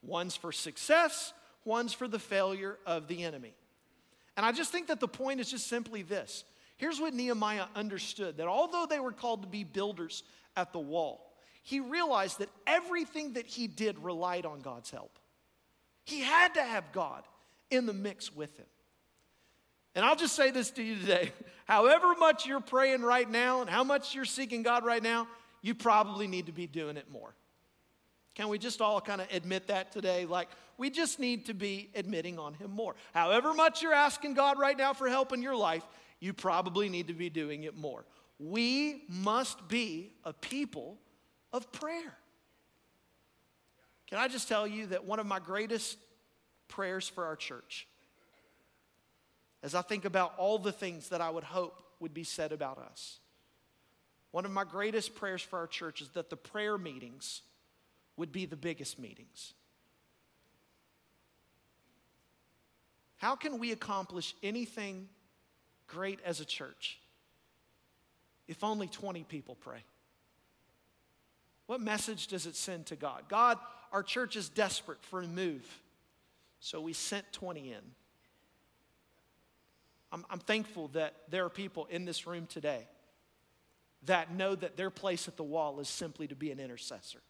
One's 0.02 0.36
for 0.36 0.52
success, 0.52 1.32
one's 1.64 1.92
for 1.92 2.08
the 2.08 2.18
failure 2.18 2.78
of 2.84 3.06
the 3.08 3.22
enemy. 3.24 3.54
And 4.36 4.44
I 4.44 4.52
just 4.52 4.70
think 4.70 4.88
that 4.88 5.00
the 5.00 5.08
point 5.08 5.40
is 5.40 5.50
just 5.50 5.66
simply 5.66 6.02
this. 6.02 6.44
Here's 6.76 7.00
what 7.00 7.14
Nehemiah 7.14 7.66
understood 7.74 8.36
that 8.36 8.46
although 8.46 8.86
they 8.88 9.00
were 9.00 9.12
called 9.12 9.42
to 9.42 9.48
be 9.48 9.64
builders 9.64 10.22
at 10.56 10.72
the 10.72 10.78
wall, 10.78 11.32
he 11.62 11.80
realized 11.80 12.38
that 12.38 12.50
everything 12.66 13.32
that 13.32 13.46
he 13.46 13.66
did 13.66 13.98
relied 13.98 14.46
on 14.46 14.60
God's 14.60 14.90
help. 14.90 15.18
He 16.04 16.20
had 16.20 16.54
to 16.54 16.62
have 16.62 16.92
God 16.92 17.24
in 17.70 17.86
the 17.86 17.92
mix 17.92 18.34
with 18.34 18.56
him. 18.56 18.66
And 19.94 20.04
I'll 20.04 20.16
just 20.16 20.36
say 20.36 20.50
this 20.50 20.70
to 20.72 20.82
you 20.82 20.96
today 20.96 21.32
however 21.64 22.14
much 22.14 22.46
you're 22.46 22.60
praying 22.60 23.02
right 23.02 23.28
now 23.28 23.62
and 23.62 23.70
how 23.70 23.82
much 23.82 24.14
you're 24.14 24.26
seeking 24.26 24.62
God 24.62 24.84
right 24.84 25.02
now, 25.02 25.26
you 25.62 25.74
probably 25.74 26.28
need 26.28 26.46
to 26.46 26.52
be 26.52 26.66
doing 26.66 26.96
it 26.96 27.10
more. 27.10 27.34
Can 28.36 28.48
we 28.48 28.58
just 28.58 28.82
all 28.82 29.00
kind 29.00 29.22
of 29.22 29.28
admit 29.32 29.68
that 29.68 29.90
today? 29.90 30.26
Like, 30.26 30.48
we 30.76 30.90
just 30.90 31.18
need 31.18 31.46
to 31.46 31.54
be 31.54 31.88
admitting 31.94 32.38
on 32.38 32.52
Him 32.52 32.70
more. 32.70 32.94
However 33.14 33.54
much 33.54 33.82
you're 33.82 33.94
asking 33.94 34.34
God 34.34 34.58
right 34.58 34.76
now 34.76 34.92
for 34.92 35.08
help 35.08 35.32
in 35.32 35.40
your 35.40 35.56
life, 35.56 35.82
you 36.20 36.34
probably 36.34 36.90
need 36.90 37.08
to 37.08 37.14
be 37.14 37.30
doing 37.30 37.64
it 37.64 37.74
more. 37.74 38.04
We 38.38 39.04
must 39.08 39.68
be 39.68 40.12
a 40.22 40.34
people 40.34 40.98
of 41.50 41.72
prayer. 41.72 42.14
Can 44.06 44.18
I 44.18 44.28
just 44.28 44.48
tell 44.48 44.66
you 44.66 44.86
that 44.88 45.06
one 45.06 45.18
of 45.18 45.26
my 45.26 45.38
greatest 45.38 45.96
prayers 46.68 47.08
for 47.08 47.24
our 47.24 47.36
church, 47.36 47.88
as 49.62 49.74
I 49.74 49.80
think 49.80 50.04
about 50.04 50.34
all 50.36 50.58
the 50.58 50.72
things 50.72 51.08
that 51.08 51.22
I 51.22 51.30
would 51.30 51.42
hope 51.42 51.82
would 52.00 52.12
be 52.12 52.22
said 52.22 52.52
about 52.52 52.76
us, 52.76 53.18
one 54.30 54.44
of 54.44 54.50
my 54.50 54.64
greatest 54.64 55.14
prayers 55.14 55.40
for 55.40 55.58
our 55.58 55.66
church 55.66 56.02
is 56.02 56.10
that 56.10 56.28
the 56.28 56.36
prayer 56.36 56.76
meetings 56.76 57.40
would 58.16 58.32
be 58.32 58.46
the 58.46 58.56
biggest 58.56 58.98
meetings. 58.98 59.52
How 63.18 63.34
can 63.34 63.58
we 63.58 63.72
accomplish 63.72 64.34
anything 64.42 65.08
great 65.86 66.20
as 66.24 66.40
a 66.40 66.44
church 66.44 66.98
if 68.46 68.62
only 68.62 68.88
20 68.88 69.24
people 69.24 69.54
pray? 69.54 69.84
What 71.66 71.80
message 71.80 72.28
does 72.28 72.46
it 72.46 72.54
send 72.54 72.86
to 72.86 72.96
God? 72.96 73.24
God, 73.28 73.58
our 73.92 74.02
church 74.02 74.36
is 74.36 74.48
desperate 74.48 75.02
for 75.02 75.22
a 75.22 75.26
move, 75.26 75.64
so 76.60 76.80
we 76.80 76.92
sent 76.92 77.32
20 77.32 77.72
in. 77.72 77.80
I'm, 80.12 80.24
I'm 80.30 80.38
thankful 80.38 80.88
that 80.88 81.14
there 81.28 81.44
are 81.44 81.50
people 81.50 81.86
in 81.86 82.04
this 82.04 82.26
room 82.26 82.46
today 82.46 82.86
that 84.04 84.32
know 84.32 84.54
that 84.54 84.76
their 84.76 84.90
place 84.90 85.26
at 85.26 85.36
the 85.36 85.42
wall 85.42 85.80
is 85.80 85.88
simply 85.88 86.28
to 86.28 86.36
be 86.36 86.52
an 86.52 86.60
intercessor. 86.60 87.20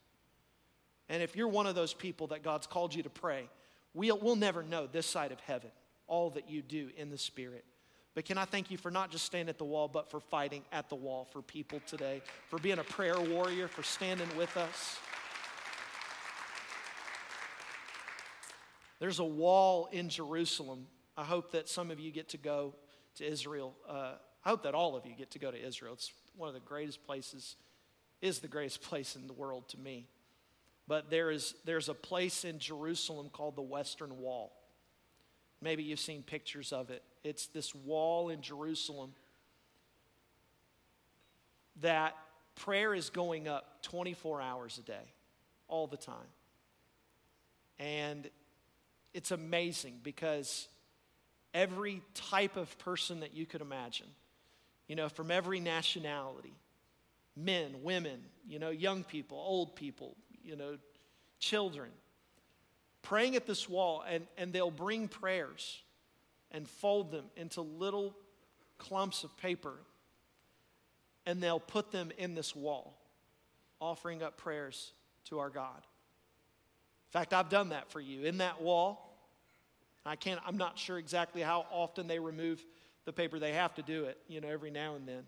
And 1.08 1.22
if 1.22 1.36
you're 1.36 1.48
one 1.48 1.66
of 1.66 1.74
those 1.74 1.94
people 1.94 2.28
that 2.28 2.42
God's 2.42 2.66
called 2.66 2.94
you 2.94 3.02
to 3.02 3.10
pray, 3.10 3.48
we'll, 3.94 4.18
we'll 4.18 4.36
never 4.36 4.62
know 4.62 4.86
this 4.86 5.06
side 5.06 5.32
of 5.32 5.40
heaven 5.40 5.70
all 6.08 6.30
that 6.30 6.48
you 6.48 6.62
do 6.62 6.90
in 6.96 7.10
the 7.10 7.18
Spirit. 7.18 7.64
But 8.14 8.24
can 8.24 8.38
I 8.38 8.44
thank 8.44 8.70
you 8.70 8.78
for 8.78 8.90
not 8.90 9.10
just 9.10 9.26
standing 9.26 9.50
at 9.50 9.58
the 9.58 9.64
wall, 9.64 9.88
but 9.88 10.10
for 10.10 10.20
fighting 10.20 10.62
at 10.72 10.88
the 10.88 10.94
wall 10.94 11.26
for 11.32 11.42
people 11.42 11.80
today, 11.86 12.22
for 12.48 12.58
being 12.58 12.78
a 12.78 12.84
prayer 12.84 13.20
warrior, 13.20 13.68
for 13.68 13.82
standing 13.82 14.28
with 14.36 14.56
us. 14.56 14.98
There's 18.98 19.18
a 19.18 19.24
wall 19.24 19.88
in 19.92 20.08
Jerusalem. 20.08 20.86
I 21.16 21.24
hope 21.24 21.52
that 21.52 21.68
some 21.68 21.90
of 21.90 22.00
you 22.00 22.10
get 22.10 22.30
to 22.30 22.38
go 22.38 22.74
to 23.16 23.30
Israel. 23.30 23.74
Uh, 23.86 24.14
I 24.44 24.48
hope 24.48 24.62
that 24.62 24.74
all 24.74 24.96
of 24.96 25.04
you 25.04 25.14
get 25.14 25.32
to 25.32 25.38
go 25.38 25.50
to 25.50 25.66
Israel. 25.66 25.92
It's 25.92 26.12
one 26.36 26.48
of 26.48 26.54
the 26.54 26.60
greatest 26.60 27.04
places, 27.04 27.56
is 28.22 28.38
the 28.38 28.48
greatest 28.48 28.80
place 28.80 29.14
in 29.14 29.26
the 29.26 29.34
world 29.34 29.68
to 29.70 29.78
me. 29.78 30.08
But 30.88 31.10
there 31.10 31.30
is, 31.30 31.54
there's 31.64 31.88
a 31.88 31.94
place 31.94 32.44
in 32.44 32.58
Jerusalem 32.58 33.28
called 33.32 33.56
the 33.56 33.62
Western 33.62 34.18
Wall. 34.18 34.52
Maybe 35.60 35.82
you've 35.82 36.00
seen 36.00 36.22
pictures 36.22 36.72
of 36.72 36.90
it. 36.90 37.02
It's 37.24 37.46
this 37.48 37.74
wall 37.74 38.28
in 38.28 38.40
Jerusalem 38.40 39.12
that 41.80 42.16
prayer 42.54 42.94
is 42.94 43.10
going 43.10 43.48
up 43.48 43.82
24 43.82 44.40
hours 44.40 44.78
a 44.78 44.82
day, 44.82 45.12
all 45.68 45.86
the 45.86 45.96
time. 45.96 46.14
And 47.78 48.30
it's 49.12 49.30
amazing 49.30 50.00
because 50.02 50.68
every 51.52 52.02
type 52.14 52.56
of 52.56 52.76
person 52.78 53.20
that 53.20 53.34
you 53.34 53.46
could 53.46 53.60
imagine, 53.60 54.06
you 54.88 54.96
know, 54.96 55.08
from 55.08 55.30
every 55.30 55.60
nationality, 55.60 56.54
men, 57.36 57.82
women, 57.82 58.20
you 58.48 58.58
know, 58.58 58.70
young 58.70 59.04
people, 59.04 59.38
old 59.38 59.76
people, 59.76 60.16
you 60.46 60.56
know, 60.56 60.76
children, 61.38 61.90
praying 63.02 63.36
at 63.36 63.46
this 63.46 63.68
wall, 63.68 64.04
and, 64.08 64.26
and 64.38 64.52
they'll 64.52 64.70
bring 64.70 65.08
prayers 65.08 65.82
and 66.50 66.68
fold 66.68 67.10
them 67.10 67.24
into 67.36 67.60
little 67.60 68.14
clumps 68.78 69.24
of 69.24 69.36
paper, 69.36 69.74
and 71.26 71.42
they'll 71.42 71.60
put 71.60 71.90
them 71.90 72.10
in 72.18 72.34
this 72.34 72.54
wall, 72.54 72.96
offering 73.80 74.22
up 74.22 74.36
prayers 74.36 74.92
to 75.24 75.38
our 75.38 75.50
God. 75.50 75.78
In 75.78 77.20
fact, 77.20 77.32
I've 77.34 77.48
done 77.48 77.70
that 77.70 77.90
for 77.90 78.00
you. 78.00 78.24
In 78.24 78.38
that 78.38 78.62
wall, 78.62 79.02
I 80.04 80.16
can't, 80.16 80.40
I'm 80.46 80.56
not 80.56 80.78
sure 80.78 80.98
exactly 80.98 81.42
how 81.42 81.66
often 81.70 82.06
they 82.06 82.18
remove 82.18 82.64
the 83.04 83.12
paper. 83.12 83.38
They 83.38 83.52
have 83.52 83.74
to 83.74 83.82
do 83.82 84.04
it, 84.04 84.18
you 84.28 84.40
know, 84.40 84.48
every 84.48 84.70
now 84.70 84.94
and 84.94 85.06
then. 85.06 85.24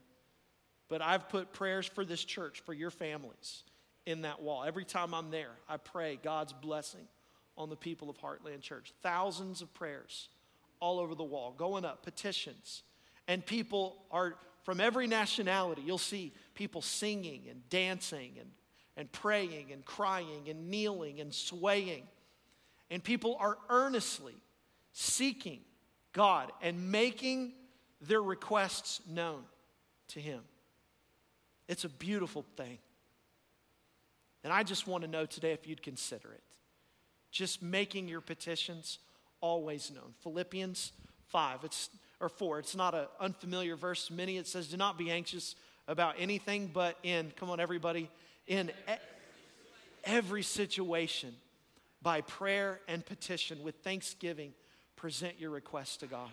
But 0.88 1.02
I've 1.02 1.28
put 1.28 1.52
prayers 1.52 1.86
for 1.86 2.04
this 2.04 2.24
church, 2.24 2.62
for 2.64 2.72
your 2.72 2.90
families, 2.90 3.64
in 4.08 4.22
that 4.22 4.40
wall. 4.40 4.64
Every 4.64 4.86
time 4.86 5.12
I'm 5.12 5.30
there, 5.30 5.50
I 5.68 5.76
pray 5.76 6.18
God's 6.22 6.54
blessing 6.54 7.06
on 7.58 7.68
the 7.68 7.76
people 7.76 8.08
of 8.08 8.16
Heartland 8.18 8.62
Church. 8.62 8.94
Thousands 9.02 9.60
of 9.60 9.72
prayers 9.74 10.28
all 10.80 10.98
over 10.98 11.14
the 11.14 11.24
wall, 11.24 11.54
going 11.56 11.84
up, 11.84 12.02
petitions. 12.04 12.84
And 13.26 13.44
people 13.44 14.02
are 14.10 14.36
from 14.62 14.80
every 14.80 15.06
nationality. 15.06 15.82
You'll 15.84 15.98
see 15.98 16.32
people 16.54 16.80
singing 16.80 17.42
and 17.50 17.68
dancing 17.68 18.32
and, 18.40 18.48
and 18.96 19.12
praying 19.12 19.72
and 19.72 19.84
crying 19.84 20.48
and 20.48 20.70
kneeling 20.70 21.20
and 21.20 21.34
swaying. 21.34 22.04
And 22.90 23.04
people 23.04 23.36
are 23.38 23.58
earnestly 23.68 24.36
seeking 24.92 25.60
God 26.14 26.50
and 26.62 26.90
making 26.90 27.52
their 28.00 28.22
requests 28.22 29.02
known 29.06 29.42
to 30.08 30.20
Him. 30.20 30.40
It's 31.68 31.84
a 31.84 31.90
beautiful 31.90 32.46
thing. 32.56 32.78
And 34.48 34.54
I 34.54 34.62
just 34.62 34.86
want 34.86 35.04
to 35.04 35.10
know 35.10 35.26
today 35.26 35.52
if 35.52 35.68
you'd 35.68 35.82
consider 35.82 36.32
it. 36.32 36.42
Just 37.30 37.62
making 37.62 38.08
your 38.08 38.22
petitions 38.22 38.98
always 39.42 39.90
known. 39.90 40.14
Philippians 40.22 40.92
5. 41.26 41.64
It's 41.64 41.90
or 42.18 42.30
4. 42.30 42.60
It's 42.60 42.74
not 42.74 42.94
an 42.94 43.08
unfamiliar 43.20 43.76
verse 43.76 44.06
to 44.06 44.14
many. 44.14 44.38
It 44.38 44.46
says, 44.46 44.68
"Do 44.68 44.78
not 44.78 44.96
be 44.96 45.10
anxious 45.10 45.54
about 45.86 46.14
anything, 46.16 46.68
but 46.68 46.96
in 47.02 47.30
come 47.32 47.50
on 47.50 47.60
everybody, 47.60 48.10
in 48.46 48.70
e- 48.70 48.92
every 50.02 50.42
situation 50.42 51.36
by 52.00 52.22
prayer 52.22 52.80
and 52.88 53.04
petition 53.04 53.62
with 53.62 53.74
thanksgiving 53.82 54.54
present 54.96 55.38
your 55.38 55.50
requests 55.50 55.98
to 55.98 56.06
God." 56.06 56.30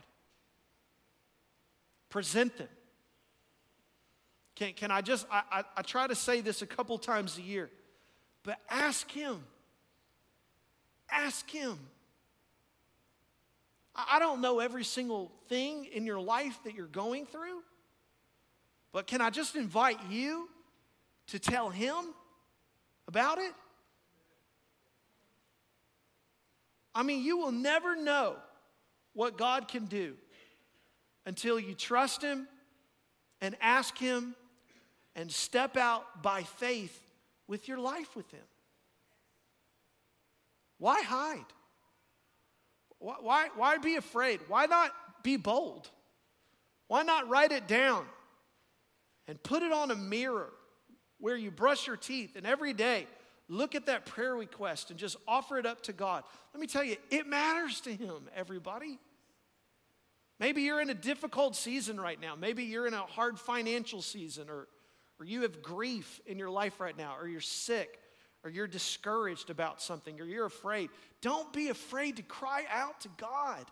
Present 2.08 2.58
them. 2.58 2.70
Can, 4.56 4.72
can 4.72 4.90
I 4.90 5.02
just, 5.02 5.28
I, 5.30 5.42
I, 5.52 5.64
I 5.76 5.82
try 5.82 6.08
to 6.08 6.16
say 6.16 6.40
this 6.40 6.62
a 6.62 6.66
couple 6.66 6.98
times 6.98 7.38
a 7.38 7.42
year, 7.42 7.70
but 8.46 8.60
ask 8.70 9.12
Him. 9.12 9.44
Ask 11.10 11.50
Him. 11.50 11.78
I, 13.96 14.20
don't 14.20 14.42
know 14.42 14.60
every 14.60 14.84
single 14.84 15.32
thing 15.48 15.86
in 15.86 16.06
your 16.06 16.20
life 16.20 16.60
that 16.66 16.76
you're 16.76 16.86
going 16.86 17.26
through, 17.26 17.64
but 18.92 19.08
can 19.08 19.22
I 19.22 19.30
just 19.30 19.56
invite 19.56 20.00
you 20.10 20.50
to 21.28 21.40
tell 21.40 21.70
Him 21.70 22.14
about 23.08 23.38
it? 23.38 23.54
I 26.94 27.04
mean, 27.04 27.24
you 27.24 27.38
will 27.38 27.52
never 27.52 27.96
know 27.96 28.36
what 29.14 29.38
God 29.38 29.68
can 29.68 29.86
do 29.86 30.16
until 31.26 31.60
you 31.60 31.74
trust 31.74 32.22
Him 32.22 32.48
and 33.42 33.56
ask 33.62 33.98
Him 33.98 34.36
and 35.16 35.32
step 35.32 35.78
out 35.78 36.22
by 36.22 36.44
faith 36.44 37.05
with 37.48 37.68
your 37.68 37.78
life 37.78 38.16
with 38.16 38.30
Him. 38.32 38.44
Why 40.78 41.02
hide? 41.02 41.46
Why, 43.00 43.16
why, 43.22 43.48
why 43.56 43.78
be 43.78 43.96
afraid? 43.96 44.40
Why 44.48 44.66
not 44.66 44.92
be 45.24 45.38
bold? 45.38 45.90
Why 46.88 47.04
not 47.04 47.30
write 47.30 47.52
it 47.52 47.68
down 47.68 48.06
and 49.28 49.42
put 49.42 49.64
it 49.64 49.72
on 49.72 49.92
a 49.92 49.96
mirror 49.96 50.52
where 51.20 51.36
you 51.36 51.52
brush 51.52 51.88
your 51.88 51.98
teeth 51.98 52.36
and 52.36 52.46
every 52.46 52.74
day 52.74 53.08
look 53.48 53.76
at 53.76 53.86
that 53.86 54.06
prayer 54.06 54.36
request 54.36 54.90
and 54.90 55.00
just 55.00 55.18
offer 55.28 55.58
it 55.58 55.66
up 55.66 55.82
to 55.84 55.94
God? 55.94 56.24
Let 56.54 56.62
me 56.62 56.68
tell 56.68 56.84
you, 56.84 56.98
it 57.10 57.28
matters 57.28 57.82
to 57.82 57.94
Him, 57.94 58.30
everybody. 58.36 59.00
Maybe 60.40 60.64
you're 60.64 60.82
in 60.82 60.90
a 60.90 60.96
difficult 60.96 61.56
season 61.56 62.00
right 62.00 62.20
now. 62.20 62.36
Maybe 62.36 62.64
you're 62.64 62.88
in 62.88 62.94
a 62.94 63.04
hard 63.04 63.40
financial 63.40 64.02
season, 64.02 64.50
or, 64.50 64.68
or 65.20 65.26
you 65.26 65.42
have 65.42 65.62
grief 65.62 66.20
in 66.26 66.38
your 66.38 66.50
life 66.50 66.80
right 66.80 66.98
now, 66.98 67.16
or 67.20 67.28
you're 67.28 67.42
sick, 67.42 68.00
or 68.44 68.50
you're 68.50 68.68
discouraged 68.68 69.50
about 69.50 69.82
something, 69.82 70.20
or 70.20 70.26
you're 70.26 70.46
afraid. 70.46 70.90
Don't 71.22 71.52
be 71.52 71.70
afraid 71.70 72.18
to 72.18 72.24
cry 72.24 72.66
out 72.72 73.02
to 73.02 73.10
God. 73.18 73.66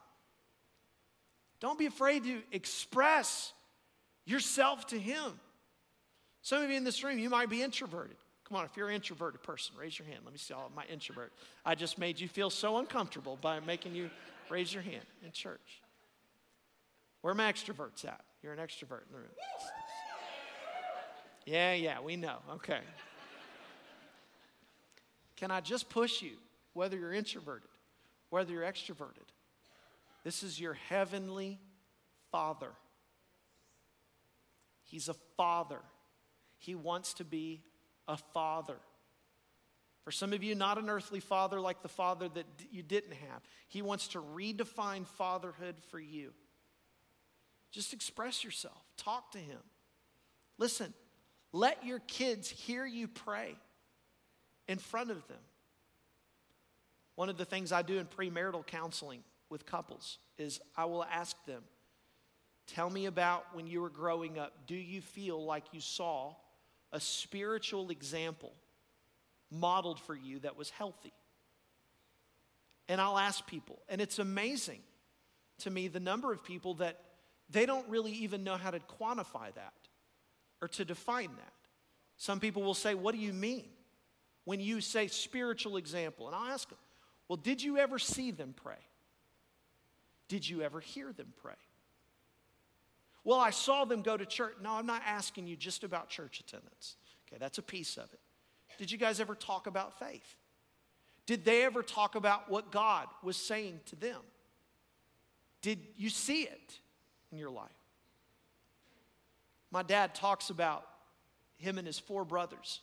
Don't 1.60 1.77
be 1.77 1.86
afraid 1.86 2.23
to 2.23 2.41
express 2.51 3.53
yourself 4.25 4.88
to 4.88 4.99
Him. 4.99 5.39
Some 6.41 6.62
of 6.62 6.69
you 6.69 6.75
in 6.75 6.84
this 6.84 7.03
room, 7.03 7.19
you 7.19 7.29
might 7.29 7.49
be 7.49 7.62
introverted. 7.62 8.17
Come 8.47 8.58
on, 8.58 8.65
if 8.65 8.75
you're 8.75 8.89
an 8.89 8.95
introverted 8.95 9.41
person, 9.43 9.75
raise 9.79 9.97
your 9.97 10.08
hand. 10.08 10.19
Let 10.25 10.34
me 10.34 10.38
see 10.38 10.53
all 10.53 10.69
my 10.75 10.84
introvert. 10.91 11.32
I 11.65 11.75
just 11.75 11.97
made 11.97 12.19
you 12.19 12.27
feel 12.27 12.49
so 12.49 12.77
uncomfortable 12.77 13.38
by 13.41 13.60
making 13.62 13.95
you 13.95 14.10
raise 14.49 14.73
your 14.73 14.84
hand 14.84 15.06
in 15.23 15.32
church. 15.32 15.82
Where 17.21 17.32
are 17.32 17.36
my 17.36 17.51
extroverts 17.51 18.03
at? 18.06 18.19
You're 18.41 18.51
an 18.51 18.60
extrovert 18.60 19.08
in 19.08 19.13
the 19.13 19.19
room. 19.19 19.29
Yeah, 21.45 21.73
yeah, 21.73 21.99
we 21.99 22.15
know. 22.15 22.38
Okay. 22.53 22.79
Can 25.36 25.51
I 25.51 25.62
just 25.62 25.89
push 25.89 26.21
you, 26.21 26.38
whether 26.73 26.97
you're 26.97 27.13
introverted, 27.13 27.69
whether 28.29 28.51
you're 28.53 28.63
extroverted? 28.63 29.27
This 30.23 30.43
is 30.43 30.60
your 30.60 30.73
heavenly 30.73 31.60
Father. 32.32 32.71
He's 34.84 35.10
a 35.10 35.15
father. 35.36 35.79
He 36.58 36.75
wants 36.75 37.15
to 37.15 37.25
be 37.25 37.63
a 38.08 38.15
father. 38.15 38.77
For 40.03 40.12
some 40.12 40.34
of 40.34 40.43
you, 40.43 40.53
not 40.53 40.77
an 40.77 40.89
earthly 40.89 41.19
father 41.19 41.60
like 41.60 41.82
the 41.82 41.88
father 41.88 42.29
that 42.29 42.45
you 42.71 42.84
didn't 42.84 43.13
have. 43.13 43.41
He 43.67 43.82
wants 43.82 44.10
to 44.10 44.19
redefine 44.19 45.08
fatherhood 45.08 45.75
for 45.89 45.99
you. 45.99 46.34
Just 47.71 47.93
express 47.93 48.43
yourself, 48.43 48.84
talk 48.97 49.32
to 49.32 49.39
Him. 49.39 49.60
Listen, 50.58 50.93
let 51.53 51.85
your 51.85 51.99
kids 51.99 52.49
hear 52.49 52.85
you 52.85 53.07
pray 53.07 53.55
in 54.67 54.79
front 54.79 55.11
of 55.11 55.25
them. 55.27 55.37
One 57.15 57.29
of 57.29 57.37
the 57.37 57.45
things 57.45 57.71
I 57.71 57.83
do 57.83 57.99
in 57.99 58.07
premarital 58.07 58.65
counseling 58.65 59.23
with 59.49 59.65
couples 59.65 60.17
is 60.39 60.59
I 60.75 60.85
will 60.85 61.03
ask 61.03 61.37
them, 61.45 61.61
Tell 62.65 62.89
me 62.89 63.07
about 63.07 63.45
when 63.53 63.67
you 63.67 63.81
were 63.81 63.89
growing 63.89 64.39
up. 64.39 64.53
Do 64.67 64.75
you 64.75 65.01
feel 65.01 65.43
like 65.43 65.65
you 65.73 65.81
saw 65.81 66.33
a 66.93 66.99
spiritual 66.99 67.89
example 67.89 68.53
modeled 69.51 69.99
for 69.99 70.15
you 70.15 70.39
that 70.39 70.57
was 70.57 70.69
healthy? 70.69 71.11
And 72.87 73.01
I'll 73.01 73.17
ask 73.17 73.45
people, 73.45 73.79
and 73.89 73.99
it's 73.99 74.17
amazing 74.17 74.79
to 75.59 75.69
me 75.69 75.89
the 75.89 75.99
number 75.99 76.31
of 76.31 76.43
people 76.43 76.75
that 76.75 77.01
they 77.49 77.65
don't 77.65 77.87
really 77.89 78.13
even 78.13 78.45
know 78.45 78.55
how 78.55 78.71
to 78.71 78.79
quantify 78.79 79.53
that 79.55 79.73
or 80.63 80.67
to 80.69 80.86
define 80.86 81.30
that. 81.36 81.54
Some 82.15 82.39
people 82.39 82.63
will 82.63 82.73
say, 82.73 82.95
What 82.95 83.13
do 83.13 83.19
you 83.19 83.34
mean 83.34 83.65
when 84.45 84.62
you 84.62 84.80
say 84.80 85.08
spiritual 85.08 85.76
example? 85.78 86.28
And 86.28 86.36
I'll 86.36 86.52
ask 86.52 86.69
them, 86.69 86.78
Well, 87.28 87.38
did 87.38 87.62
you 87.62 87.78
ever 87.78 87.99
see 87.99 88.32
them 88.32 88.56
pray? 88.56 88.80
Did 90.30 90.47
you 90.47 90.62
ever 90.62 90.80
hear 90.80 91.12
them 91.12 91.34
pray? 91.41 91.54
Well, 93.26 93.39
I 93.39 93.49
saw 93.49 93.84
them 93.86 94.02
go 94.02 94.15
to 94.15 94.26
church. 94.26 94.56
No, 94.62 94.71
I'm 94.71 94.86
not 94.86 95.02
asking 95.06 95.47
you 95.47 95.56
just 95.56 95.84
about 95.84 96.10
church 96.10 96.39
attendance. 96.39 96.95
Okay, 97.28 97.38
that's 97.39 97.58
a 97.58 97.62
piece 97.62 97.97
of 97.97 98.06
it. 98.13 98.19
Did 98.78 98.91
you 98.91 98.97
guys 98.97 99.19
ever 99.19 99.36
talk 99.36 99.67
about 99.67 99.99
faith? 99.99 100.38
Did 101.26 101.43
they 101.45 101.63
ever 101.63 101.84
talk 101.84 102.15
about 102.15 102.49
what 102.49 102.71
God 102.71 103.08
was 103.21 103.38
saying 103.38 103.82
to 103.88 103.95
them? 103.95 104.19
Did 105.62 105.80
you 105.97 106.10
see 106.10 106.43
it? 106.43 106.80
in 107.34 107.39
your 107.39 107.49
life. 107.49 107.71
My 109.73 109.81
dad 109.81 110.13
talks 110.13 110.51
about 110.51 110.86
him 111.57 111.79
and 111.79 111.88
his 111.88 111.97
four 111.97 112.23
brothers 112.25 112.81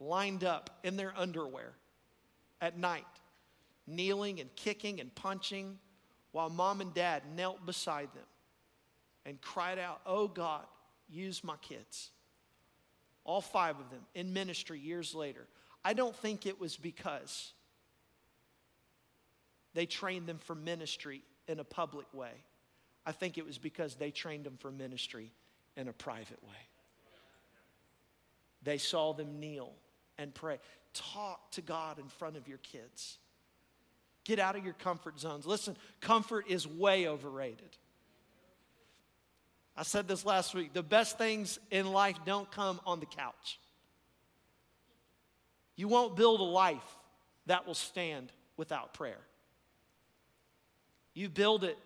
lined 0.00 0.44
up 0.44 0.70
in 0.82 0.96
their 0.96 1.12
underwear 1.14 1.74
at 2.58 2.78
night, 2.78 3.04
kneeling 3.86 4.40
and 4.40 4.48
kicking 4.56 4.98
and 4.98 5.14
punching, 5.14 5.78
while 6.32 6.48
mom 6.48 6.80
and 6.80 6.94
dad 6.94 7.24
knelt 7.36 7.66
beside 7.66 8.08
them 8.14 8.24
and 9.26 9.38
cried 9.42 9.78
out, 9.78 10.00
Oh 10.06 10.26
God, 10.26 10.64
use 11.10 11.44
my 11.44 11.56
kids. 11.60 12.08
All 13.22 13.42
five 13.42 13.78
of 13.78 13.90
them 13.90 14.00
in 14.14 14.32
ministry 14.32 14.78
years 14.78 15.14
later. 15.14 15.46
I 15.84 15.92
don't 15.92 16.16
think 16.16 16.46
it 16.46 16.58
was 16.58 16.78
because 16.78 17.52
they 19.74 19.84
trained 19.84 20.26
them 20.26 20.38
for 20.38 20.54
ministry 20.54 21.20
in 21.46 21.60
a 21.60 21.64
public 21.64 22.06
way. 22.14 22.32
I 23.04 23.12
think 23.12 23.36
it 23.36 23.44
was 23.44 23.58
because 23.58 23.96
they 23.96 24.10
trained 24.10 24.44
them 24.44 24.56
for 24.58 24.70
ministry 24.70 25.30
in 25.76 25.88
a 25.88 25.92
private 25.92 26.42
way. 26.42 26.54
They 28.62 28.78
saw 28.78 29.12
them 29.12 29.38
kneel 29.38 29.72
and 30.18 30.34
pray. 30.34 30.58
Talk 30.92 31.50
to 31.52 31.62
God 31.62 31.98
in 31.98 32.08
front 32.08 32.36
of 32.36 32.48
your 32.48 32.58
kids. 32.58 33.18
Get 34.24 34.38
out 34.38 34.56
of 34.56 34.64
your 34.64 34.74
comfort 34.74 35.20
zones. 35.20 35.46
Listen, 35.46 35.76
comfort 36.00 36.46
is 36.48 36.66
way 36.66 37.06
overrated. 37.06 37.76
I 39.76 39.82
said 39.82 40.08
this 40.08 40.24
last 40.24 40.54
week 40.54 40.72
the 40.72 40.82
best 40.82 41.18
things 41.18 41.58
in 41.70 41.92
life 41.92 42.16
don't 42.24 42.50
come 42.50 42.80
on 42.86 42.98
the 42.98 43.06
couch. 43.06 43.60
You 45.76 45.88
won't 45.88 46.16
build 46.16 46.40
a 46.40 46.44
life 46.44 46.96
that 47.46 47.66
will 47.66 47.74
stand 47.74 48.32
without 48.56 48.94
prayer. 48.94 49.20
You 51.14 51.28
build 51.28 51.64
it 51.64 51.78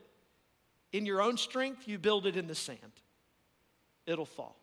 in 0.92 1.06
your 1.06 1.20
own 1.20 1.36
strength, 1.36 1.86
you 1.86 1.98
build 1.98 2.26
it 2.26 2.36
in 2.36 2.46
the 2.46 2.54
sand. 2.54 2.78
It'll 4.06 4.26
fall. 4.26 4.56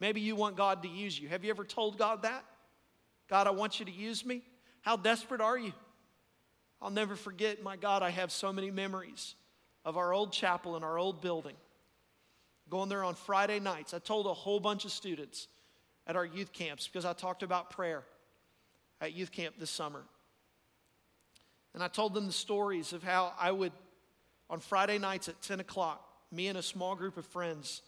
Maybe 0.00 0.20
you 0.20 0.36
want 0.36 0.56
God 0.56 0.82
to 0.82 0.88
use 0.88 1.18
you. 1.18 1.28
Have 1.28 1.44
you 1.44 1.50
ever 1.50 1.64
told 1.64 1.98
God 1.98 2.22
that? 2.22 2.44
God, 3.28 3.46
I 3.46 3.50
want 3.50 3.78
you 3.78 3.86
to 3.86 3.92
use 3.92 4.24
me. 4.24 4.42
How 4.82 4.96
desperate 4.96 5.40
are 5.40 5.58
you? 5.58 5.72
I'll 6.80 6.90
never 6.90 7.16
forget, 7.16 7.62
my 7.62 7.76
God, 7.76 8.02
I 8.02 8.10
have 8.10 8.30
so 8.30 8.52
many 8.52 8.70
memories 8.70 9.34
of 9.84 9.96
our 9.96 10.12
old 10.12 10.32
chapel 10.32 10.76
and 10.76 10.84
our 10.84 10.98
old 10.98 11.20
building. 11.20 11.56
Going 12.70 12.88
there 12.88 13.04
on 13.04 13.14
Friday 13.14 13.58
nights. 13.58 13.94
I 13.94 13.98
told 13.98 14.26
a 14.26 14.34
whole 14.34 14.60
bunch 14.60 14.84
of 14.84 14.92
students 14.92 15.48
at 16.06 16.16
our 16.16 16.24
youth 16.24 16.52
camps 16.52 16.86
because 16.86 17.04
I 17.04 17.12
talked 17.12 17.42
about 17.42 17.70
prayer 17.70 18.04
at 19.00 19.14
youth 19.14 19.32
camp 19.32 19.56
this 19.58 19.70
summer. 19.70 20.04
And 21.74 21.82
I 21.82 21.88
told 21.88 22.14
them 22.14 22.26
the 22.26 22.32
stories 22.32 22.92
of 22.92 23.02
how 23.02 23.32
I 23.38 23.50
would 23.50 23.72
on 24.50 24.60
Friday 24.60 24.98
nights 24.98 25.28
at 25.28 25.40
10 25.42 25.60
o'clock, 25.60 26.02
me 26.30 26.48
and 26.48 26.56
a 26.56 26.62
small 26.62 26.94
group 26.94 27.16
of 27.16 27.26
friends 27.26 27.82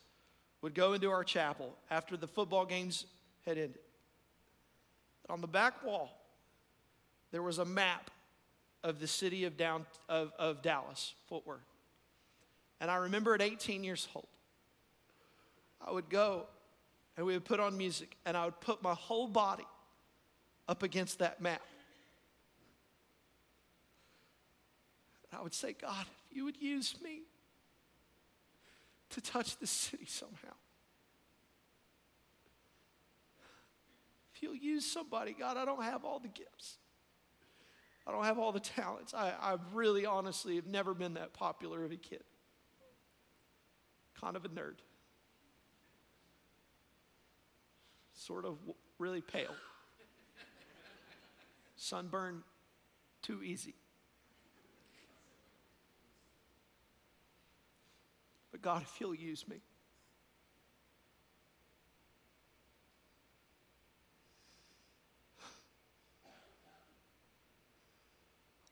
would 0.63 0.75
go 0.75 0.93
into 0.93 1.11
our 1.11 1.25
chapel 1.25 1.75
after 1.91 2.17
the 2.17 2.27
football 2.27 2.67
games 2.67 3.07
had 3.47 3.57
ended. 3.57 3.79
On 5.29 5.41
the 5.41 5.47
back 5.47 5.85
wall, 5.85 6.11
there 7.31 7.43
was 7.43 7.59
a 7.59 7.65
map 7.65 8.11
of 8.83 8.99
the 8.99 9.07
city 9.07 9.45
of, 9.45 9.57
down, 9.57 9.87
of, 10.09 10.33
of 10.39 10.63
Dallas, 10.63 11.15
Fort 11.29 11.47
Worth. 11.47 11.61
And 12.81 12.91
I 12.91 12.97
remember 12.97 13.35
at 13.35 13.43
18 13.43 13.85
years 13.85 14.09
old, 14.15 14.27
I 15.87 15.93
would 15.93 16.09
go 16.09 16.47
and 17.17 17.27
we 17.27 17.35
would 17.35 17.45
put 17.45 17.61
on 17.61 17.77
music, 17.77 18.17
and 18.25 18.35
I 18.35 18.47
would 18.47 18.61
put 18.61 18.83
my 18.83 18.95
whole 18.95 19.29
body 19.29 19.67
up 20.67 20.83
against 20.83 21.19
that 21.19 21.43
map. 21.43 21.61
And 25.31 25.39
I 25.39 25.43
would 25.43 25.53
say, 25.53 25.75
God, 25.75 26.07
if 26.31 26.37
you 26.37 26.45
would 26.45 26.57
use 26.63 26.95
me 27.03 27.21
to 29.11 29.21
touch 29.21 29.59
the 29.59 29.67
city 29.67 30.07
somehow. 30.07 30.55
If 34.35 34.43
you'll 34.43 34.57
use 34.57 34.87
somebody, 34.87 35.35
God, 35.39 35.57
I 35.57 35.65
don't 35.65 35.83
have 35.83 36.05
all 36.05 36.19
the 36.19 36.29
gifts. 36.29 36.79
I 38.07 38.13
don't 38.13 38.25
have 38.25 38.39
all 38.39 38.53
the 38.53 38.61
talents. 38.61 39.13
I, 39.13 39.33
I 39.41 39.57
really, 39.75 40.07
honestly, 40.07 40.57
have 40.57 40.67
never 40.67 40.95
been 40.95 41.15
that 41.15 41.33
popular 41.33 41.85
of 41.85 41.93
a 41.93 41.97
kid. 41.97 42.25
Kind 44.21 44.37
of 44.37 44.45
a 44.45 44.49
nerd. 44.49 44.77
Sort 48.15 48.45
of 48.45 48.59
really 48.99 49.21
pale. 49.21 49.55
Sunburn, 51.77 52.43
too 53.23 53.43
easy. 53.43 53.75
But 58.61 58.75
God, 58.75 58.83
if 58.83 59.01
you'll 59.01 59.15
use 59.15 59.47
me, 59.49 59.57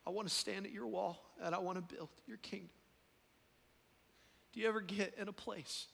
I 0.06 0.10
want 0.10 0.28
to 0.28 0.34
stand 0.34 0.66
at 0.66 0.72
your 0.72 0.86
wall 0.86 1.22
and 1.42 1.54
I 1.54 1.58
want 1.58 1.76
to 1.76 1.94
build 1.94 2.08
your 2.26 2.38
kingdom. 2.38 2.70
Do 4.52 4.60
you 4.60 4.68
ever 4.68 4.80
get 4.80 5.14
in 5.18 5.28
a 5.28 5.32
place 5.32 5.86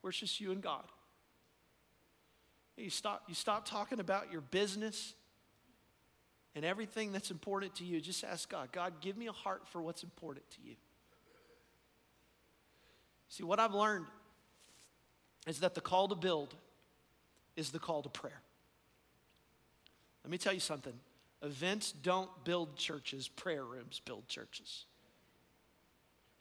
where 0.00 0.08
it's 0.08 0.18
just 0.18 0.40
you 0.40 0.52
and 0.52 0.62
God? 0.62 0.84
You 2.76 2.90
stop, 2.90 3.24
you 3.28 3.34
stop 3.34 3.66
talking 3.66 4.00
about 4.00 4.32
your 4.32 4.42
business 4.42 5.14
and 6.54 6.64
everything 6.64 7.12
that's 7.12 7.30
important 7.30 7.74
to 7.76 7.84
you. 7.84 8.00
Just 8.00 8.24
ask 8.24 8.48
God, 8.50 8.70
God, 8.72 8.94
give 9.00 9.16
me 9.16 9.28
a 9.28 9.32
heart 9.32 9.66
for 9.68 9.80
what's 9.80 10.02
important 10.02 10.48
to 10.50 10.58
you. 10.62 10.76
See, 13.28 13.42
what 13.42 13.58
I've 13.58 13.74
learned 13.74 14.06
is 15.46 15.60
that 15.60 15.74
the 15.74 15.80
call 15.80 16.08
to 16.08 16.14
build 16.14 16.54
is 17.56 17.70
the 17.70 17.78
call 17.78 18.02
to 18.02 18.08
prayer. 18.08 18.40
Let 20.24 20.30
me 20.30 20.38
tell 20.38 20.52
you 20.52 20.60
something 20.60 20.94
events 21.42 21.92
don't 21.92 22.30
build 22.44 22.76
churches, 22.76 23.28
prayer 23.28 23.64
rooms 23.64 24.00
build 24.04 24.26
churches. 24.26 24.84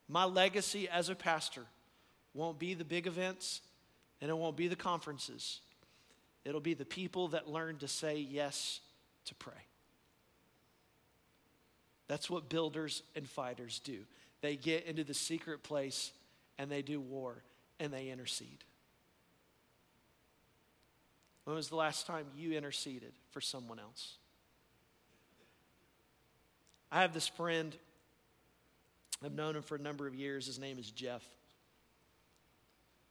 My 0.07 0.25
legacy 0.25 0.88
as 0.89 1.09
a 1.09 1.15
pastor 1.15 1.63
won't 2.33 2.59
be 2.59 2.73
the 2.73 2.83
big 2.83 3.07
events 3.07 3.61
and 4.21 4.29
it 4.29 4.38
won't 4.38 4.57
be 4.57 4.67
the 4.67 4.75
conferences. 4.75 5.59
It'll 6.43 6.61
be 6.61 6.73
the 6.73 6.86
people 6.86 7.29
that 7.29 7.49
learn 7.49 7.77
to 7.77 7.88
say 7.88 8.17
yes 8.17 8.81
to 9.25 9.36
pray. 9.36 9.53
That's 12.07 12.29
what 12.29 12.49
builders 12.49 13.01
and 13.15 13.27
fighters 13.27 13.79
do. 13.79 13.99
They 14.41 14.55
get 14.55 14.86
into 14.86 15.03
the 15.03 15.13
secret 15.13 15.63
place 15.63 16.11
and 16.58 16.72
they 16.72 16.82
do 16.82 16.99
war 16.99 17.43
and 17.80 17.91
they 17.91 18.10
intercede. 18.10 18.64
When 21.43 21.56
was 21.56 21.70
the 21.70 21.76
last 21.76 22.08
time 22.08 22.26
you 22.36 22.53
interceded 22.53 23.14
for 23.32 23.39
someone 23.39 23.80
else? 23.80 24.18
I 26.91 27.01
have 27.01 27.14
this 27.14 27.28
friend, 27.28 27.76
I've 29.24 29.34
known 29.34 29.56
him 29.56 29.62
for 29.62 29.76
a 29.76 29.80
number 29.80 30.08
of 30.08 30.16
years. 30.16 30.47
His 30.47 30.60
name 30.60 30.80
is 30.80 30.89
Jeff. 30.89 31.24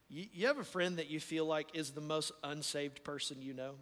You, 0.09 0.27
you 0.33 0.47
have 0.47 0.59
a 0.59 0.65
friend 0.65 0.99
that 0.99 1.11
you 1.11 1.21
feel 1.21 1.45
like 1.45 1.69
is 1.75 1.91
the 1.91 2.01
most 2.01 2.33
unsaved 2.43 3.05
person 3.05 3.41
you 3.41 3.55
know? 3.55 3.75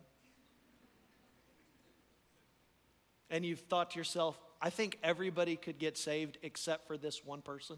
And 3.31 3.45
you've 3.47 3.61
thought 3.61 3.93
to 3.93 3.99
yourself, 3.99 4.39
I 4.61 4.71
think 4.71 4.99
everybody 5.03 5.57
could 5.57 5.79
get 5.79 5.97
saved 5.97 6.37
except 6.43 6.87
for 6.87 6.97
this 6.97 7.25
one 7.25 7.41
person? 7.41 7.77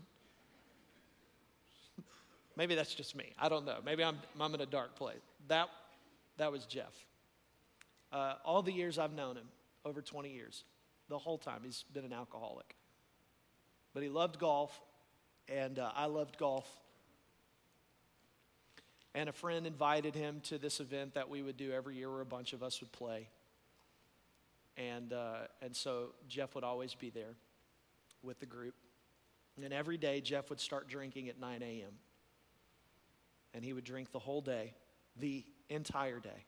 Maybe 2.57 2.75
that's 2.75 2.95
just 2.95 3.17
me. 3.17 3.33
I 3.39 3.49
don't 3.49 3.65
know. 3.65 3.79
Maybe 3.85 4.05
I'm, 4.05 4.19
I'm 4.41 4.55
in 4.55 4.61
a 4.61 4.67
dark 4.67 4.95
place. 4.95 5.19
That, 5.49 5.69
that 6.37 6.53
was 6.53 6.67
Jeff. 6.67 6.95
Uh, 8.13 8.35
all 8.45 8.63
the 8.63 8.73
years 8.73 8.99
I've 8.99 9.13
known 9.13 9.37
him, 9.37 9.49
over 9.85 10.01
20 10.01 10.31
years, 10.31 10.65
the 11.09 11.19
whole 11.19 11.39
time 11.39 11.61
he's 11.65 11.85
been 11.93 12.05
an 12.05 12.13
alcoholic. 12.13 12.77
But 13.93 14.03
he 14.03 14.09
loved 14.09 14.39
golf, 14.39 14.81
and 15.49 15.79
uh, 15.79 15.91
I 15.95 16.07
loved 16.07 16.39
golf. 16.39 16.69
And 19.17 19.29
a 19.29 19.33
friend 19.33 19.67
invited 19.67 20.15
him 20.15 20.41
to 20.45 20.59
this 20.59 20.81
event 20.81 21.15
that 21.15 21.29
we 21.29 21.43
would 21.43 21.57
do 21.57 21.73
every 21.73 21.97
year 21.97 22.11
where 22.11 22.21
a 22.21 22.27
bunch 22.27 22.53
of 22.53 22.63
us 22.63 22.81
would 22.81 22.93
play. 22.93 23.29
And, 24.77 25.13
uh, 25.13 25.47
and 25.61 25.75
so 25.75 26.11
Jeff 26.29 26.55
would 26.55 26.65
always 26.65 26.95
be 26.95 27.11
there 27.11 27.35
with 28.23 28.39
the 28.41 28.47
group. 28.47 28.75
And 29.63 29.73
every 29.73 29.99
day, 29.99 30.21
Jeff 30.21 30.51
would 30.51 30.59
start 30.59 30.89
drinking 30.89 31.29
at 31.29 31.39
9 31.39 31.63
a.m 31.63 31.93
and 33.55 33.65
he 33.65 33.73
would 33.73 33.85
drink 33.85 34.13
the 34.13 34.19
whole 34.19 34.41
day, 34.41 34.75
the 35.17 35.45
entire 35.71 36.19
day, 36.19 36.45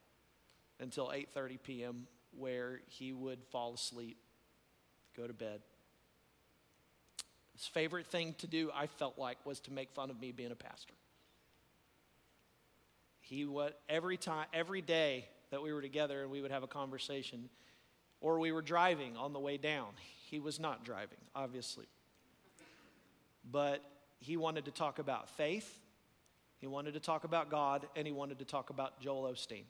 until 0.80 1.08
8:30 1.08 1.62
p.m., 1.62 2.06
where 2.36 2.80
he 2.86 3.12
would 3.12 3.38
fall 3.50 3.74
asleep, 3.74 4.18
go 5.16 5.26
to 5.26 5.32
bed. 5.32 5.60
His 7.54 7.66
favorite 7.66 8.06
thing 8.06 8.34
to 8.38 8.46
do, 8.46 8.70
I 8.74 8.86
felt 8.86 9.16
like, 9.18 9.38
was 9.46 9.60
to 9.60 9.72
make 9.72 9.90
fun 9.92 10.10
of 10.10 10.20
me 10.20 10.32
being 10.32 10.52
a 10.52 10.56
pastor. 10.56 10.92
He 13.20 13.46
would 13.46 13.72
every 13.88 14.18
time, 14.18 14.46
every 14.52 14.82
day 14.82 15.26
that 15.50 15.62
we 15.62 15.72
were 15.72 15.80
together 15.80 16.22
and 16.22 16.30
we 16.30 16.42
would 16.42 16.50
have 16.50 16.64
a 16.64 16.68
conversation, 16.68 17.48
or 18.20 18.38
we 18.38 18.52
were 18.52 18.62
driving 18.62 19.16
on 19.16 19.32
the 19.32 19.38
way 19.38 19.56
down. 19.56 19.88
He 20.28 20.38
was 20.38 20.60
not 20.60 20.84
driving, 20.84 21.18
obviously. 21.34 21.86
But 23.50 23.82
he 24.18 24.36
wanted 24.36 24.64
to 24.64 24.70
talk 24.70 24.98
about 24.98 25.30
faith 25.30 25.80
he 26.58 26.66
wanted 26.66 26.94
to 26.94 27.00
talk 27.00 27.24
about 27.24 27.50
God 27.50 27.86
and 27.96 28.06
he 28.06 28.12
wanted 28.12 28.38
to 28.38 28.44
talk 28.44 28.70
about 28.70 29.00
Joel 29.00 29.30
Osteen. 29.32 29.64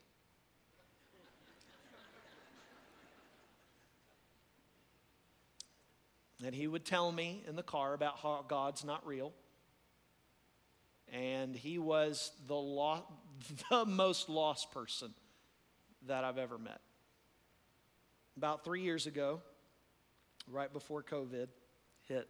and 6.45 6.55
he 6.55 6.67
would 6.67 6.85
tell 6.85 7.11
me 7.11 7.43
in 7.49 7.57
the 7.57 7.63
car 7.63 7.95
about 7.95 8.19
how 8.19 8.45
God's 8.47 8.85
not 8.85 9.07
real. 9.07 9.33
And 11.13 11.57
he 11.57 11.79
was 11.79 12.33
the, 12.47 12.55
lo- 12.55 13.05
the 13.71 13.85
most 13.85 14.29
lost 14.29 14.71
person 14.71 15.15
that 16.07 16.25
I've 16.25 16.39
ever 16.39 16.59
met. 16.59 16.81
About 18.37 18.65
three 18.65 18.83
years 18.83 19.07
ago, 19.07 19.41
right 20.49 20.73
before 20.73 21.03
COVID 21.03 21.49
hit, 22.03 22.29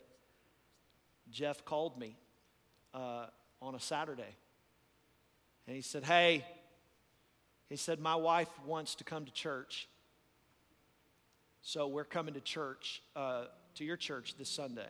Jeff 1.30 1.64
called 1.64 1.98
me 1.98 2.16
uh, 2.94 3.26
on 3.60 3.74
a 3.74 3.80
Saturday 3.80 4.36
and 5.66 5.74
he 5.74 5.82
said, 5.82 6.04
Hey, 6.04 6.44
he 7.68 7.76
said, 7.76 8.00
My 8.00 8.14
wife 8.14 8.48
wants 8.64 8.94
to 8.96 9.04
come 9.04 9.24
to 9.24 9.32
church. 9.32 9.88
So 11.62 11.88
we're 11.88 12.04
coming 12.04 12.34
to 12.34 12.40
church, 12.40 13.02
uh, 13.16 13.46
to 13.74 13.84
your 13.84 13.96
church 13.96 14.36
this 14.38 14.48
Sunday. 14.48 14.88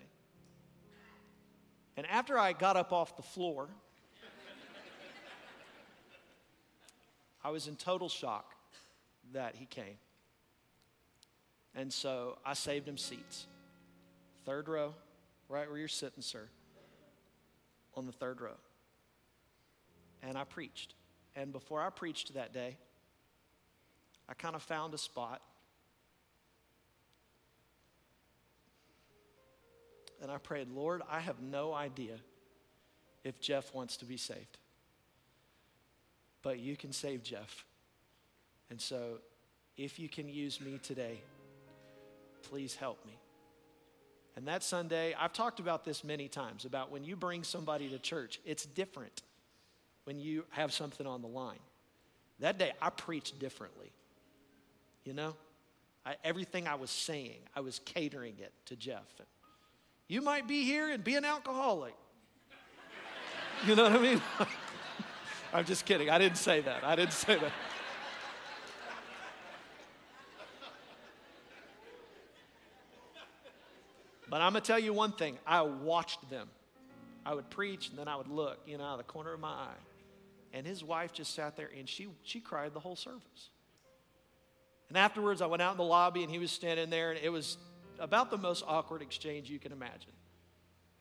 And 1.96 2.06
after 2.06 2.38
I 2.38 2.52
got 2.52 2.76
up 2.76 2.92
off 2.92 3.16
the 3.16 3.22
floor, 3.22 3.68
I 7.42 7.48
was 7.50 7.68
in 7.68 7.76
total 7.76 8.10
shock 8.10 8.54
that 9.32 9.54
he 9.54 9.64
came. 9.64 9.96
And 11.74 11.90
so 11.90 12.38
I 12.44 12.52
saved 12.54 12.86
him 12.86 12.98
seats. 12.98 13.46
Third 14.44 14.68
row, 14.68 14.94
right 15.48 15.68
where 15.68 15.78
you're 15.78 15.88
sitting, 15.88 16.22
sir, 16.22 16.48
on 17.94 18.04
the 18.04 18.12
third 18.12 18.40
row 18.40 18.56
and 20.26 20.36
I 20.36 20.44
preached. 20.44 20.94
And 21.34 21.52
before 21.52 21.80
I 21.80 21.90
preached 21.90 22.34
that 22.34 22.52
day, 22.52 22.76
I 24.28 24.34
kind 24.34 24.56
of 24.56 24.62
found 24.62 24.94
a 24.94 24.98
spot. 24.98 25.40
And 30.20 30.30
I 30.30 30.38
prayed, 30.38 30.68
Lord, 30.70 31.02
I 31.10 31.20
have 31.20 31.40
no 31.40 31.72
idea 31.72 32.16
if 33.22 33.40
Jeff 33.40 33.72
wants 33.74 33.96
to 33.98 34.04
be 34.04 34.16
saved. 34.16 34.58
But 36.42 36.58
you 36.58 36.76
can 36.76 36.92
save 36.92 37.22
Jeff. 37.22 37.64
And 38.70 38.80
so, 38.80 39.18
if 39.76 39.98
you 39.98 40.08
can 40.08 40.28
use 40.28 40.60
me 40.60 40.78
today, 40.82 41.20
please 42.42 42.74
help 42.74 43.04
me. 43.04 43.18
And 44.36 44.48
that 44.48 44.62
Sunday, 44.62 45.14
I've 45.18 45.32
talked 45.32 45.60
about 45.60 45.84
this 45.84 46.02
many 46.02 46.28
times 46.28 46.64
about 46.64 46.90
when 46.90 47.04
you 47.04 47.14
bring 47.14 47.44
somebody 47.44 47.88
to 47.90 47.98
church, 47.98 48.40
it's 48.44 48.64
different 48.64 49.22
when 50.06 50.20
you 50.20 50.44
have 50.50 50.72
something 50.72 51.06
on 51.06 51.20
the 51.20 51.28
line. 51.28 51.58
That 52.38 52.58
day, 52.58 52.72
I 52.80 52.90
preached 52.90 53.38
differently. 53.40 53.90
You 55.04 55.14
know, 55.14 55.34
I, 56.04 56.14
everything 56.22 56.68
I 56.68 56.76
was 56.76 56.90
saying, 56.90 57.38
I 57.56 57.60
was 57.60 57.80
catering 57.84 58.34
it 58.38 58.52
to 58.66 58.76
Jeff. 58.76 59.04
And, 59.18 59.26
You 60.06 60.22
might 60.22 60.46
be 60.46 60.62
here 60.62 60.90
and 60.90 61.02
be 61.02 61.16
an 61.16 61.24
alcoholic. 61.24 61.94
You 63.66 63.74
know 63.74 63.84
what 63.84 63.92
I 63.92 63.98
mean? 63.98 64.22
I'm 65.52 65.64
just 65.64 65.84
kidding. 65.84 66.08
I 66.08 66.18
didn't 66.18 66.38
say 66.38 66.60
that. 66.60 66.84
I 66.84 66.94
didn't 66.94 67.12
say 67.12 67.36
that. 67.36 67.52
But 74.28 74.40
I'm 74.40 74.52
going 74.52 74.62
to 74.62 74.66
tell 74.66 74.78
you 74.78 74.92
one 74.92 75.12
thing 75.12 75.38
I 75.46 75.62
watched 75.62 76.28
them. 76.30 76.48
I 77.24 77.34
would 77.34 77.50
preach 77.50 77.88
and 77.88 77.98
then 77.98 78.06
I 78.06 78.14
would 78.14 78.28
look, 78.28 78.58
you 78.66 78.78
know, 78.78 78.84
out 78.84 78.92
of 78.92 78.98
the 78.98 79.04
corner 79.04 79.32
of 79.32 79.40
my 79.40 79.48
eye. 79.48 79.95
And 80.56 80.66
his 80.66 80.82
wife 80.82 81.12
just 81.12 81.34
sat 81.34 81.54
there 81.54 81.68
and 81.78 81.86
she, 81.86 82.08
she 82.22 82.40
cried 82.40 82.72
the 82.72 82.80
whole 82.80 82.96
service. 82.96 83.50
And 84.88 84.96
afterwards, 84.96 85.42
I 85.42 85.46
went 85.46 85.60
out 85.60 85.72
in 85.72 85.76
the 85.76 85.84
lobby 85.84 86.22
and 86.22 86.32
he 86.32 86.38
was 86.38 86.50
standing 86.50 86.88
there, 86.88 87.10
and 87.10 87.20
it 87.22 87.28
was 87.28 87.58
about 87.98 88.30
the 88.30 88.38
most 88.38 88.64
awkward 88.66 89.02
exchange 89.02 89.50
you 89.50 89.58
can 89.58 89.70
imagine. 89.70 90.12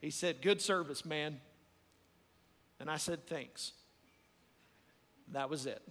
He 0.02 0.10
said, 0.10 0.42
Good 0.42 0.62
service, 0.62 1.06
man. 1.06 1.40
And 2.82 2.90
I 2.90 2.98
said, 2.98 3.26
Thanks. 3.28 3.72
That 5.32 5.50
was 5.50 5.66
it. 5.68 5.82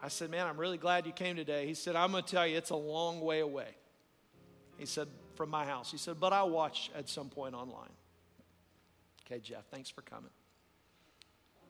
I 0.00 0.06
said, 0.06 0.30
Man, 0.30 0.46
I'm 0.46 0.58
really 0.58 0.78
glad 0.78 1.06
you 1.06 1.12
came 1.12 1.34
today. 1.34 1.66
He 1.66 1.74
said, 1.74 1.96
I'm 1.96 2.12
going 2.12 2.22
to 2.22 2.30
tell 2.30 2.46
you, 2.46 2.56
it's 2.56 2.70
a 2.70 2.76
long 2.76 3.20
way 3.20 3.40
away. 3.40 3.70
He 4.78 4.86
said, 4.86 5.08
From 5.34 5.50
my 5.50 5.64
house. 5.64 5.90
He 5.90 5.98
said, 5.98 6.20
But 6.20 6.32
I'll 6.32 6.50
watch 6.50 6.92
at 6.94 7.08
some 7.08 7.30
point 7.30 7.54
online. 7.56 7.90
Okay, 9.24 9.40
Jeff, 9.40 9.64
thanks 9.72 9.90
for 9.90 10.02
coming. 10.02 10.30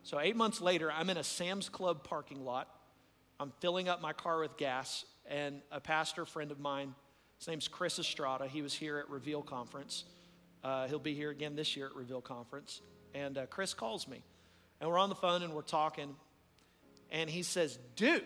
So, 0.06 0.20
eight 0.20 0.36
months 0.36 0.60
later, 0.60 0.92
I'm 0.92 1.10
in 1.10 1.16
a 1.16 1.24
Sam's 1.24 1.68
Club 1.68 2.04
parking 2.04 2.44
lot. 2.44 2.68
I'm 3.40 3.52
filling 3.58 3.88
up 3.88 4.00
my 4.00 4.12
car 4.12 4.38
with 4.38 4.56
gas, 4.56 5.04
and 5.28 5.62
a 5.72 5.80
pastor 5.80 6.24
friend 6.24 6.52
of 6.52 6.60
mine, 6.60 6.94
his 7.38 7.48
name's 7.48 7.66
Chris 7.66 7.98
Estrada, 7.98 8.46
he 8.46 8.62
was 8.62 8.72
here 8.72 8.98
at 8.98 9.10
Reveal 9.10 9.42
Conference. 9.42 10.04
Uh, 10.62 10.86
he'll 10.86 11.00
be 11.00 11.12
here 11.12 11.30
again 11.30 11.56
this 11.56 11.76
year 11.76 11.86
at 11.86 11.96
Reveal 11.96 12.20
Conference. 12.20 12.82
And 13.14 13.36
uh, 13.36 13.46
Chris 13.46 13.74
calls 13.74 14.06
me, 14.06 14.22
and 14.80 14.88
we're 14.88 15.00
on 15.00 15.08
the 15.08 15.16
phone 15.16 15.42
and 15.42 15.52
we're 15.52 15.62
talking. 15.62 16.14
And 17.10 17.28
he 17.28 17.42
says, 17.42 17.76
Dude, 17.96 18.22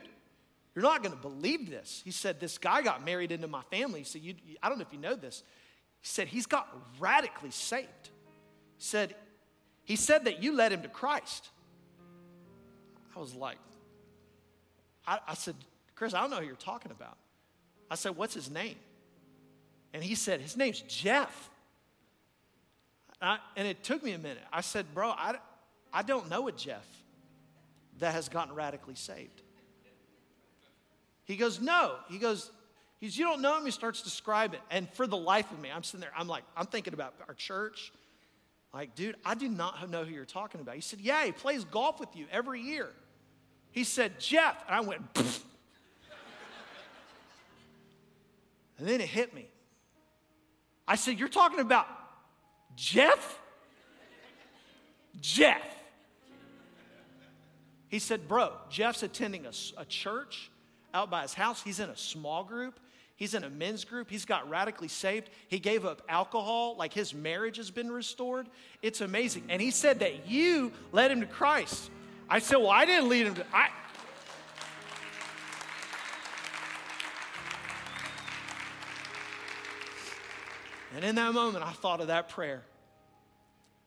you're 0.75 0.83
not 0.83 1.03
going 1.03 1.17
to 1.17 1.23
believe 1.23 1.71
this. 1.71 2.03
He 2.05 2.11
said, 2.11 2.41
This 2.41 2.59
guy 2.59 2.83
got 2.83 3.07
married 3.07 3.33
into 3.33 3.49
my 3.49 3.63
family. 3.71 4.05
Said, 4.05 4.21
you, 4.21 4.35
I 4.63 4.69
don't 4.69 4.77
know 4.77 4.85
if 4.87 4.93
you 4.93 5.01
know 5.01 5.17
this. 5.17 5.43
He 6.03 6.09
said, 6.09 6.29
He's 6.29 6.45
got 6.45 6.69
radically 6.99 7.53
saved. 7.53 8.11
He 8.77 8.85
said, 8.85 9.15
He 9.85 9.97
said 9.97 10.27
that 10.27 10.43
you 10.43 10.55
led 10.55 10.73
him 10.73 10.83
to 10.83 10.89
Christ. 10.89 11.49
I 13.17 13.19
was 13.19 13.35
like, 13.35 13.59
I, 15.07 15.19
I 15.29 15.35
said, 15.35 15.55
Chris, 15.95 16.15
I 16.15 16.21
don't 16.21 16.31
know 16.31 16.37
who 16.37 16.47
you're 16.47 16.57
talking 16.57 16.93
about. 16.93 17.17
I 17.91 17.95
said, 17.97 18.17
What's 18.17 18.35
his 18.35 18.51
name? 18.51 18.77
And 19.93 20.03
he 20.03 20.15
said, 20.15 20.41
His 20.41 20.57
name's 20.57 20.81
Jeff. 20.83 21.51
I, 23.21 23.39
and 23.57 23.67
it 23.69 23.83
took 23.83 24.03
me 24.03 24.13
a 24.13 24.19
minute. 24.19 24.43
I 24.53 24.61
said, 24.61 24.87
Bro, 24.95 25.11
I, 25.11 25.35
I 25.93 26.03
don't 26.03 26.31
know 26.31 26.49
a 26.49 26.53
Jeff 26.53 26.87
that 27.99 28.13
has 28.13 28.29
gotten 28.29 28.55
radically 28.55 28.95
saved. 28.95 29.43
He 31.25 31.37
goes, 31.37 31.61
No. 31.61 31.97
He 32.09 32.19
goes, 32.19 32.51
He's, 33.01 33.19
You 33.19 33.25
don't 33.25 33.43
know 33.43 33.59
him? 33.59 33.65
He 33.65 33.71
starts 33.71 34.03
describing. 34.03 34.61
And 34.71 34.89
for 34.93 35.07
the 35.07 35.17
life 35.17 35.51
of 35.51 35.61
me, 35.61 35.71
I'm 35.75 35.83
sitting 35.83 36.01
there, 36.01 36.13
I'm 36.17 36.29
like, 36.29 36.45
I'm 36.57 36.67
thinking 36.67 36.95
about 36.95 37.15
our 37.29 37.35
church. 37.35 37.93
Like, 38.73 38.95
dude, 38.95 39.17
I 39.25 39.35
do 39.35 39.49
not 39.49 39.91
know 39.91 40.05
who 40.05 40.15
you're 40.15 40.25
talking 40.25 40.61
about. 40.61 40.77
He 40.77 40.81
said, 40.81 41.01
Yeah, 41.01 41.25
he 41.25 41.33
plays 41.33 41.65
golf 41.65 41.99
with 41.99 42.15
you 42.15 42.27
every 42.31 42.61
year. 42.61 42.91
He 43.73 43.85
said, 43.85 44.19
Jeff. 44.21 44.65
And 44.67 44.75
I 44.77 44.81
went. 44.81 45.03
And 48.79 48.89
then 48.89 49.03
it 49.03 49.09
hit 49.09 49.35
me. 49.35 49.47
I 50.89 50.97
said, 50.97 51.19
You're 51.19 51.29
talking 51.29 51.61
about 51.61 51.87
Jeff? 52.77 53.39
Jeff. 55.21 55.63
He 57.89 57.99
said, 57.99 58.27
Bro, 58.27 58.53
Jeff's 58.71 59.03
attending 59.03 59.47
a, 59.47 59.53
a, 59.77 59.85
church 59.85 60.51
out 60.95 61.11
by 61.11 61.23
his 61.23 61.35
house. 61.35 61.63
He's 61.63 61.79
in 61.79 61.91
a 61.91 61.97
small 61.97 62.43
group. 62.43 62.81
He's 63.21 63.35
in 63.35 63.45
a 63.45 63.51
men's 63.51 63.85
group. 63.85 64.09
He's 64.09 64.25
got 64.25 64.49
radically 64.49 64.89
saved. 64.89 65.29
He 65.47 65.59
gave 65.59 65.85
up 65.85 66.01
alcohol, 66.09 66.75
like 66.79 66.95
his 66.95 67.13
marriage 67.13 67.59
has 67.59 67.71
been 67.71 67.93
restored. 67.93 68.49
It's 68.81 69.03
amazing. 69.03 69.45
And 69.51 69.61
he 69.61 69.71
said 69.71 69.99
that 69.99 70.27
you 70.27 70.73
led 70.91 71.11
him 71.11 71.21
to 71.21 71.27
Christ. 71.27 71.91
I 72.31 72.39
said, 72.39 72.57
Well, 72.57 72.71
I 72.71 72.87
didn't 72.87 73.11
lead 73.11 73.27
him 73.27 73.35
to. 73.35 73.45
I, 73.53 73.69
And 80.97 81.05
in 81.05 81.15
that 81.17 81.35
moment, 81.35 81.63
I 81.63 81.73
thought 81.73 82.01
of 82.01 82.07
that 82.07 82.31
prayer 82.31 82.63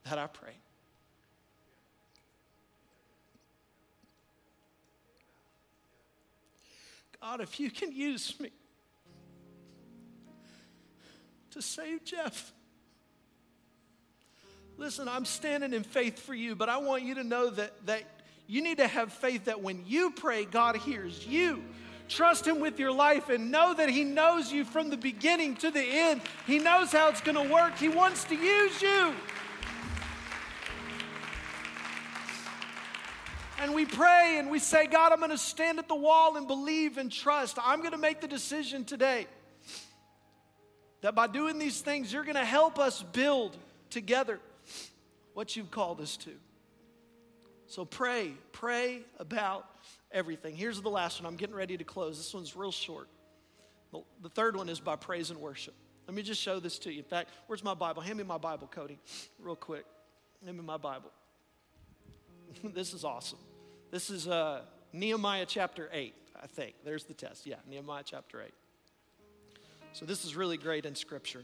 that 0.06 0.20
I 0.20 0.28
prayed. 0.28 0.54
God, 7.20 7.42
if 7.42 7.60
you 7.60 7.72
can 7.72 7.92
use 7.92 8.40
me 8.40 8.52
to 11.54 11.62
save 11.62 12.04
Jeff. 12.04 12.51
Listen, 14.78 15.08
I'm 15.08 15.26
standing 15.26 15.74
in 15.74 15.84
faith 15.84 16.20
for 16.20 16.34
you, 16.34 16.56
but 16.56 16.68
I 16.68 16.78
want 16.78 17.04
you 17.04 17.16
to 17.16 17.24
know 17.24 17.51
that, 17.51 17.86
that 17.86 18.04
you 18.47 18.64
need 18.64 18.78
to 18.78 18.88
have 18.88 19.14
faith 19.14 19.45
that 19.45 19.62
when 19.62 19.84
you 19.86 20.10
pray, 20.12 20.45
God 20.45 20.76
hears 20.78 21.26
you. 21.28 21.64
Trust 22.10 22.47
Him 22.47 22.60
with 22.60 22.80
your 22.80 22.91
life 22.91 23.30
and 23.30 23.51
know 23.51 23.74
that 23.76 23.88
He 23.88 24.04
knows 24.04 24.51
you 24.51 24.66
from 24.66 24.89
the 24.89 24.97
beginning 24.97 25.56
to 25.58 25.70
the 25.70 25.84
end. 25.84 26.22
He 26.47 26.58
knows 26.58 26.91
how 26.91 27.10
it's 27.10 27.22
going 27.22 27.47
to 27.47 27.54
work. 27.54 27.78
He 27.78 27.88
wants 27.88 28.24
to 28.26 28.36
use 28.36 28.82
you. 28.82 29.14
And 33.60 33.76
we 33.76 33.86
pray 33.86 34.38
and 34.39 34.49
we 34.49 34.58
say, 34.58 34.88
God, 34.88 35.12
I'm 35.12 35.20
going 35.20 35.30
to 35.30 35.38
stand 35.38 35.78
at 35.78 35.88
the 35.88 35.95
wall 35.95 36.36
and 36.36 36.47
believe 36.47 36.97
and 36.97 37.12
trust. 37.12 37.58
I'm 37.64 37.80
going 37.80 37.91
to 37.91 37.97
make 37.97 38.22
the 38.22 38.28
decision 38.28 38.84
today 38.84 39.28
that 41.04 41.14
by 41.14 41.28
doing 41.28 41.60
these 41.60 41.82
things, 41.82 42.14
you're 42.14 42.24
going 42.24 42.36
to 42.36 42.45
help 42.45 42.80
us 42.80 43.04
build 43.04 43.58
together 43.89 44.39
what 45.34 45.54
you've 45.56 45.70
called 45.70 45.99
us 45.99 46.16
to. 46.16 46.32
So 47.68 47.84
pray, 47.84 48.32
pray 48.54 49.01
about 49.20 49.66
everything. 50.14 50.56
Here's 50.56 50.82
the 50.82 50.89
last 50.89 51.22
one. 51.22 51.30
I'm 51.30 51.36
getting 51.36 51.56
ready 51.56 51.76
to 51.76 51.84
close. 51.84 52.18
This 52.18 52.34
one's 52.34 52.56
real 52.56 52.72
short. 52.72 53.10
The 53.91 54.30
third 54.30 54.56
one 54.56 54.70
is 54.70 54.80
by 54.80 54.95
praise 54.95 55.30
and 55.30 55.41
worship. 55.41 55.74
Let 56.08 56.16
me 56.16 56.24
just 56.24 56.41
show 56.41 56.62
this 56.62 56.80
to 56.80 56.91
you. 56.91 56.99
In 56.99 57.06
fact, 57.06 57.32
where's 57.47 57.64
my 57.66 57.74
Bible? 57.74 58.01
Hand 58.01 58.18
me 58.18 58.24
my 58.24 58.38
Bible, 58.38 58.68
Cody, 58.68 58.97
real 59.39 59.58
quick. 59.58 59.86
Hand 60.45 60.58
me 60.58 60.64
my 60.64 60.78
Bible. 60.78 61.12
this 62.64 62.93
is 62.93 63.04
awesome. 63.04 63.39
This 63.91 64.10
is 64.10 64.28
uh, 64.28 64.62
Nehemiah 64.93 65.45
chapter 65.47 65.89
8, 65.91 66.14
I 66.41 66.47
think. 66.47 66.76
There's 66.86 67.04
the 67.04 67.14
test. 67.14 67.45
Yeah, 67.45 67.58
Nehemiah 67.70 68.04
chapter 68.06 68.41
8. 68.41 68.51
So 69.94 70.06
this 70.06 70.26
is 70.26 70.36
really 70.36 70.58
great 70.58 70.86
in 70.86 70.96
Scripture. 70.96 71.44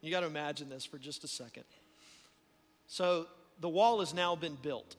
You 0.00 0.10
got 0.10 0.20
to 0.20 0.26
imagine 0.26 0.68
this 0.68 0.84
for 0.84 0.98
just 0.98 1.24
a 1.24 1.28
second. 1.28 1.64
So 2.86 3.26
the 3.60 3.68
wall 3.68 4.00
has 4.00 4.14
now 4.14 4.36
been 4.36 4.56
built, 4.62 4.96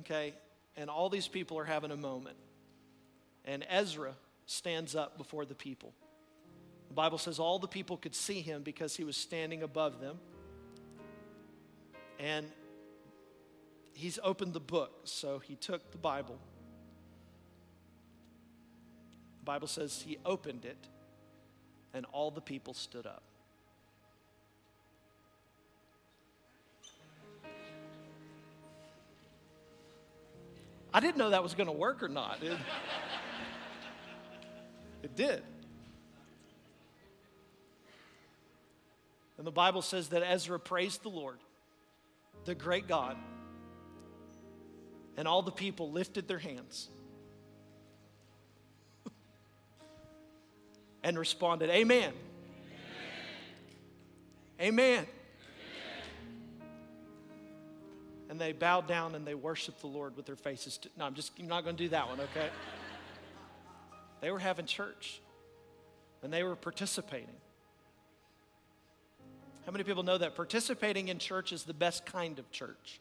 okay? 0.00 0.34
and 0.76 0.90
all 0.90 1.08
these 1.08 1.26
people 1.26 1.58
are 1.58 1.64
having 1.64 1.90
a 1.90 1.96
moment. 1.96 2.36
And 3.44 3.64
Ezra 3.68 4.14
stands 4.46 4.94
up 4.94 5.16
before 5.16 5.44
the 5.44 5.54
people. 5.54 5.92
The 6.88 6.94
Bible 6.94 7.18
says 7.18 7.38
all 7.38 7.58
the 7.58 7.66
people 7.66 7.96
could 7.96 8.14
see 8.14 8.40
him 8.40 8.62
because 8.62 8.96
he 8.96 9.04
was 9.04 9.16
standing 9.16 9.62
above 9.62 10.00
them. 10.00 10.18
And 12.18 12.46
he's 13.94 14.18
opened 14.22 14.52
the 14.52 14.60
book, 14.60 14.92
so 15.04 15.38
he 15.38 15.56
took 15.56 15.90
the 15.90 15.98
Bible. 15.98 16.38
The 19.40 19.44
Bible 19.44 19.68
says 19.68 20.02
he 20.06 20.18
opened 20.24 20.64
it, 20.64 20.76
and 21.96 22.04
all 22.12 22.30
the 22.30 22.42
people 22.42 22.74
stood 22.74 23.06
up. 23.06 23.22
I 30.92 31.00
didn't 31.00 31.16
know 31.16 31.30
that 31.30 31.42
was 31.42 31.54
going 31.54 31.68
to 31.68 31.72
work 31.72 32.02
or 32.02 32.08
not. 32.08 32.42
It, 32.42 32.56
it 35.02 35.16
did. 35.16 35.42
And 39.38 39.46
the 39.46 39.50
Bible 39.50 39.80
says 39.82 40.08
that 40.08 40.22
Ezra 40.22 40.58
praised 40.58 41.02
the 41.02 41.08
Lord, 41.08 41.38
the 42.44 42.54
great 42.54 42.86
God, 42.86 43.16
and 45.16 45.26
all 45.26 45.40
the 45.40 45.50
people 45.50 45.90
lifted 45.90 46.28
their 46.28 46.38
hands 46.38 46.90
and 51.06 51.18
responded, 51.18 51.70
Amen. 51.70 52.12
Amen. 54.60 54.74
Amen 54.74 55.06
and 58.28 58.40
they 58.40 58.52
bowed 58.52 58.86
down 58.86 59.14
and 59.14 59.26
they 59.26 59.34
worshiped 59.34 59.80
the 59.80 59.86
Lord 59.86 60.16
with 60.16 60.26
their 60.26 60.36
faces. 60.36 60.78
To, 60.78 60.88
no, 60.98 61.04
I'm 61.04 61.14
just 61.14 61.32
I'm 61.38 61.46
not 61.46 61.64
going 61.64 61.76
to 61.76 61.82
do 61.82 61.88
that 61.90 62.08
one, 62.08 62.20
okay? 62.20 62.50
they 64.20 64.30
were 64.30 64.38
having 64.38 64.66
church 64.66 65.20
and 66.22 66.32
they 66.32 66.42
were 66.42 66.56
participating. 66.56 67.36
How 69.64 69.72
many 69.72 69.84
people 69.84 70.02
know 70.02 70.18
that 70.18 70.34
participating 70.34 71.08
in 71.08 71.18
church 71.18 71.52
is 71.52 71.64
the 71.64 71.74
best 71.74 72.06
kind 72.06 72.38
of 72.38 72.50
church? 72.50 73.00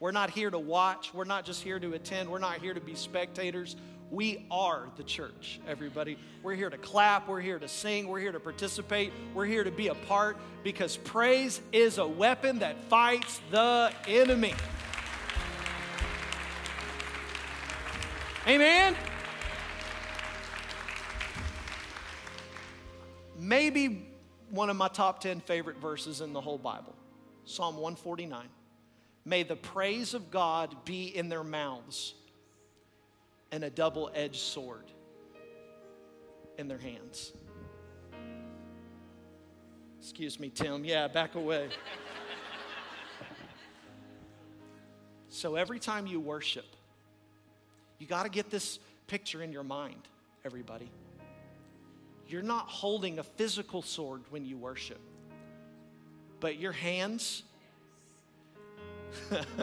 We're 0.00 0.12
not 0.12 0.30
here 0.30 0.50
to 0.50 0.58
watch. 0.58 1.14
We're 1.14 1.24
not 1.24 1.44
just 1.44 1.62
here 1.62 1.78
to 1.78 1.94
attend. 1.94 2.28
We're 2.28 2.38
not 2.38 2.60
here 2.60 2.74
to 2.74 2.80
be 2.80 2.94
spectators. 2.94 3.76
We 4.10 4.46
are 4.50 4.88
the 4.96 5.02
church, 5.02 5.60
everybody. 5.66 6.18
We're 6.42 6.54
here 6.54 6.70
to 6.70 6.78
clap. 6.78 7.26
We're 7.26 7.40
here 7.40 7.58
to 7.58 7.68
sing. 7.68 8.06
We're 8.08 8.20
here 8.20 8.32
to 8.32 8.40
participate. 8.40 9.12
We're 9.32 9.46
here 9.46 9.64
to 9.64 9.70
be 9.70 9.88
a 9.88 9.94
part 9.94 10.36
because 10.62 10.96
praise 10.98 11.60
is 11.72 11.98
a 11.98 12.06
weapon 12.06 12.60
that 12.60 12.84
fights 12.84 13.40
the 13.50 13.92
enemy. 14.06 14.54
Amen? 18.46 18.94
Maybe 23.38 24.06
one 24.50 24.70
of 24.70 24.76
my 24.76 24.88
top 24.88 25.20
10 25.20 25.40
favorite 25.40 25.78
verses 25.78 26.20
in 26.20 26.32
the 26.32 26.40
whole 26.40 26.58
Bible 26.58 26.94
Psalm 27.46 27.74
149. 27.76 28.46
May 29.24 29.42
the 29.42 29.56
praise 29.56 30.14
of 30.14 30.30
God 30.30 30.84
be 30.84 31.04
in 31.04 31.28
their 31.28 31.44
mouths 31.44 32.14
and 33.50 33.64
a 33.64 33.70
double 33.70 34.10
edged 34.14 34.40
sword 34.40 34.84
in 36.58 36.68
their 36.68 36.78
hands. 36.78 37.32
Excuse 40.00 40.38
me, 40.38 40.50
Tim. 40.50 40.84
Yeah, 40.84 41.08
back 41.08 41.34
away. 41.34 41.68
so 45.30 45.56
every 45.56 45.78
time 45.78 46.06
you 46.06 46.20
worship, 46.20 46.66
you 47.98 48.06
got 48.06 48.24
to 48.24 48.28
get 48.28 48.50
this 48.50 48.78
picture 49.06 49.42
in 49.42 49.52
your 49.52 49.62
mind, 49.62 50.08
everybody. 50.44 50.90
You're 52.28 52.42
not 52.42 52.68
holding 52.68 53.18
a 53.18 53.22
physical 53.22 53.80
sword 53.80 54.22
when 54.30 54.44
you 54.44 54.58
worship, 54.58 55.00
but 56.40 56.58
your 56.58 56.72
hands, 56.72 57.42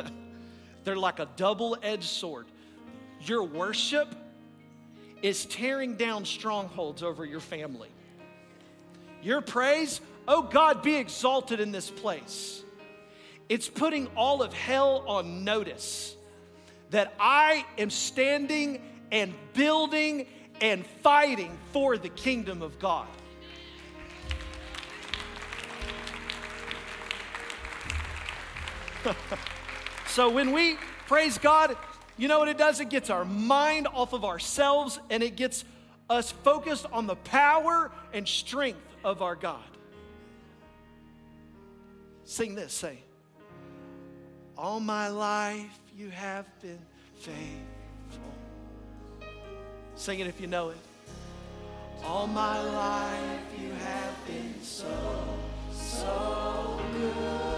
they're 0.83 0.95
like 0.95 1.19
a 1.19 1.27
double 1.35 1.77
edged 1.81 2.03
sword. 2.03 2.47
Your 3.21 3.43
worship 3.43 4.13
is 5.21 5.45
tearing 5.45 5.95
down 5.95 6.25
strongholds 6.25 7.03
over 7.03 7.25
your 7.25 7.39
family. 7.39 7.89
Your 9.21 9.41
praise, 9.41 10.01
oh 10.27 10.41
God, 10.41 10.81
be 10.81 10.95
exalted 10.95 11.59
in 11.59 11.71
this 11.71 11.89
place. 11.89 12.63
It's 13.49 13.69
putting 13.69 14.07
all 14.15 14.41
of 14.41 14.53
hell 14.53 15.03
on 15.07 15.43
notice 15.43 16.15
that 16.89 17.13
I 17.19 17.65
am 17.77 17.89
standing 17.89 18.81
and 19.11 19.33
building 19.53 20.27
and 20.59 20.85
fighting 21.03 21.57
for 21.71 21.97
the 21.97 22.09
kingdom 22.09 22.61
of 22.61 22.79
God. 22.79 23.07
so 30.07 30.29
when 30.29 30.51
we 30.51 30.77
praise 31.07 31.37
God, 31.37 31.75
you 32.17 32.27
know 32.27 32.39
what 32.39 32.49
it 32.49 32.57
does? 32.57 32.79
It 32.79 32.89
gets 32.89 33.09
our 33.09 33.25
mind 33.25 33.87
off 33.93 34.13
of 34.13 34.25
ourselves 34.25 34.99
and 35.09 35.23
it 35.23 35.35
gets 35.35 35.65
us 36.09 36.31
focused 36.31 36.85
on 36.91 37.07
the 37.07 37.15
power 37.15 37.91
and 38.13 38.27
strength 38.27 38.79
of 39.03 39.21
our 39.21 39.35
God. 39.35 39.63
Sing 42.25 42.55
this, 42.55 42.73
say, 42.73 42.99
All 44.57 44.79
my 44.79 45.07
life 45.07 45.79
you 45.97 46.09
have 46.09 46.45
been 46.61 46.79
faithful. 47.15 48.31
Sing 49.95 50.19
it 50.19 50.27
if 50.27 50.39
you 50.39 50.47
know 50.47 50.69
it. 50.69 50.77
All 52.03 52.27
my 52.27 52.61
life 52.61 53.41
you 53.59 53.71
have 53.71 54.27
been 54.27 54.61
so, 54.61 54.87
so 55.71 56.79
good. 56.93 57.50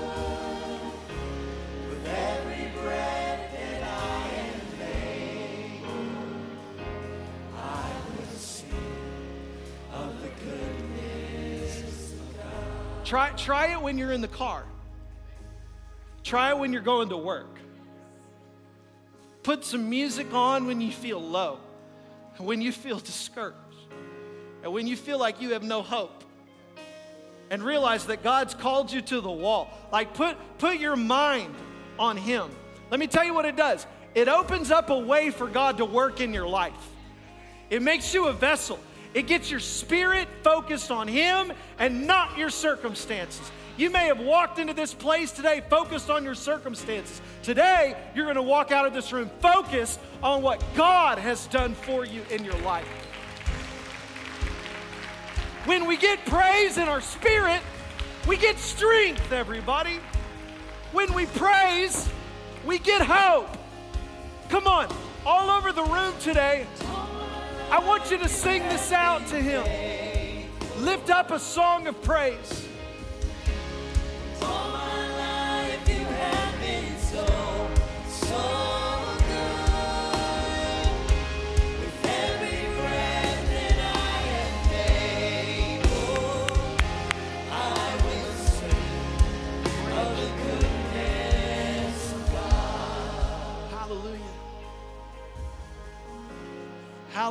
Try, 13.14 13.30
try 13.34 13.68
it 13.68 13.80
when 13.80 14.00
you're 14.00 14.12
in 14.12 14.22
the 14.22 14.28
car. 14.28 14.64
Try 16.24 16.50
it 16.50 16.58
when 16.58 16.74
you're 16.74 16.82
going 16.82 17.10
to 17.10 17.18
work. 17.18 17.60
Put 19.44 19.64
some 19.64 19.88
music 19.88 20.34
on 20.34 20.66
when 20.66 20.82
you 20.82 20.92
feel 20.92 21.22
low, 21.22 21.60
when 22.40 22.60
you 22.60 22.72
feel 22.72 22.98
discouraged, 23.12 23.56
and 24.64 24.74
when 24.74 24.88
you 24.88 24.98
feel 24.98 25.20
like 25.20 25.40
you 25.40 25.54
have 25.54 25.62
no 25.62 25.84
hope. 25.84 26.24
And 27.52 27.62
realize 27.62 28.08
that 28.08 28.24
God's 28.24 28.56
called 28.56 28.92
you 28.92 29.00
to 29.02 29.22
the 29.22 29.30
wall. 29.30 29.70
Like 29.92 30.16
put 30.16 30.36
put 30.58 30.80
your 30.80 30.96
mind 30.96 31.54
on 32.00 32.18
him. 32.18 32.50
Let 32.90 33.00
me 33.00 33.06
tell 33.06 33.24
you 33.24 33.36
what 33.36 33.46
it 33.46 33.56
does. 33.56 33.86
It 34.16 34.28
opens 34.28 34.72
up 34.72 34.90
a 34.90 34.98
way 34.98 35.30
for 35.30 35.46
God 35.46 35.78
to 35.78 35.86
work 35.86 36.20
in 36.20 36.34
your 36.34 36.48
life. 36.48 36.90
It 37.70 37.84
makes 37.84 38.12
you 38.12 38.26
a 38.26 38.34
vessel. 38.34 38.80
It 39.14 39.28
gets 39.28 39.52
your 39.52 39.60
spirit 39.60 40.28
focused 40.42 40.90
on 40.92 41.08
him 41.08 41.54
and 41.78 42.08
not 42.08 42.38
your 42.38 42.50
circumstances. 42.50 43.52
You 43.78 43.90
may 43.90 44.06
have 44.06 44.20
walked 44.20 44.60
into 44.60 44.74
this 44.74 44.94
place 44.94 45.32
today 45.32 45.62
focused 45.70 46.10
on 46.10 46.24
your 46.24 46.36
circumstances. 46.36 47.22
Today, 47.42 47.96
you're 48.16 48.26
going 48.26 48.36
to 48.36 48.42
walk 48.42 48.72
out 48.72 48.86
of 48.86 48.94
this 48.94 49.12
room 49.12 49.30
focused 49.40 50.00
on 50.22 50.42
what 50.42 50.64
God 50.76 51.18
has 51.18 51.48
done 51.48 51.74
for 51.74 52.06
you 52.06 52.22
in 52.30 52.44
your 52.44 52.58
life. 52.60 52.88
When 55.66 55.88
we 55.88 55.98
get 55.98 56.24
praise 56.26 56.78
in 56.78 56.88
our 56.88 57.02
spirit, 57.02 57.62
we 58.28 58.38
get 58.38 58.60
strength, 58.60 59.32
everybody. 59.32 60.00
When 60.92 61.12
we 61.14 61.26
praise, 61.26 62.10
we 62.66 62.80
get 62.80 63.02
hope. 63.02 63.50
Come 64.50 64.68
on, 64.68 64.88
all 65.26 65.50
over 65.50 65.72
the 65.72 65.84
room 65.84 66.14
today, 66.20 66.68
I 67.72 67.80
want 67.86 68.12
you 68.12 68.18
to 68.18 68.28
sing 68.28 68.64
this 68.70 68.92
out 68.92 69.28
to 69.28 69.36
Him. 69.36 69.64
Lift 70.84 71.10
up 71.10 71.32
a 71.32 71.40
song 71.40 71.88
of 71.88 72.02
praise. 72.02 72.68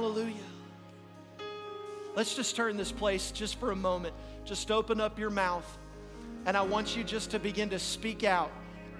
Hallelujah. 0.02 0.34
Let's 2.16 2.34
just 2.34 2.56
turn 2.56 2.76
this 2.76 2.90
place 2.90 3.30
just 3.30 3.54
for 3.60 3.70
a 3.70 3.76
moment. 3.76 4.16
Just 4.44 4.72
open 4.72 5.00
up 5.00 5.16
your 5.16 5.30
mouth. 5.30 5.78
And 6.44 6.56
I 6.56 6.62
want 6.62 6.96
you 6.96 7.04
just 7.04 7.30
to 7.30 7.38
begin 7.38 7.70
to 7.70 7.78
speak 7.78 8.24
out 8.24 8.50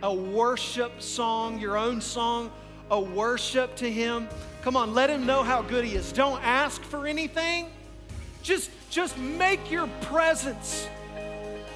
a 0.05 0.15
worship 0.15 1.03
song, 1.03 1.59
your 1.59 1.77
own 1.77 2.01
song, 2.01 2.53
a 2.89 3.01
worship 3.01 3.75
to 3.79 3.91
Him. 3.91 4.29
Come 4.63 4.77
on, 4.77 4.95
let 4.95 5.11
Him 5.11 5.27
know 5.27 5.43
how 5.43 5.61
good 5.63 5.85
He 5.85 5.97
is. 5.97 6.13
Don't 6.13 6.41
ask 6.45 6.81
for 6.81 7.05
anything. 7.05 7.67
Just, 8.45 8.71
just 8.89 9.19
make 9.19 9.73
your 9.73 9.89
presence. 10.03 10.87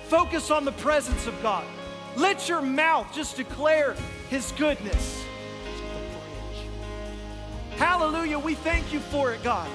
Focus 0.05 0.53
on 0.53 0.65
the 0.65 0.71
presence 0.71 1.27
of 1.27 1.35
God. 1.43 1.65
Let 2.17 2.49
your 2.49 2.63
mouth 2.63 3.13
just 3.13 3.37
declare 3.37 3.97
His 4.31 4.53
goodness. 4.53 5.26
Hallelujah. 7.77 8.39
We 8.39 8.55
thank 8.55 8.93
you 8.93 9.01
for 9.01 9.33
it, 9.33 9.43
God. 9.43 9.69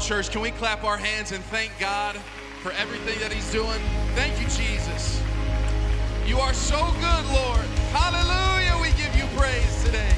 Church, 0.00 0.30
can 0.30 0.40
we 0.40 0.50
clap 0.50 0.82
our 0.82 0.96
hands 0.96 1.30
and 1.32 1.44
thank 1.44 1.70
God 1.78 2.16
for 2.62 2.72
everything 2.72 3.18
that 3.20 3.32
He's 3.32 3.50
doing? 3.52 3.78
Thank 4.14 4.40
you, 4.40 4.46
Jesus. 4.48 5.22
You 6.26 6.38
are 6.38 6.54
so 6.54 6.78
good, 6.78 7.26
Lord. 7.32 7.66
Hallelujah. 7.92 8.80
We 8.80 8.88
give 8.96 9.14
you 9.14 9.26
praise 9.36 9.84
today. 9.84 10.14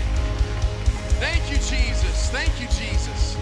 Thank 1.19 1.51
you, 1.51 1.57
Jesus. 1.57 2.31
Thank 2.31 2.61
you, 2.61 2.69
Jesus. 2.69 3.37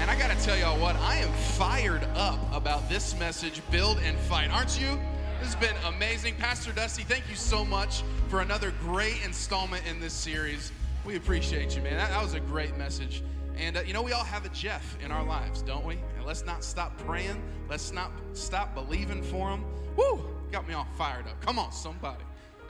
And 0.00 0.10
I 0.10 0.18
got 0.18 0.36
to 0.36 0.44
tell 0.44 0.56
y'all 0.56 0.78
what, 0.78 0.96
I 0.96 1.16
am 1.16 1.32
fired 1.32 2.04
up 2.14 2.38
about 2.52 2.88
this 2.88 3.18
message, 3.18 3.62
Build 3.70 3.98
and 4.04 4.18
Fight. 4.18 4.50
Aren't 4.50 4.78
you? 4.80 4.98
This 5.40 5.54
has 5.54 5.56
been 5.56 5.76
amazing. 5.86 6.34
Pastor 6.36 6.72
Dusty, 6.72 7.04
thank 7.04 7.28
you 7.30 7.36
so 7.36 7.64
much 7.64 8.02
for 8.28 8.40
another 8.40 8.72
great 8.80 9.24
installment 9.24 9.84
in 9.88 9.98
this 9.98 10.12
series. 10.12 10.72
We 11.04 11.16
appreciate 11.16 11.74
you, 11.74 11.82
man. 11.82 11.96
That, 11.96 12.10
that 12.10 12.22
was 12.22 12.34
a 12.34 12.40
great 12.40 12.76
message. 12.76 13.22
And 13.58 13.76
uh, 13.76 13.80
you 13.80 13.92
know, 13.92 14.02
we 14.02 14.12
all 14.12 14.24
have 14.24 14.46
a 14.46 14.48
Jeff 14.50 14.96
in 15.04 15.10
our 15.10 15.24
lives, 15.24 15.62
don't 15.62 15.84
we? 15.84 15.94
And 16.16 16.24
let's 16.24 16.46
not 16.46 16.62
stop 16.62 16.96
praying. 16.98 17.42
Let's 17.68 17.92
not 17.92 18.12
stop 18.32 18.74
believing 18.74 19.22
for 19.22 19.50
him. 19.50 19.64
Woo! 19.96 20.24
Got 20.52 20.68
me 20.68 20.74
all 20.74 20.86
fired 20.96 21.26
up. 21.26 21.40
Come 21.40 21.58
on, 21.58 21.72
somebody. 21.72 22.22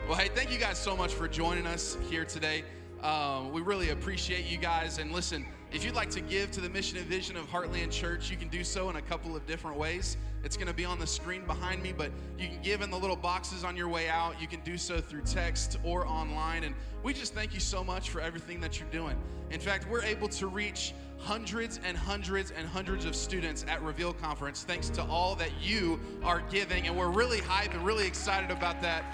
Well, 0.08 0.16
hey, 0.16 0.28
thank 0.34 0.50
you 0.50 0.58
guys 0.58 0.78
so 0.78 0.96
much 0.96 1.12
for 1.12 1.28
joining 1.28 1.66
us 1.66 1.98
here 2.08 2.24
today. 2.24 2.64
Um, 3.02 3.52
we 3.52 3.60
really 3.60 3.90
appreciate 3.90 4.46
you 4.46 4.56
guys. 4.56 4.98
And 4.98 5.12
listen, 5.12 5.46
if 5.70 5.84
you'd 5.84 5.94
like 5.94 6.10
to 6.10 6.20
give 6.20 6.50
to 6.52 6.60
the 6.60 6.68
mission 6.68 6.96
and 6.96 7.06
vision 7.06 7.36
of 7.36 7.46
Heartland 7.50 7.90
Church, 7.90 8.30
you 8.30 8.36
can 8.36 8.48
do 8.48 8.64
so 8.64 8.88
in 8.88 8.96
a 8.96 9.02
couple 9.02 9.36
of 9.36 9.46
different 9.46 9.76
ways. 9.76 10.16
It's 10.42 10.56
going 10.56 10.68
to 10.68 10.74
be 10.74 10.84
on 10.84 10.98
the 10.98 11.06
screen 11.06 11.44
behind 11.44 11.82
me, 11.82 11.92
but 11.92 12.10
you 12.38 12.48
can 12.48 12.62
give 12.62 12.80
in 12.80 12.90
the 12.90 12.96
little 12.96 13.16
boxes 13.16 13.64
on 13.64 13.76
your 13.76 13.88
way 13.88 14.08
out. 14.08 14.40
You 14.40 14.46
can 14.46 14.60
do 14.60 14.78
so 14.78 15.00
through 15.00 15.22
text 15.22 15.78
or 15.84 16.06
online. 16.06 16.64
And 16.64 16.74
we 17.02 17.12
just 17.12 17.34
thank 17.34 17.52
you 17.52 17.60
so 17.60 17.84
much 17.84 18.08
for 18.08 18.20
everything 18.20 18.60
that 18.60 18.80
you're 18.80 18.88
doing. 18.90 19.16
In 19.50 19.60
fact, 19.60 19.86
we're 19.90 20.04
able 20.04 20.28
to 20.28 20.46
reach 20.46 20.94
hundreds 21.18 21.80
and 21.84 21.96
hundreds 21.96 22.50
and 22.52 22.66
hundreds 22.66 23.04
of 23.04 23.14
students 23.14 23.64
at 23.68 23.82
Reveal 23.82 24.12
Conference 24.14 24.62
thanks 24.62 24.88
to 24.90 25.02
all 25.04 25.34
that 25.34 25.50
you 25.60 26.00
are 26.22 26.42
giving. 26.50 26.86
And 26.86 26.96
we're 26.96 27.10
really 27.10 27.40
hyped 27.40 27.74
and 27.74 27.84
really 27.84 28.06
excited 28.06 28.50
about 28.50 28.80
that 28.82 29.04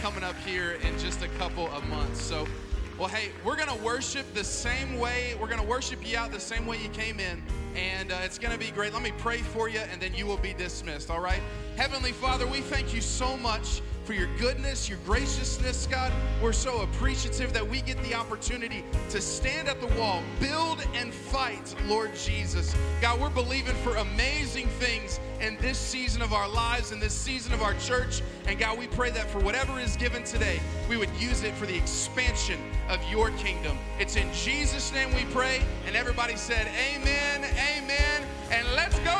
coming 0.00 0.24
up 0.24 0.36
here 0.44 0.72
in 0.82 0.98
just 0.98 1.22
a 1.22 1.28
couple 1.28 1.68
of 1.68 1.86
months. 1.88 2.20
So, 2.20 2.46
well, 3.02 3.10
hey, 3.10 3.32
we're 3.44 3.56
going 3.56 3.68
to 3.68 3.84
worship 3.84 4.32
the 4.32 4.44
same 4.44 4.96
way. 4.96 5.34
We're 5.40 5.48
going 5.48 5.60
to 5.60 5.66
worship 5.66 6.08
you 6.08 6.16
out 6.16 6.30
the 6.30 6.38
same 6.38 6.66
way 6.66 6.78
you 6.80 6.88
came 6.90 7.18
in. 7.18 7.42
And 7.74 8.12
uh, 8.12 8.20
it's 8.22 8.38
going 8.38 8.52
to 8.52 8.58
be 8.64 8.70
great. 8.70 8.92
Let 8.92 9.02
me 9.02 9.10
pray 9.18 9.38
for 9.38 9.68
you, 9.68 9.80
and 9.80 10.00
then 10.00 10.14
you 10.14 10.24
will 10.24 10.36
be 10.36 10.54
dismissed, 10.54 11.10
all 11.10 11.18
right? 11.18 11.40
Heavenly 11.74 12.12
Father, 12.12 12.46
we 12.46 12.60
thank 12.60 12.94
you 12.94 13.00
so 13.00 13.36
much 13.36 13.82
for 14.04 14.14
your 14.14 14.28
goodness, 14.38 14.88
your 14.88 14.98
graciousness, 15.06 15.86
God. 15.86 16.12
We're 16.42 16.52
so 16.52 16.82
appreciative 16.82 17.52
that 17.52 17.66
we 17.66 17.80
get 17.82 18.02
the 18.02 18.14
opportunity 18.14 18.84
to 19.10 19.20
stand 19.20 19.68
at 19.68 19.80
the 19.80 19.86
wall, 19.98 20.22
build 20.40 20.84
and 20.94 21.12
fight, 21.12 21.74
Lord 21.86 22.14
Jesus. 22.14 22.74
God, 23.00 23.20
we're 23.20 23.30
believing 23.30 23.74
for 23.76 23.96
amazing 23.96 24.66
things 24.80 25.20
in 25.40 25.56
this 25.58 25.78
season 25.78 26.22
of 26.22 26.32
our 26.32 26.48
lives, 26.48 26.92
in 26.92 27.00
this 27.00 27.14
season 27.14 27.52
of 27.52 27.62
our 27.62 27.74
church. 27.74 28.22
And 28.46 28.58
God, 28.58 28.78
we 28.78 28.88
pray 28.88 29.10
that 29.10 29.30
for 29.30 29.38
whatever 29.40 29.78
is 29.78 29.96
given 29.96 30.24
today, 30.24 30.60
we 30.88 30.96
would 30.96 31.10
use 31.18 31.42
it 31.42 31.54
for 31.54 31.66
the 31.66 31.76
expansion 31.76 32.60
of 32.88 33.00
your 33.10 33.30
kingdom. 33.32 33.78
It's 33.98 34.16
in 34.16 34.32
Jesus' 34.32 34.92
name 34.92 35.14
we 35.14 35.24
pray. 35.32 35.62
And 35.86 35.94
everybody 35.94 36.36
said, 36.36 36.68
Amen, 36.92 37.44
amen, 37.44 38.22
and 38.50 38.66
let's 38.74 38.98
go. 39.00 39.12